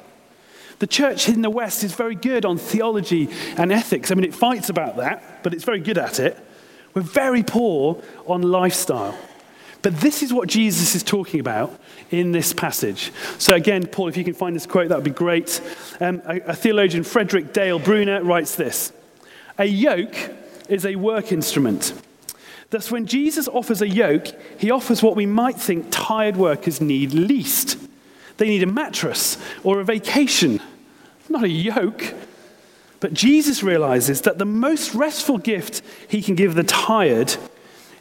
The 0.80 0.88
church 0.88 1.28
in 1.28 1.42
the 1.42 1.50
West 1.50 1.84
is 1.84 1.94
very 1.94 2.16
good 2.16 2.46
on 2.46 2.58
theology 2.58 3.30
and 3.58 3.72
ethics. 3.72 4.12
I 4.12 4.16
mean, 4.16 4.24
it 4.24 4.34
fights 4.34 4.70
about 4.70 4.98
that, 4.98 5.44
but 5.44 5.54
it's 5.54 5.66
very 5.66 5.82
good 5.82 5.98
at 5.98 6.20
it. 6.20 6.38
We're 6.94 7.02
very 7.02 7.44
poor 7.44 8.02
on 8.26 8.42
lifestyle. 8.42 9.18
But 9.82 10.00
this 10.02 10.24
is 10.24 10.34
what 10.34 10.50
Jesus 10.50 10.96
is 10.96 11.04
talking 11.04 11.40
about 11.40 11.78
in 12.12 12.32
this 12.32 12.52
passage. 12.52 13.12
So, 13.38 13.56
again, 13.56 13.88
Paul, 13.88 14.08
if 14.08 14.18
you 14.18 14.24
can 14.24 14.34
find 14.34 14.56
this 14.56 14.66
quote, 14.66 14.90
that 14.90 14.96
would 14.96 15.06
be 15.06 15.12
great. 15.12 15.62
Um, 16.00 16.22
a, 16.26 16.40
a 16.48 16.54
theologian, 16.54 17.04
Frederick 17.04 17.54
Dale 17.54 17.80
Bruner, 17.80 18.24
writes 18.24 18.56
this 18.56 18.92
A 19.58 19.66
yoke 19.66 20.16
is 20.68 20.86
a 20.86 20.96
work 20.96 21.32
instrument. 21.32 21.94
Thus, 22.72 22.92
when 22.92 23.06
Jesus 23.06 23.48
offers 23.48 23.82
a 23.82 23.88
yoke, 23.88 24.28
he 24.58 24.70
offers 24.70 25.02
what 25.02 25.16
we 25.16 25.26
might 25.26 25.56
think 25.56 25.88
tired 25.90 26.38
workers 26.38 26.80
need 26.82 27.14
least. 27.14 27.78
They 28.40 28.48
need 28.48 28.64
a 28.64 28.68
mattress 28.68 29.38
or 29.64 29.82
a 29.82 29.84
vacation, 29.84 30.62
not 31.28 31.44
a 31.44 31.50
yoke. 31.50 32.16
But 33.02 33.14
Jesus 33.14 33.64
realizes 33.64 34.22
that 34.22 34.38
the 34.38 34.46
most 34.46 34.96
restful 34.96 35.38
gift 35.38 35.82
he 36.08 36.22
can 36.22 36.36
give 36.36 36.56
the 36.56 36.64
tired 36.64 37.36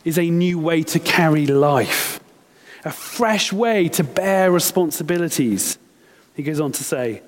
is 0.04 0.16
a 0.16 0.30
new 0.30 0.58
way 0.58 0.84
to 0.84 1.00
carry 1.00 1.46
life, 1.46 2.20
a 2.84 2.92
fresh 2.92 3.52
way 3.52 3.88
to 3.90 4.04
bear 4.04 4.50
responsibilities. 4.52 5.76
He 6.34 6.44
goes 6.44 6.60
on 6.60 6.70
to 6.72 6.84
say, 6.84 7.22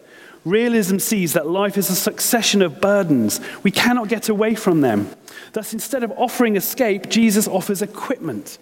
Realism 0.45 0.99
sees 0.99 1.33
that 1.33 1.49
life 1.49 1.77
is 1.77 1.91
a 1.91 1.97
succession 1.97 2.63
of 2.63 2.81
burdens. 2.81 3.41
We 3.65 3.73
cannot 3.73 4.09
get 4.09 4.29
away 4.29 4.55
from 4.55 4.83
them. 4.83 5.11
Thus, 5.53 5.75
instead 5.75 6.05
of 6.05 6.13
offering 6.13 6.55
escape, 6.57 7.11
Jesus 7.11 7.49
offers 7.49 7.83
equipment. 7.83 8.59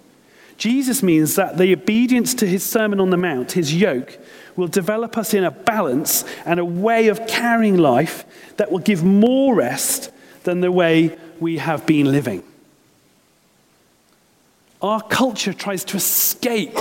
Jesus 0.58 1.04
means 1.04 1.36
that 1.36 1.56
the 1.56 1.72
obedience 1.72 2.34
to 2.34 2.46
his 2.46 2.64
Sermon 2.64 2.98
on 2.98 3.10
the 3.10 3.16
Mount, 3.16 3.52
his 3.52 3.72
yoke, 3.72 4.18
will 4.56 4.66
develop 4.66 5.16
us 5.16 5.32
in 5.32 5.44
a 5.44 5.52
balance 5.52 6.24
and 6.44 6.58
a 6.58 6.64
way 6.64 7.06
of 7.08 7.26
carrying 7.28 7.78
life 7.78 8.24
that 8.56 8.70
will 8.70 8.80
give 8.80 9.04
more 9.04 9.54
rest 9.54 10.10
than 10.42 10.60
the 10.60 10.72
way 10.72 11.16
we 11.38 11.58
have 11.58 11.86
been 11.86 12.10
living. 12.10 12.42
Our 14.82 15.00
culture 15.00 15.52
tries 15.52 15.84
to 15.86 15.96
escape 15.96 16.74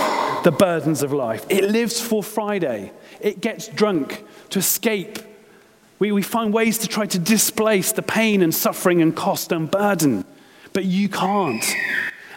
the 0.43 0.55
burdens 0.57 1.03
of 1.03 1.13
life. 1.13 1.45
It 1.49 1.63
lives 1.63 2.01
for 2.01 2.23
Friday. 2.23 2.91
It 3.21 3.41
gets 3.41 3.67
drunk 3.67 4.23
to 4.49 4.59
escape. 4.59 5.19
We, 5.99 6.11
we 6.11 6.23
find 6.23 6.51
ways 6.51 6.79
to 6.79 6.87
try 6.87 7.05
to 7.07 7.19
displace 7.19 7.91
the 7.91 8.03
pain 8.03 8.41
and 8.41 8.53
suffering 8.53 9.03
and 9.03 9.15
cost 9.15 9.51
and 9.51 9.69
burden. 9.69 10.25
But 10.73 10.85
you 10.85 11.09
can't. 11.09 11.63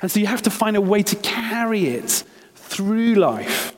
And 0.03 0.11
so 0.11 0.21
you 0.21 0.27
have 0.27 0.43
to 0.43 0.51
find 0.51 0.77
a 0.77 0.81
way 0.81 1.03
to 1.03 1.17
carry 1.17 1.87
it 1.87 2.25
through 2.55 3.15
life. 3.15 3.75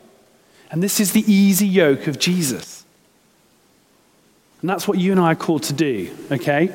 And 0.71 0.83
this 0.83 1.01
is 1.01 1.13
the 1.13 1.31
easy 1.31 1.67
yoke 1.67 2.07
of 2.07 2.19
Jesus. 2.19 2.85
And 4.61 4.71
that's 4.71 4.87
what 4.87 4.99
you 4.99 5.11
and 5.11 5.21
I 5.21 5.33
are 5.33 5.37
called 5.37 5.65
to 5.65 5.73
do, 5.73 6.15
okay? 6.31 6.71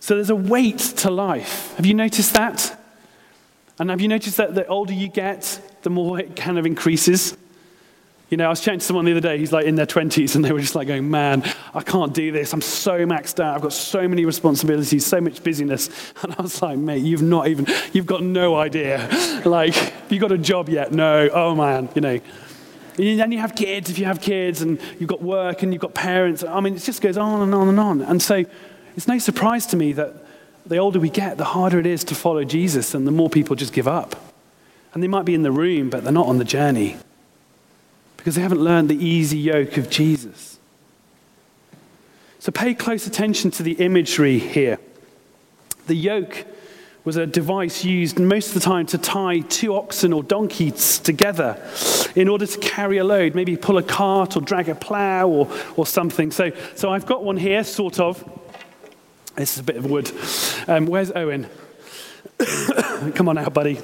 So 0.00 0.14
there's 0.14 0.30
a 0.30 0.36
weight 0.36 0.78
to 0.78 1.10
life. 1.10 1.74
Have 1.76 1.86
you 1.86 1.94
noticed 1.94 2.34
that? 2.34 2.78
And 3.78 3.88
have 3.88 4.00
you 4.00 4.08
noticed 4.08 4.36
that 4.36 4.54
the 4.54 4.66
older 4.66 4.92
you 4.92 5.08
get, 5.08 5.60
the 5.82 5.90
more 5.90 6.20
it 6.20 6.36
kind 6.36 6.58
of 6.58 6.66
increases? 6.66 7.36
You 8.30 8.36
know, 8.36 8.46
I 8.46 8.50
was 8.50 8.60
chatting 8.60 8.78
to 8.78 8.86
someone 8.86 9.04
the 9.06 9.10
other 9.10 9.20
day, 9.20 9.38
he's 9.38 9.52
like 9.52 9.66
in 9.66 9.74
their 9.74 9.86
20s, 9.86 10.36
and 10.36 10.44
they 10.44 10.52
were 10.52 10.60
just 10.60 10.76
like 10.76 10.86
going, 10.86 11.10
Man, 11.10 11.42
I 11.74 11.82
can't 11.82 12.14
do 12.14 12.30
this. 12.30 12.52
I'm 12.52 12.60
so 12.60 13.04
maxed 13.04 13.42
out. 13.42 13.56
I've 13.56 13.60
got 13.60 13.72
so 13.72 14.06
many 14.06 14.24
responsibilities, 14.24 15.04
so 15.04 15.20
much 15.20 15.42
busyness. 15.42 15.90
And 16.22 16.34
I 16.38 16.42
was 16.42 16.62
like, 16.62 16.78
Mate, 16.78 17.02
you've 17.02 17.22
not 17.22 17.48
even, 17.48 17.66
you've 17.92 18.06
got 18.06 18.22
no 18.22 18.54
idea. 18.54 19.08
Like, 19.44 19.74
you 20.10 20.20
got 20.20 20.30
a 20.30 20.38
job 20.38 20.68
yet? 20.68 20.92
No. 20.92 21.28
Oh, 21.32 21.56
man, 21.56 21.88
you 21.94 22.02
know. 22.02 22.20
And 22.98 23.18
then 23.18 23.32
you 23.32 23.38
have 23.38 23.56
kids, 23.56 23.90
if 23.90 23.98
you 23.98 24.04
have 24.04 24.20
kids, 24.20 24.62
and 24.62 24.78
you've 25.00 25.08
got 25.08 25.22
work 25.22 25.62
and 25.64 25.72
you've 25.72 25.82
got 25.82 25.94
parents. 25.94 26.44
I 26.44 26.60
mean, 26.60 26.76
it 26.76 26.80
just 26.80 27.02
goes 27.02 27.16
on 27.16 27.42
and 27.42 27.54
on 27.54 27.68
and 27.68 27.80
on. 27.80 28.02
And 28.02 28.22
so 28.22 28.44
it's 28.96 29.08
no 29.08 29.18
surprise 29.18 29.66
to 29.66 29.76
me 29.76 29.92
that 29.94 30.14
the 30.66 30.76
older 30.76 31.00
we 31.00 31.10
get, 31.10 31.36
the 31.36 31.44
harder 31.44 31.80
it 31.80 31.86
is 31.86 32.04
to 32.04 32.14
follow 32.14 32.44
Jesus, 32.44 32.94
and 32.94 33.06
the 33.06 33.12
more 33.12 33.30
people 33.30 33.56
just 33.56 33.72
give 33.72 33.88
up. 33.88 34.14
And 34.94 35.02
they 35.02 35.08
might 35.08 35.24
be 35.24 35.34
in 35.34 35.42
the 35.42 35.52
room, 35.52 35.90
but 35.90 36.04
they're 36.04 36.12
not 36.12 36.26
on 36.26 36.38
the 36.38 36.44
journey 36.44 36.96
because 38.20 38.34
they 38.34 38.42
haven't 38.42 38.60
learned 38.60 38.90
the 38.90 39.02
easy 39.02 39.38
yoke 39.38 39.78
of 39.78 39.88
Jesus. 39.88 40.58
So 42.38 42.52
pay 42.52 42.74
close 42.74 43.06
attention 43.06 43.50
to 43.52 43.62
the 43.62 43.72
imagery 43.72 44.38
here. 44.38 44.78
The 45.86 45.94
yoke 45.94 46.44
was 47.02 47.16
a 47.16 47.26
device 47.26 47.82
used 47.82 48.18
most 48.18 48.48
of 48.48 48.54
the 48.54 48.60
time 48.60 48.84
to 48.88 48.98
tie 48.98 49.40
two 49.40 49.74
oxen 49.74 50.12
or 50.12 50.22
donkeys 50.22 50.98
together 50.98 51.66
in 52.14 52.28
order 52.28 52.44
to 52.44 52.58
carry 52.58 52.98
a 52.98 53.04
load, 53.04 53.34
maybe 53.34 53.56
pull 53.56 53.78
a 53.78 53.82
cart 53.82 54.36
or 54.36 54.42
drag 54.42 54.68
a 54.68 54.74
plow 54.74 55.26
or, 55.26 55.50
or 55.76 55.86
something. 55.86 56.30
So, 56.30 56.52
so 56.74 56.90
I've 56.90 57.06
got 57.06 57.24
one 57.24 57.38
here, 57.38 57.64
sort 57.64 57.98
of. 57.98 58.22
This 59.36 59.54
is 59.54 59.60
a 59.60 59.64
bit 59.64 59.76
of 59.76 59.86
wood. 59.86 60.12
Um, 60.68 60.84
where's 60.84 61.10
Owen? 61.10 61.48
Come 63.14 63.30
on 63.30 63.38
out, 63.38 63.54
buddy. 63.54 63.80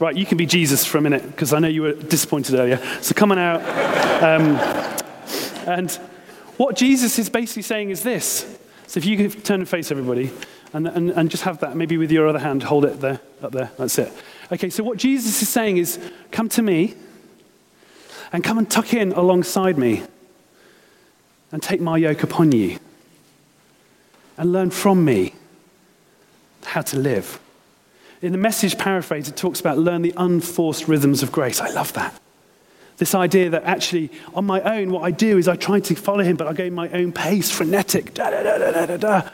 Right, 0.00 0.16
you 0.16 0.24
can 0.24 0.38
be 0.38 0.46
Jesus 0.46 0.86
for 0.86 0.96
a 0.96 1.02
minute 1.02 1.26
because 1.26 1.52
I 1.52 1.58
know 1.58 1.68
you 1.68 1.82
were 1.82 1.92
disappointed 1.92 2.54
earlier. 2.54 2.78
So 3.02 3.14
come 3.14 3.32
on 3.32 3.38
out. 3.38 3.60
Um, 4.22 4.56
and 5.68 5.90
what 6.56 6.74
Jesus 6.74 7.18
is 7.18 7.28
basically 7.28 7.62
saying 7.62 7.90
is 7.90 8.02
this. 8.02 8.58
So 8.86 8.96
if 8.96 9.04
you 9.04 9.18
could 9.18 9.44
turn 9.44 9.60
and 9.60 9.68
face 9.68 9.90
everybody 9.90 10.32
and, 10.72 10.88
and, 10.88 11.10
and 11.10 11.30
just 11.30 11.42
have 11.42 11.60
that, 11.60 11.76
maybe 11.76 11.98
with 11.98 12.10
your 12.10 12.26
other 12.26 12.38
hand, 12.38 12.62
hold 12.62 12.86
it 12.86 13.02
there, 13.02 13.20
up 13.42 13.52
there. 13.52 13.70
That's 13.76 13.98
it. 13.98 14.10
Okay, 14.50 14.70
so 14.70 14.82
what 14.82 14.96
Jesus 14.96 15.42
is 15.42 15.50
saying 15.50 15.76
is 15.76 15.98
come 16.30 16.48
to 16.48 16.62
me 16.62 16.94
and 18.32 18.42
come 18.42 18.56
and 18.56 18.70
tuck 18.70 18.94
in 18.94 19.12
alongside 19.12 19.76
me 19.76 20.02
and 21.52 21.62
take 21.62 21.82
my 21.82 21.98
yoke 21.98 22.22
upon 22.22 22.52
you 22.52 22.78
and 24.38 24.50
learn 24.50 24.70
from 24.70 25.04
me 25.04 25.34
how 26.64 26.80
to 26.80 26.98
live. 26.98 27.38
In 28.22 28.32
the 28.32 28.38
message 28.38 28.76
paraphrase, 28.76 29.28
it 29.28 29.36
talks 29.36 29.60
about 29.60 29.78
learn 29.78 30.02
the 30.02 30.12
unforced 30.16 30.88
rhythms 30.88 31.22
of 31.22 31.32
grace. 31.32 31.60
I 31.60 31.70
love 31.70 31.92
that. 31.94 32.20
This 32.98 33.14
idea 33.14 33.48
that 33.50 33.64
actually, 33.64 34.10
on 34.34 34.44
my 34.44 34.60
own, 34.60 34.90
what 34.90 35.02
I 35.02 35.10
do 35.10 35.38
is 35.38 35.48
I 35.48 35.56
try 35.56 35.80
to 35.80 35.94
follow 35.94 36.22
him, 36.22 36.36
but 36.36 36.46
I 36.46 36.52
go 36.52 36.68
my 36.68 36.90
own 36.90 37.12
pace, 37.12 37.50
frenetic, 37.50 38.12
da 38.12 38.28
da 38.30 38.42
da 38.42 38.58
da 38.58 38.86
da 38.86 38.96
da. 38.98 39.30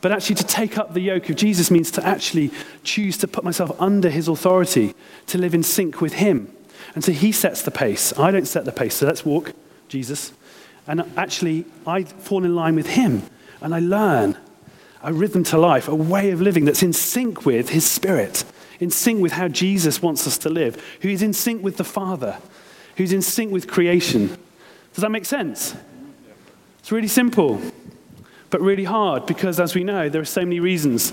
But 0.00 0.12
actually, 0.12 0.36
to 0.36 0.44
take 0.44 0.78
up 0.78 0.94
the 0.94 1.00
yoke 1.00 1.28
of 1.28 1.36
Jesus 1.36 1.70
means 1.70 1.90
to 1.90 2.06
actually 2.06 2.50
choose 2.82 3.18
to 3.18 3.28
put 3.28 3.44
myself 3.44 3.78
under 3.78 4.08
his 4.08 4.26
authority, 4.26 4.94
to 5.26 5.36
live 5.36 5.52
in 5.52 5.62
sync 5.62 6.00
with 6.00 6.14
him. 6.14 6.50
And 6.94 7.04
so 7.04 7.12
he 7.12 7.32
sets 7.32 7.60
the 7.60 7.70
pace. 7.70 8.18
I 8.18 8.30
don't 8.30 8.46
set 8.46 8.64
the 8.64 8.72
pace. 8.72 8.94
So 8.94 9.06
let's 9.06 9.24
walk, 9.24 9.52
Jesus. 9.88 10.32
And 10.86 11.04
actually, 11.16 11.66
I 11.86 12.04
fall 12.04 12.44
in 12.44 12.54
line 12.54 12.74
with 12.74 12.86
him 12.86 13.22
and 13.60 13.74
I 13.74 13.80
learn 13.80 14.38
a 15.02 15.12
rhythm 15.12 15.44
to 15.44 15.58
life, 15.58 15.88
a 15.88 15.94
way 15.94 16.30
of 16.30 16.40
living 16.40 16.64
that's 16.64 16.82
in 16.82 16.92
sync 16.92 17.46
with 17.46 17.70
His 17.70 17.88
Spirit, 17.88 18.44
in 18.78 18.90
sync 18.90 19.20
with 19.20 19.32
how 19.32 19.48
Jesus 19.48 20.02
wants 20.02 20.26
us 20.26 20.38
to 20.38 20.48
live, 20.48 20.82
who 21.00 21.08
is 21.08 21.22
in 21.22 21.32
sync 21.32 21.62
with 21.62 21.76
the 21.76 21.84
Father, 21.84 22.38
who's 22.96 23.12
in 23.12 23.22
sync 23.22 23.52
with 23.52 23.66
creation. 23.66 24.28
Does 24.94 25.02
that 25.02 25.10
make 25.10 25.24
sense? 25.24 25.74
It's 26.80 26.92
really 26.92 27.08
simple, 27.08 27.60
but 28.50 28.60
really 28.60 28.84
hard 28.84 29.26
because, 29.26 29.60
as 29.60 29.74
we 29.74 29.84
know, 29.84 30.08
there 30.08 30.20
are 30.20 30.26
so 30.26 30.42
many 30.42 30.60
reasons 30.60 31.12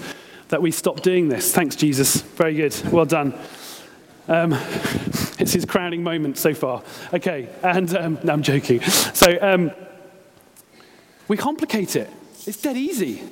that 0.49 0.61
we 0.61 0.71
stop 0.71 1.01
doing 1.01 1.29
this. 1.29 1.53
Thanks, 1.53 1.75
Jesus. 1.75 2.21
Very 2.21 2.55
good. 2.55 2.75
Well 2.91 3.05
done. 3.05 3.33
Um, 4.27 4.53
it's 5.39 5.53
his 5.53 5.65
crowning 5.65 6.03
moment 6.03 6.38
so 6.38 6.53
far. 6.53 6.83
Okay, 7.13 7.49
and 7.63 7.95
um, 7.95 8.19
no, 8.23 8.33
I'm 8.33 8.43
joking. 8.43 8.81
So 8.81 9.38
um, 9.41 9.71
we 11.27 11.38
complicate 11.38 11.95
it. 11.95 12.09
It's 12.45 12.61
dead 12.61 12.77
easy. 12.77 13.23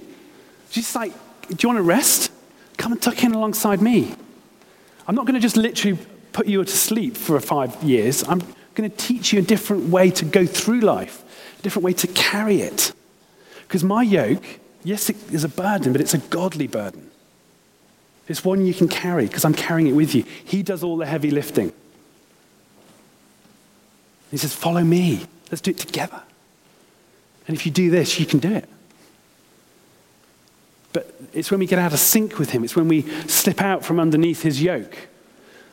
She's 0.76 0.94
like, 0.94 1.14
Do 1.48 1.56
you 1.62 1.70
want 1.70 1.78
to 1.78 1.84
rest? 1.84 2.34
Come 2.76 2.92
and 2.92 3.02
tuck 3.02 3.24
in 3.24 3.34
alongside 3.34 3.82
me. 3.82 4.14
I'm 5.08 5.16
not 5.16 5.26
going 5.26 5.36
to 5.36 5.40
just 5.40 5.56
literally 5.56 5.98
put 6.34 6.48
you 6.48 6.62
to 6.62 6.70
sleep 6.70 7.16
for 7.16 7.40
five 7.40 7.82
years. 7.82 8.28
I'm 8.28 8.40
going 8.74 8.92
to 8.92 8.98
teach 8.98 9.32
you 9.32 9.40
a 9.40 9.42
different 9.42 9.88
way 9.88 10.12
to 10.12 10.26
go 10.26 10.46
through 10.46 10.82
life, 10.82 11.24
a 11.60 11.62
different 11.62 11.86
way 11.86 11.94
to 11.94 12.08
carry 12.08 12.60
it. 12.60 12.92
Because 13.62 13.86
my 13.86 14.04
yoke, 14.04 14.44
yes, 14.84 15.10
it 15.10 15.16
is 15.32 15.46
a 15.46 15.48
burden, 15.48 15.94
but 15.94 16.02
it's 16.02 16.14
a 16.14 16.18
godly 16.18 16.68
burden. 16.68 17.10
It's 18.28 18.44
one 18.44 18.66
you 18.66 18.74
can 18.74 18.90
carry 18.90 19.28
because 19.28 19.46
I'm 19.46 19.54
carrying 19.54 19.88
it 19.88 19.94
with 19.94 20.14
you. 20.14 20.26
He 20.44 20.62
does 20.62 20.84
all 20.84 20.98
the 20.98 21.06
heavy 21.06 21.32
lifting. 21.32 21.72
He 24.30 24.36
says, 24.36 24.54
Follow 24.54 24.84
me. 24.84 25.26
Let's 25.50 25.62
do 25.62 25.72
it 25.72 25.78
together. 25.78 26.22
And 27.48 27.56
if 27.56 27.66
you 27.66 27.72
do 27.72 27.90
this, 27.90 28.20
you 28.20 28.26
can 28.26 28.40
do 28.40 28.52
it. 28.52 28.68
But 30.96 31.14
it's 31.34 31.52
when 31.52 31.60
we 31.60 31.66
get 31.66 31.78
out 31.78 31.92
of 31.92 32.00
sync 32.00 32.40
with 32.40 32.52
Him, 32.52 32.64
it's 32.64 32.78
when 32.78 32.88
we 32.88 33.02
slip 33.28 33.62
out 33.62 33.84
from 33.84 34.00
underneath 34.00 34.44
His 34.44 34.62
yoke 34.62 35.10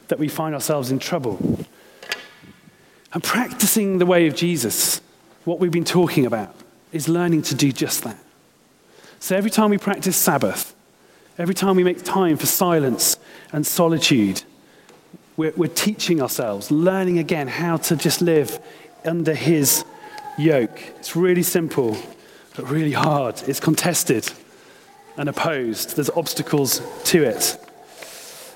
that 0.08 0.18
we 0.18 0.26
find 0.26 0.52
ourselves 0.52 0.90
in 0.90 0.98
trouble. 0.98 1.64
And 3.12 3.22
practicing 3.22 3.98
the 3.98 4.04
way 4.04 4.26
of 4.26 4.34
Jesus, 4.34 5.00
what 5.44 5.60
we've 5.60 5.70
been 5.70 5.84
talking 5.84 6.26
about, 6.26 6.56
is 6.90 7.08
learning 7.08 7.42
to 7.42 7.54
do 7.54 7.70
just 7.70 8.02
that. 8.02 8.18
So 9.20 9.36
every 9.36 9.50
time 9.50 9.70
we 9.70 9.78
practice 9.78 10.16
Sabbath, 10.16 10.74
every 11.38 11.54
time 11.54 11.76
we 11.76 11.84
make 11.84 12.02
time 12.02 12.36
for 12.36 12.46
silence 12.46 13.16
and 13.52 13.64
solitude, 13.64 14.42
we're, 15.36 15.52
we're 15.56 15.68
teaching 15.68 16.20
ourselves, 16.20 16.72
learning 16.72 17.20
again 17.20 17.46
how 17.46 17.76
to 17.76 17.94
just 17.94 18.22
live 18.22 18.58
under 19.04 19.34
His 19.34 19.84
yoke. 20.36 20.82
It's 20.98 21.14
really 21.14 21.44
simple, 21.44 21.96
but 22.56 22.68
really 22.68 22.90
hard. 22.90 23.40
It's 23.46 23.60
contested 23.60 24.28
and 25.22 25.28
opposed. 25.28 25.94
There's 25.94 26.10
obstacles 26.10 26.82
to 27.04 27.22
it. 27.22 27.56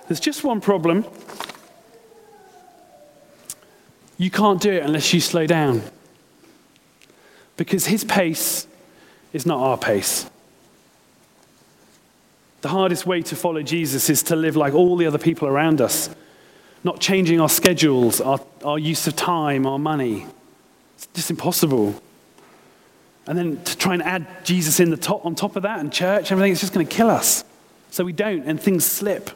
There's 0.09 0.19
just 0.19 0.43
one 0.43 0.61
problem. 0.61 1.05
You 4.19 4.33
can't 4.33 4.61
do 4.61 4.73
it 4.73 4.83
unless 4.83 5.15
you 5.15 5.21
slow 5.21 5.47
down. 5.47 5.83
Because 7.57 7.87
his 7.87 8.03
pace 8.03 8.67
is 9.33 9.47
not 9.47 9.61
our 9.61 9.79
pace. 9.79 10.29
The 12.63 12.69
hardest 12.71 13.07
way 13.07 13.23
to 13.23 13.37
follow 13.37 13.63
Jesus 13.63 14.11
is 14.11 14.25
to 14.25 14.35
live 14.35 14.57
like 14.57 14.75
all 14.75 14.97
the 14.97 15.07
other 15.07 15.19
people 15.19 15.47
around 15.47 15.81
us, 15.81 16.11
not 16.83 16.99
changing 16.99 17.41
our 17.41 17.49
schedules, 17.49 18.21
our, 18.21 18.41
our 18.65 18.81
use 18.81 19.07
of 19.07 19.15
time, 19.15 19.69
our 19.69 19.79
money. 19.79 20.27
It's 20.97 21.07
just 21.15 21.31
impossible. 21.31 22.03
And 23.27 23.37
then 23.37 23.63
to 23.65 23.77
try 23.77 23.95
and 23.95 24.03
add 24.03 24.27
Jesus 24.45 24.79
in 24.79 24.91
the 24.91 24.97
top, 24.97 25.27
on 25.27 25.35
top 25.35 25.57
of 25.57 25.63
that 25.63 25.81
and 25.81 25.93
church, 25.93 26.31
everything, 26.31 26.53
it's 26.53 26.61
just 26.61 26.73
going 26.73 26.87
to 26.87 26.95
kill 26.95 27.11
us. 27.11 27.45
So 27.91 28.05
we 28.05 28.13
don't, 28.13 28.45
and 28.45 28.61
things 28.61 28.85
slip. 28.85 29.31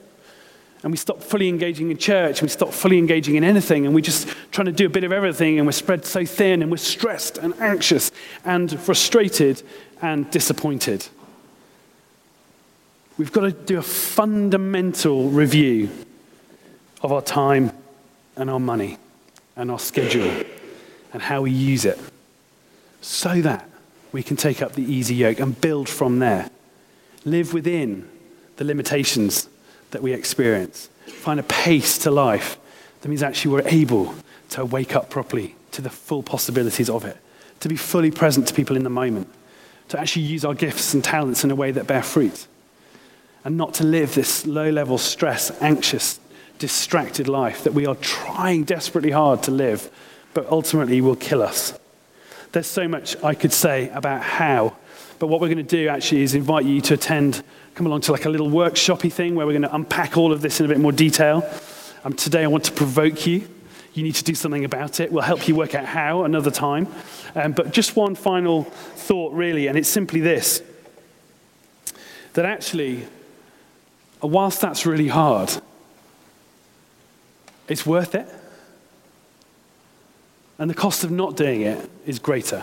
And 0.83 0.93
we 0.93 0.97
stop 0.97 1.23
fully 1.23 1.49
engaging 1.49 1.91
in 1.91 1.99
church, 1.99 2.41
and 2.41 2.43
we 2.43 2.49
stop 2.49 2.73
fully 2.73 2.99
engaging 2.99 3.35
in 3.35 3.45
anything, 3.45 3.87
and 3.87 3.95
we're 3.95 4.01
just 4.01 4.29
trying 4.51 4.67
to 4.67 4.73
do 4.73 4.87
a 4.87 4.89
bit 4.89 5.05
of 5.05 5.13
everything, 5.13 5.59
and 5.59 5.67
we're 5.67 5.73
spread 5.73 6.07
so 6.07 6.25
thin, 6.25 6.63
and 6.63 6.71
we're 6.71 6.77
stressed 6.77 7.37
and 7.39 7.55
anxious 7.61 8.13
and 8.45 8.79
frustrated 8.81 9.63
and 10.01 10.31
disappointed. 10.31 11.07
We've 13.19 13.33
got 13.33 13.43
to 13.43 13.53
do 13.53 13.79
a 13.79 13.83
fundamental 13.83 15.29
review 15.29 15.91
of 17.03 17.13
our 17.13 17.23
time 17.23 17.73
and 18.37 18.49
our 18.49 18.61
money 18.61 18.99
and 19.57 19.71
our 19.71 19.79
schedule 19.79 20.45
and 21.13 21.21
how 21.21 21.43
we 21.43 21.51
use 21.51 21.85
it 21.85 21.99
so 23.03 23.43
that 23.43 23.69
we 24.13 24.23
can 24.23 24.37
take 24.37 24.63
up 24.63 24.73
the 24.73 24.83
easy 24.83 25.15
yoke 25.15 25.41
and 25.41 25.61
build 25.61 25.89
from 25.89 26.19
there. 26.19 26.51
Live 27.25 27.53
within 27.53 28.09
the 28.57 28.65
limitations 28.65 29.49
that 29.91 30.03
we 30.03 30.13
experience. 30.13 30.89
Find 31.07 31.39
a 31.39 31.45
pace 31.45 31.99
to 31.99 32.11
life 32.11 32.59
that 33.01 33.09
means 33.09 33.23
actually 33.23 33.53
we're 33.53 33.69
able 33.69 34.15
to 34.51 34.65
wake 34.65 34.95
up 34.95 35.11
properly 35.11 35.55
to 35.73 35.83
the 35.83 35.91
full 35.91 36.23
possibilities 36.23 36.91
of 36.91 37.05
it, 37.05 37.17
to 37.61 37.69
be 37.69 37.77
fully 37.77 38.11
present 38.11 38.49
to 38.49 38.55
people 38.55 38.77
in 38.77 38.85
the 38.85 38.91
moment, 38.91 39.29
to 39.89 39.99
actually 39.99 40.23
use 40.23 40.45
our 40.45 40.55
gifts 40.55 40.93
and 40.95 41.03
talents 41.03 41.45
in 41.45 41.51
a 41.51 41.55
way 41.55 41.71
that 41.71 41.87
bear 41.87 42.03
fruit, 42.03 42.47
and 43.45 43.57
not 43.57 43.75
to 43.75 43.85
live 43.85 44.15
this 44.15 44.47
low 44.47 44.71
level 44.71 44.99
stress, 44.99 45.51
anxious, 45.63 46.21
distracted 46.59 47.27
life 47.29 47.65
that 47.65 47.73
we 47.73 47.87
are 47.87 47.95
trying 47.97 48.65
desperately 48.65 49.13
hard 49.13 49.43
to 49.43 49.51
live, 49.51 49.91
but 50.35 50.47
ultimately 50.51 51.01
will 51.01 51.17
kill 51.17 51.43
us. 51.43 51.79
There's 52.53 52.67
so 52.67 52.89
much 52.89 53.23
I 53.23 53.35
could 53.35 53.53
say 53.53 53.89
about 53.91 54.23
how, 54.23 54.77
but 55.19 55.29
what 55.29 55.41
we're 55.41 55.49
going 55.49 55.59
to 55.59 55.63
do 55.63 55.89
actually 55.89 56.23
is 56.23 56.35
invite 56.35 56.65
you 56.65 56.81
to 56.83 56.95
attend, 56.95 57.43
come 57.75 57.87
along 57.87 58.03
to 58.03 58.13
like 58.13 58.25
a 58.25 58.31
little 58.31 58.51
workshopy 58.51 59.13
thing 59.13 59.35
where 59.35 59.47
we're 59.47 59.53
going 59.53 59.63
to 59.63 59.75
unpack 59.75 60.17
all 60.17 60.33
of 60.33 60.41
this 60.41 60.61
in 60.61 60.67
a 60.67 60.69
bit 60.69 60.81
more 60.81 60.93
detail. 60.93 61.49
Um, 62.05 62.15
today 62.15 62.43
I 62.43 62.47
want 62.49 62.65
to 62.65 62.73
provoke 62.73 63.27
you 63.27 63.49
you 63.95 64.03
need 64.03 64.15
to 64.15 64.25
do 64.25 64.35
something 64.35 64.65
about 64.65 65.01
it. 65.01 65.11
We'll 65.11 65.23
help 65.23 65.49
you 65.49 65.55
work 65.55 65.75
out 65.75 65.85
how 65.85 66.25
another 66.25 66.51
time. 66.51 66.87
Um, 67.35 67.53
but 67.53 67.73
just 67.73 67.97
one 67.97 68.15
final 68.15 68.65
thought, 68.65 69.33
really, 69.33 69.67
and 69.67 69.77
it's 69.77 69.89
simply 69.89 70.21
this 70.21 70.63
that 72.35 72.45
actually, 72.45 73.05
whilst 74.23 74.61
that's 74.61 74.87
really 74.87 75.09
hard, 75.09 75.51
it's 77.67 77.85
worth 77.85 78.15
it. 78.15 78.29
And 80.61 80.69
the 80.69 80.75
cost 80.75 81.05
of 81.05 81.11
not 81.11 81.37
doing 81.37 81.63
it 81.63 81.91
is 82.07 82.19
greater. 82.19 82.63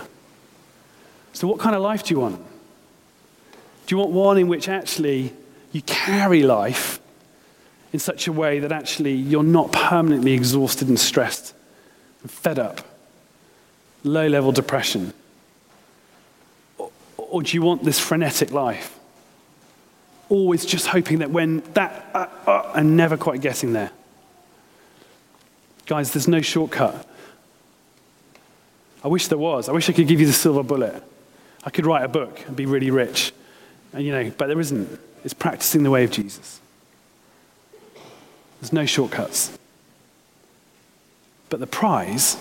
So, 1.34 1.48
what 1.48 1.60
kind 1.60 1.76
of 1.76 1.82
life 1.82 2.04
do 2.04 2.14
you 2.14 2.20
want? 2.20 2.40
Do 3.88 3.96
you 3.96 3.98
want 3.98 4.12
one 4.12 4.38
in 4.38 4.48
which 4.48 4.70
actually 4.70 5.34
you 5.72 5.82
carry 5.82 6.44
life 6.44 7.00
in 7.92 7.98
such 7.98 8.28
a 8.28 8.32
way 8.32 8.60
that 8.60 8.72
actually 8.72 9.14
you're 9.14 9.42
not 9.42 9.72
permanently 9.72 10.34
exhausted 10.34 10.90
and 10.90 11.00
stressed 11.00 11.56
and 12.22 12.30
fed 12.30 12.60
up? 12.60 12.82
Low 14.04 14.28
level 14.28 14.52
depression? 14.52 15.12
Or, 16.78 16.92
or, 17.18 17.42
do 17.42 17.56
you 17.56 17.64
want 17.64 17.84
this 17.84 18.00
frenetic 18.00 18.52
life? 18.52 18.96
Always 20.30 20.68
just 20.68 20.86
hoping 20.86 21.18
that 21.20 21.32
when 21.32 21.64
that, 21.74 22.12
uh, 22.14 22.28
uh, 22.46 22.72
and 22.76 22.96
never 22.96 23.18
quite 23.18 23.42
getting 23.42 23.74
there. 23.74 23.90
Guys, 25.88 26.14
there's 26.14 26.28
no 26.28 26.42
shortcut. 26.42 27.08
I 29.04 29.08
wish 29.08 29.28
there 29.28 29.38
was. 29.38 29.70
I 29.70 29.72
wish 29.72 29.90
I 29.90 29.94
could 29.94 30.08
give 30.08 30.20
you 30.20 30.28
the 30.28 30.34
silver 30.34 30.64
bullet. 30.64 31.04
I 31.64 31.70
could 31.70 31.86
write 31.86 32.04
a 32.04 32.08
book 32.08 32.40
and 32.48 32.56
be 32.56 32.66
really 32.66 32.92
rich. 32.92 33.34
And, 33.94 34.04
you 34.04 34.12
know, 34.12 34.32
but 34.38 34.48
there 34.48 34.60
isn't. 34.60 35.00
It's 35.24 35.34
practicing 35.34 35.84
the 35.84 35.92
way 35.92 36.04
of 36.04 36.12
Jesus. 36.12 36.60
There's 38.60 38.74
no 38.74 38.86
shortcuts. 38.86 39.58
But 41.50 41.60
the 41.60 41.68
prize, 41.68 42.38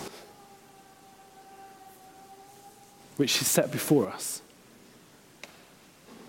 which 3.17 3.41
is 3.41 3.47
set 3.47 3.71
before 3.71 4.09
us, 4.09 4.43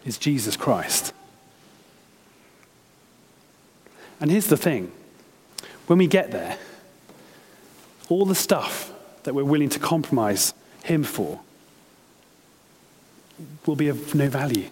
is 0.05 0.17
Jesus 0.17 0.55
Christ. 0.55 1.13
And 4.19 4.32
here's 4.32 4.47
the 4.47 4.57
thing 4.57 4.91
when 5.88 5.99
we 5.99 6.07
get 6.07 6.32
there, 6.32 6.57
all 8.09 8.25
the 8.25 8.36
stuff 8.36 8.91
that 9.28 9.34
we're 9.34 9.43
willing 9.43 9.67
to 9.67 9.78
compromise 9.78 10.53
Him 10.86 11.03
for 11.03 11.41
will 13.65 13.75
be 13.75 13.89
of 13.89 14.15
no 14.15 14.30
value. 14.30 14.69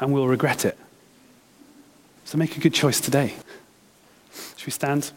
And 0.00 0.12
we'll 0.12 0.28
regret 0.28 0.64
it. 0.64 0.78
So 2.24 2.38
make 2.38 2.56
a 2.56 2.60
good 2.60 2.72
choice 2.72 3.00
today. 3.00 3.34
Should 4.56 4.66
we 4.66 4.70
stand? 4.70 5.10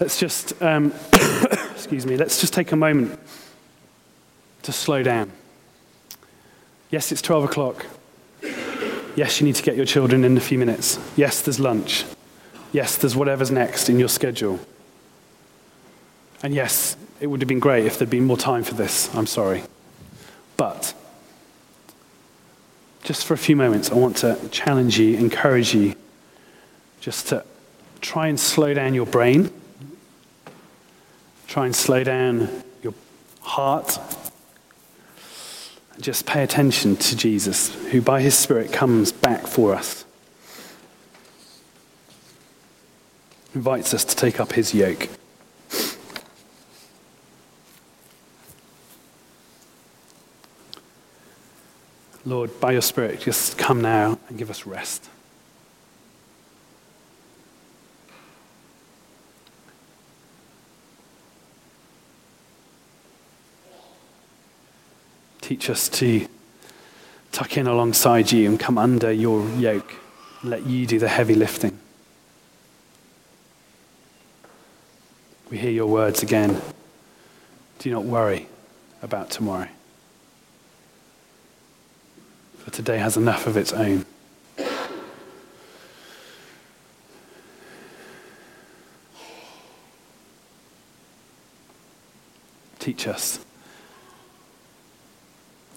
Let's 0.00 0.18
just, 0.18 0.62
um, 0.62 0.94
excuse 1.84 2.06
me, 2.06 2.16
let's 2.16 2.40
just 2.40 2.54
take 2.54 2.72
a 2.72 2.76
moment 2.76 3.20
to 4.62 4.72
slow 4.72 5.02
down. 5.02 5.30
Yes, 6.88 7.12
it's 7.12 7.20
12 7.20 7.44
o'clock. 7.44 7.84
Yes, 9.16 9.38
you 9.38 9.46
need 9.46 9.56
to 9.56 9.62
get 9.62 9.76
your 9.76 9.84
children 9.84 10.24
in 10.24 10.34
a 10.38 10.40
few 10.40 10.58
minutes. 10.58 10.98
Yes, 11.14 11.42
there's 11.42 11.60
lunch. 11.60 12.06
Yes, 12.72 12.96
there's 12.96 13.14
whatever's 13.14 13.50
next 13.50 13.90
in 13.90 13.98
your 13.98 14.08
schedule. 14.08 14.60
And 16.42 16.54
yes, 16.54 16.96
it 17.20 17.26
would 17.26 17.42
have 17.42 17.48
been 17.48 17.60
great 17.60 17.84
if 17.84 17.98
there'd 17.98 18.08
been 18.08 18.24
more 18.24 18.38
time 18.38 18.64
for 18.64 18.74
this. 18.74 19.14
I'm 19.14 19.26
sorry. 19.26 19.62
But 20.56 20.94
just 23.02 23.26
for 23.26 23.34
a 23.34 23.38
few 23.38 23.56
moments, 23.56 23.90
I 23.90 23.96
want 23.96 24.16
to 24.18 24.38
challenge 24.50 24.98
you, 24.98 25.18
encourage 25.18 25.74
you, 25.74 25.96
just 27.02 27.28
to 27.28 27.44
try 28.00 28.28
and 28.28 28.40
slow 28.40 28.72
down 28.72 28.94
your 28.94 29.04
brain 29.04 29.50
Try 31.54 31.66
and 31.66 31.76
slow 31.76 32.02
down 32.02 32.48
your 32.82 32.94
heart. 33.40 33.96
and 35.94 36.02
Just 36.02 36.26
pay 36.26 36.42
attention 36.42 36.96
to 36.96 37.14
Jesus, 37.16 37.72
who 37.92 38.02
by 38.02 38.22
his 38.22 38.36
Spirit 38.36 38.72
comes 38.72 39.12
back 39.12 39.46
for 39.46 39.72
us. 39.72 40.04
Invites 43.54 43.94
us 43.94 44.04
to 44.04 44.16
take 44.16 44.40
up 44.40 44.54
his 44.54 44.74
yoke. 44.74 45.08
Lord, 52.24 52.58
by 52.58 52.72
your 52.72 52.82
Spirit, 52.82 53.20
just 53.20 53.58
come 53.58 53.80
now 53.80 54.18
and 54.28 54.36
give 54.36 54.50
us 54.50 54.66
rest. 54.66 55.08
Teach 65.44 65.68
us 65.68 65.90
to 65.90 66.26
tuck 67.30 67.58
in 67.58 67.66
alongside 67.66 68.32
you 68.32 68.48
and 68.48 68.58
come 68.58 68.78
under 68.78 69.12
your 69.12 69.46
yoke 69.50 69.92
let 70.42 70.64
you 70.64 70.86
do 70.86 70.98
the 70.98 71.06
heavy 71.06 71.34
lifting. 71.34 71.78
We 75.50 75.58
hear 75.58 75.70
your 75.70 75.86
words 75.86 76.22
again. 76.22 76.62
Do 77.78 77.90
not 77.90 78.04
worry 78.04 78.48
about 79.02 79.28
tomorrow. 79.28 79.68
For 82.60 82.70
today 82.70 82.96
has 82.96 83.18
enough 83.18 83.46
of 83.46 83.58
its 83.58 83.74
own. 83.74 84.06
Teach 92.78 93.06
us 93.06 93.44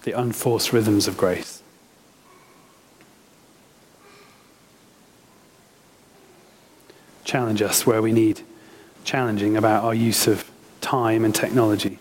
the 0.02 0.12
unforced 0.12 0.72
rhythms 0.72 1.06
of 1.08 1.16
grace. 1.16 1.62
Challenge 7.24 7.60
us 7.62 7.86
where 7.86 8.00
we 8.00 8.12
need 8.12 8.40
challenging 9.04 9.56
about 9.56 9.84
our 9.84 9.94
use 9.94 10.26
of 10.26 10.50
time 10.80 11.24
and 11.24 11.34
technology. 11.34 11.98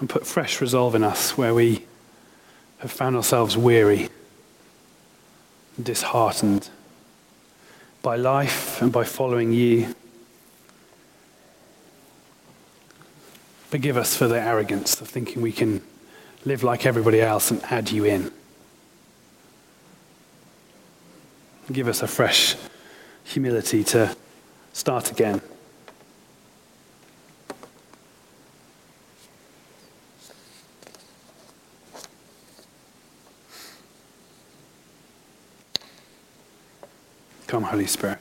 And 0.00 0.08
put 0.08 0.26
fresh 0.26 0.60
resolve 0.60 0.94
in 0.94 1.04
us 1.04 1.36
where 1.36 1.54
we 1.54 1.86
have 2.78 2.90
found 2.90 3.14
ourselves 3.14 3.56
weary, 3.56 4.08
disheartened 5.80 6.70
by 8.02 8.16
life 8.16 8.80
and 8.80 8.90
by 8.90 9.04
following 9.04 9.52
you. 9.52 9.94
Forgive 13.68 13.98
us 13.98 14.16
for 14.16 14.26
the 14.26 14.40
arrogance 14.40 15.00
of 15.00 15.08
thinking 15.08 15.42
we 15.42 15.52
can 15.52 15.82
live 16.46 16.62
like 16.62 16.86
everybody 16.86 17.20
else 17.20 17.50
and 17.50 17.62
add 17.64 17.90
you 17.90 18.04
in. 18.04 18.32
Give 21.70 21.86
us 21.86 22.02
a 22.02 22.08
fresh 22.08 22.56
humility 23.24 23.84
to 23.84 24.16
start 24.72 25.10
again. 25.10 25.40
Come, 37.50 37.59
Holy 37.70 37.86
Spirit. 37.86 38.18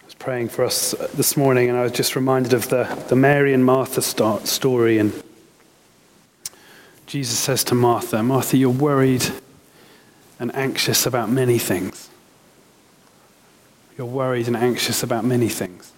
I 0.00 0.04
was 0.04 0.14
praying 0.14 0.50
for 0.50 0.64
us 0.64 0.92
this 1.12 1.36
morning, 1.36 1.68
and 1.68 1.76
I 1.76 1.82
was 1.82 1.90
just 1.90 2.14
reminded 2.14 2.52
of 2.52 2.68
the, 2.68 2.84
the 3.08 3.16
Mary 3.16 3.52
and 3.52 3.64
Martha 3.64 4.00
story. 4.00 4.98
And 4.98 5.12
Jesus 7.06 7.36
says 7.36 7.64
to 7.64 7.74
Martha, 7.74 8.22
Martha, 8.22 8.56
you're 8.56 8.70
worried 8.70 9.26
and 10.38 10.54
anxious 10.54 11.04
about 11.04 11.28
many 11.28 11.58
things. 11.58 12.10
You're 13.98 14.06
worried 14.06 14.46
and 14.46 14.56
anxious 14.56 15.02
about 15.02 15.24
many 15.24 15.48
things. 15.48 15.90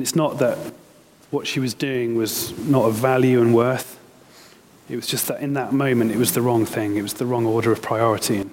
It's 0.00 0.14
not 0.14 0.38
that 0.38 0.56
what 1.30 1.46
she 1.46 1.60
was 1.60 1.74
doing 1.74 2.14
was 2.14 2.56
not 2.66 2.84
of 2.84 2.94
value 2.94 3.40
and 3.40 3.54
worth. 3.54 3.98
It 4.88 4.96
was 4.96 5.06
just 5.06 5.28
that 5.28 5.40
in 5.40 5.54
that 5.54 5.72
moment 5.72 6.12
it 6.12 6.18
was 6.18 6.32
the 6.32 6.42
wrong 6.42 6.64
thing, 6.64 6.96
it 6.96 7.02
was 7.02 7.14
the 7.14 7.26
wrong 7.26 7.46
order 7.46 7.72
of 7.72 7.82
priority. 7.82 8.38
And 8.38 8.52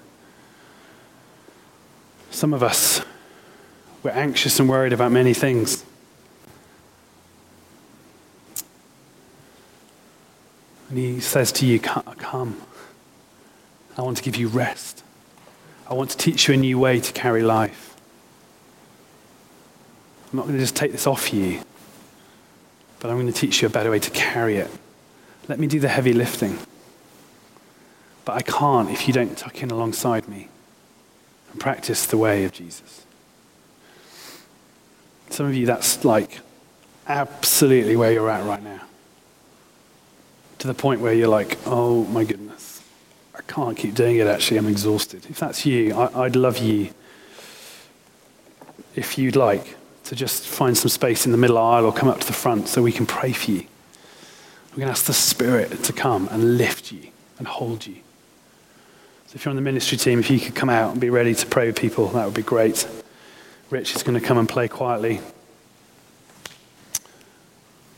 some 2.32 2.54
of 2.54 2.64
us, 2.64 3.02
we're 4.04 4.12
anxious 4.12 4.60
and 4.60 4.70
worried 4.70 4.94
about 4.94 5.12
many 5.12 5.34
things. 5.34 5.86
And 10.90 10.98
he 10.98 11.20
says 11.20 11.52
to 11.54 11.66
you, 11.66 11.80
Come. 11.80 12.62
I 13.98 14.02
want 14.02 14.18
to 14.18 14.24
give 14.24 14.38
you 14.38 14.48
rest. 14.48 15.04
I 15.90 15.94
want 15.94 16.12
to 16.12 16.18
teach 16.18 16.48
you 16.48 16.54
a 16.54 16.58
new 16.58 16.80
way 16.80 17.00
to 17.00 17.14
carry 17.14 17.42
life. 17.44 17.96
I'm 20.32 20.38
not 20.38 20.43
going 20.43 20.55
to 20.55 20.61
just 20.61 20.75
take 20.75 20.91
this 20.91 21.07
off 21.07 21.34
you, 21.34 21.61
but 22.99 23.09
I'm 23.09 23.17
going 23.17 23.32
to 23.32 23.34
teach 23.34 23.61
you 23.61 23.67
a 23.67 23.71
better 23.71 23.91
way 23.91 23.99
to 23.99 24.11
carry 24.11 24.57
it. 24.57 24.69
Let 25.47 25.59
me 25.59 25.67
do 25.67 25.80
the 25.80 25.88
heavy 25.88 26.13
lifting. 26.13 26.59
But 28.25 28.34
I 28.34 28.41
can't 28.41 28.91
if 28.91 29.07
you 29.07 29.13
don't 29.13 29.36
tuck 29.38 29.63
in 29.63 29.71
alongside 29.71 30.27
me 30.27 30.49
and 31.51 31.59
practice 31.59 32.05
the 32.05 32.17
way 32.17 32.45
of 32.45 32.51
Jesus. 32.51 33.05
Some 35.32 35.47
of 35.47 35.55
you, 35.55 35.65
that's 35.65 36.05
like 36.05 36.39
absolutely 37.07 37.95
where 37.95 38.11
you're 38.11 38.30
at 38.30 38.45
right 38.45 38.63
now 38.63 38.82
to 40.59 40.67
the 40.67 40.73
point 40.73 41.01
where 41.01 41.13
you're 41.13 41.30
like, 41.30 41.57
oh 41.65 42.03
my 42.05 42.23
goodness, 42.23 42.84
I 43.34 43.41
can't 43.41 43.77
keep 43.77 43.95
doing 43.95 44.17
it 44.17 44.27
actually, 44.27 44.57
I'm 44.57 44.67
exhausted. 44.67 45.25
If 45.30 45.39
that's 45.39 45.65
you, 45.65 45.95
I, 45.95 46.23
would 46.23 46.36
love 46.36 46.57
you, 46.57 46.91
if 48.95 49.17
you'd 49.17 49.38
like, 49.38 49.77
to 50.10 50.16
just 50.16 50.47
find 50.47 50.76
some 50.76 50.89
space 50.89 51.26
in 51.26 51.32
the 51.32 51.38
middle 51.38 51.57
aisle 51.57 51.86
or 51.86 51.93
come 51.93 52.10
up 52.10 52.20
to 52.20 52.26
the 52.26 52.34
front 52.34 52.68
so 52.68 52.82
we 52.82 52.91
can 52.91 53.05
pray 53.05 53.32
for 53.32 53.51
you. 53.51 53.68
We're 54.72 54.78
going 54.78 54.88
to 54.88 54.91
ask 54.91 55.05
the 55.05 55.14
Spirit 55.14 55.84
to 55.84 55.93
come 55.93 56.28
and 56.32 56.57
lift 56.57 56.91
you 56.91 57.10
and 57.38 57.47
hold 57.47 57.86
you. 57.86 57.97
So 59.28 59.36
if 59.36 59.45
you're 59.45 59.51
on 59.51 59.55
the 59.55 59.62
ministry 59.62 59.99
team, 59.99 60.20
if 60.20 60.32
you 60.32 60.39
could 60.39 60.55
come 60.55 60.70
out 60.70 60.93
and 60.93 60.99
be 60.99 61.12
ready 61.12 61.36
to 61.36 61.45
pray 61.45 61.68
with 61.68 61.78
people, 61.78 62.07
that 62.07 62.26
would 62.26 62.34
be 62.34 62.41
great. 62.41 62.88
Rich 63.70 63.95
is 63.95 64.01
going 64.01 64.20
to 64.20 64.26
come 64.26 64.39
and 64.39 64.49
play 64.49 64.68
quietly. 64.68 65.22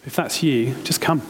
If 0.05 0.13
that's 0.13 0.43
you, 0.43 0.75
just 0.83 0.99
come. 0.99 1.21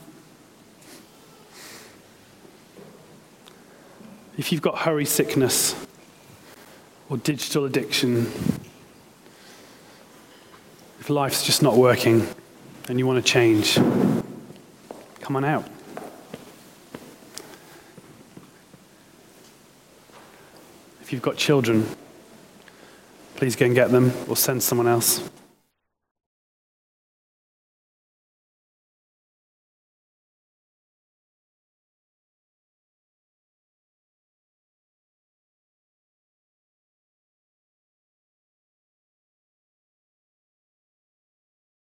if 4.42 4.52
you've 4.52 4.62
got 4.64 4.80
hurry 4.80 5.06
sickness 5.06 5.76
or 7.10 7.18
digital 7.18 7.66
addiction, 7.66 8.26
if 11.02 11.10
life's 11.10 11.44
just 11.44 11.64
not 11.64 11.76
working 11.76 12.28
and 12.88 13.00
you 13.00 13.08
want 13.08 13.18
to 13.18 13.32
change, 13.32 13.74
come 15.20 15.36
on 15.36 15.44
out. 15.44 15.68
If 21.02 21.12
you've 21.12 21.24
got 21.24 21.38
children, 21.38 21.88
please 23.36 23.56
go 23.56 23.66
and 23.66 23.74
get 23.74 23.90
them 23.90 24.14
or 24.28 24.38
send 24.38 24.62
someone 24.62 24.88
else. 24.88 25.28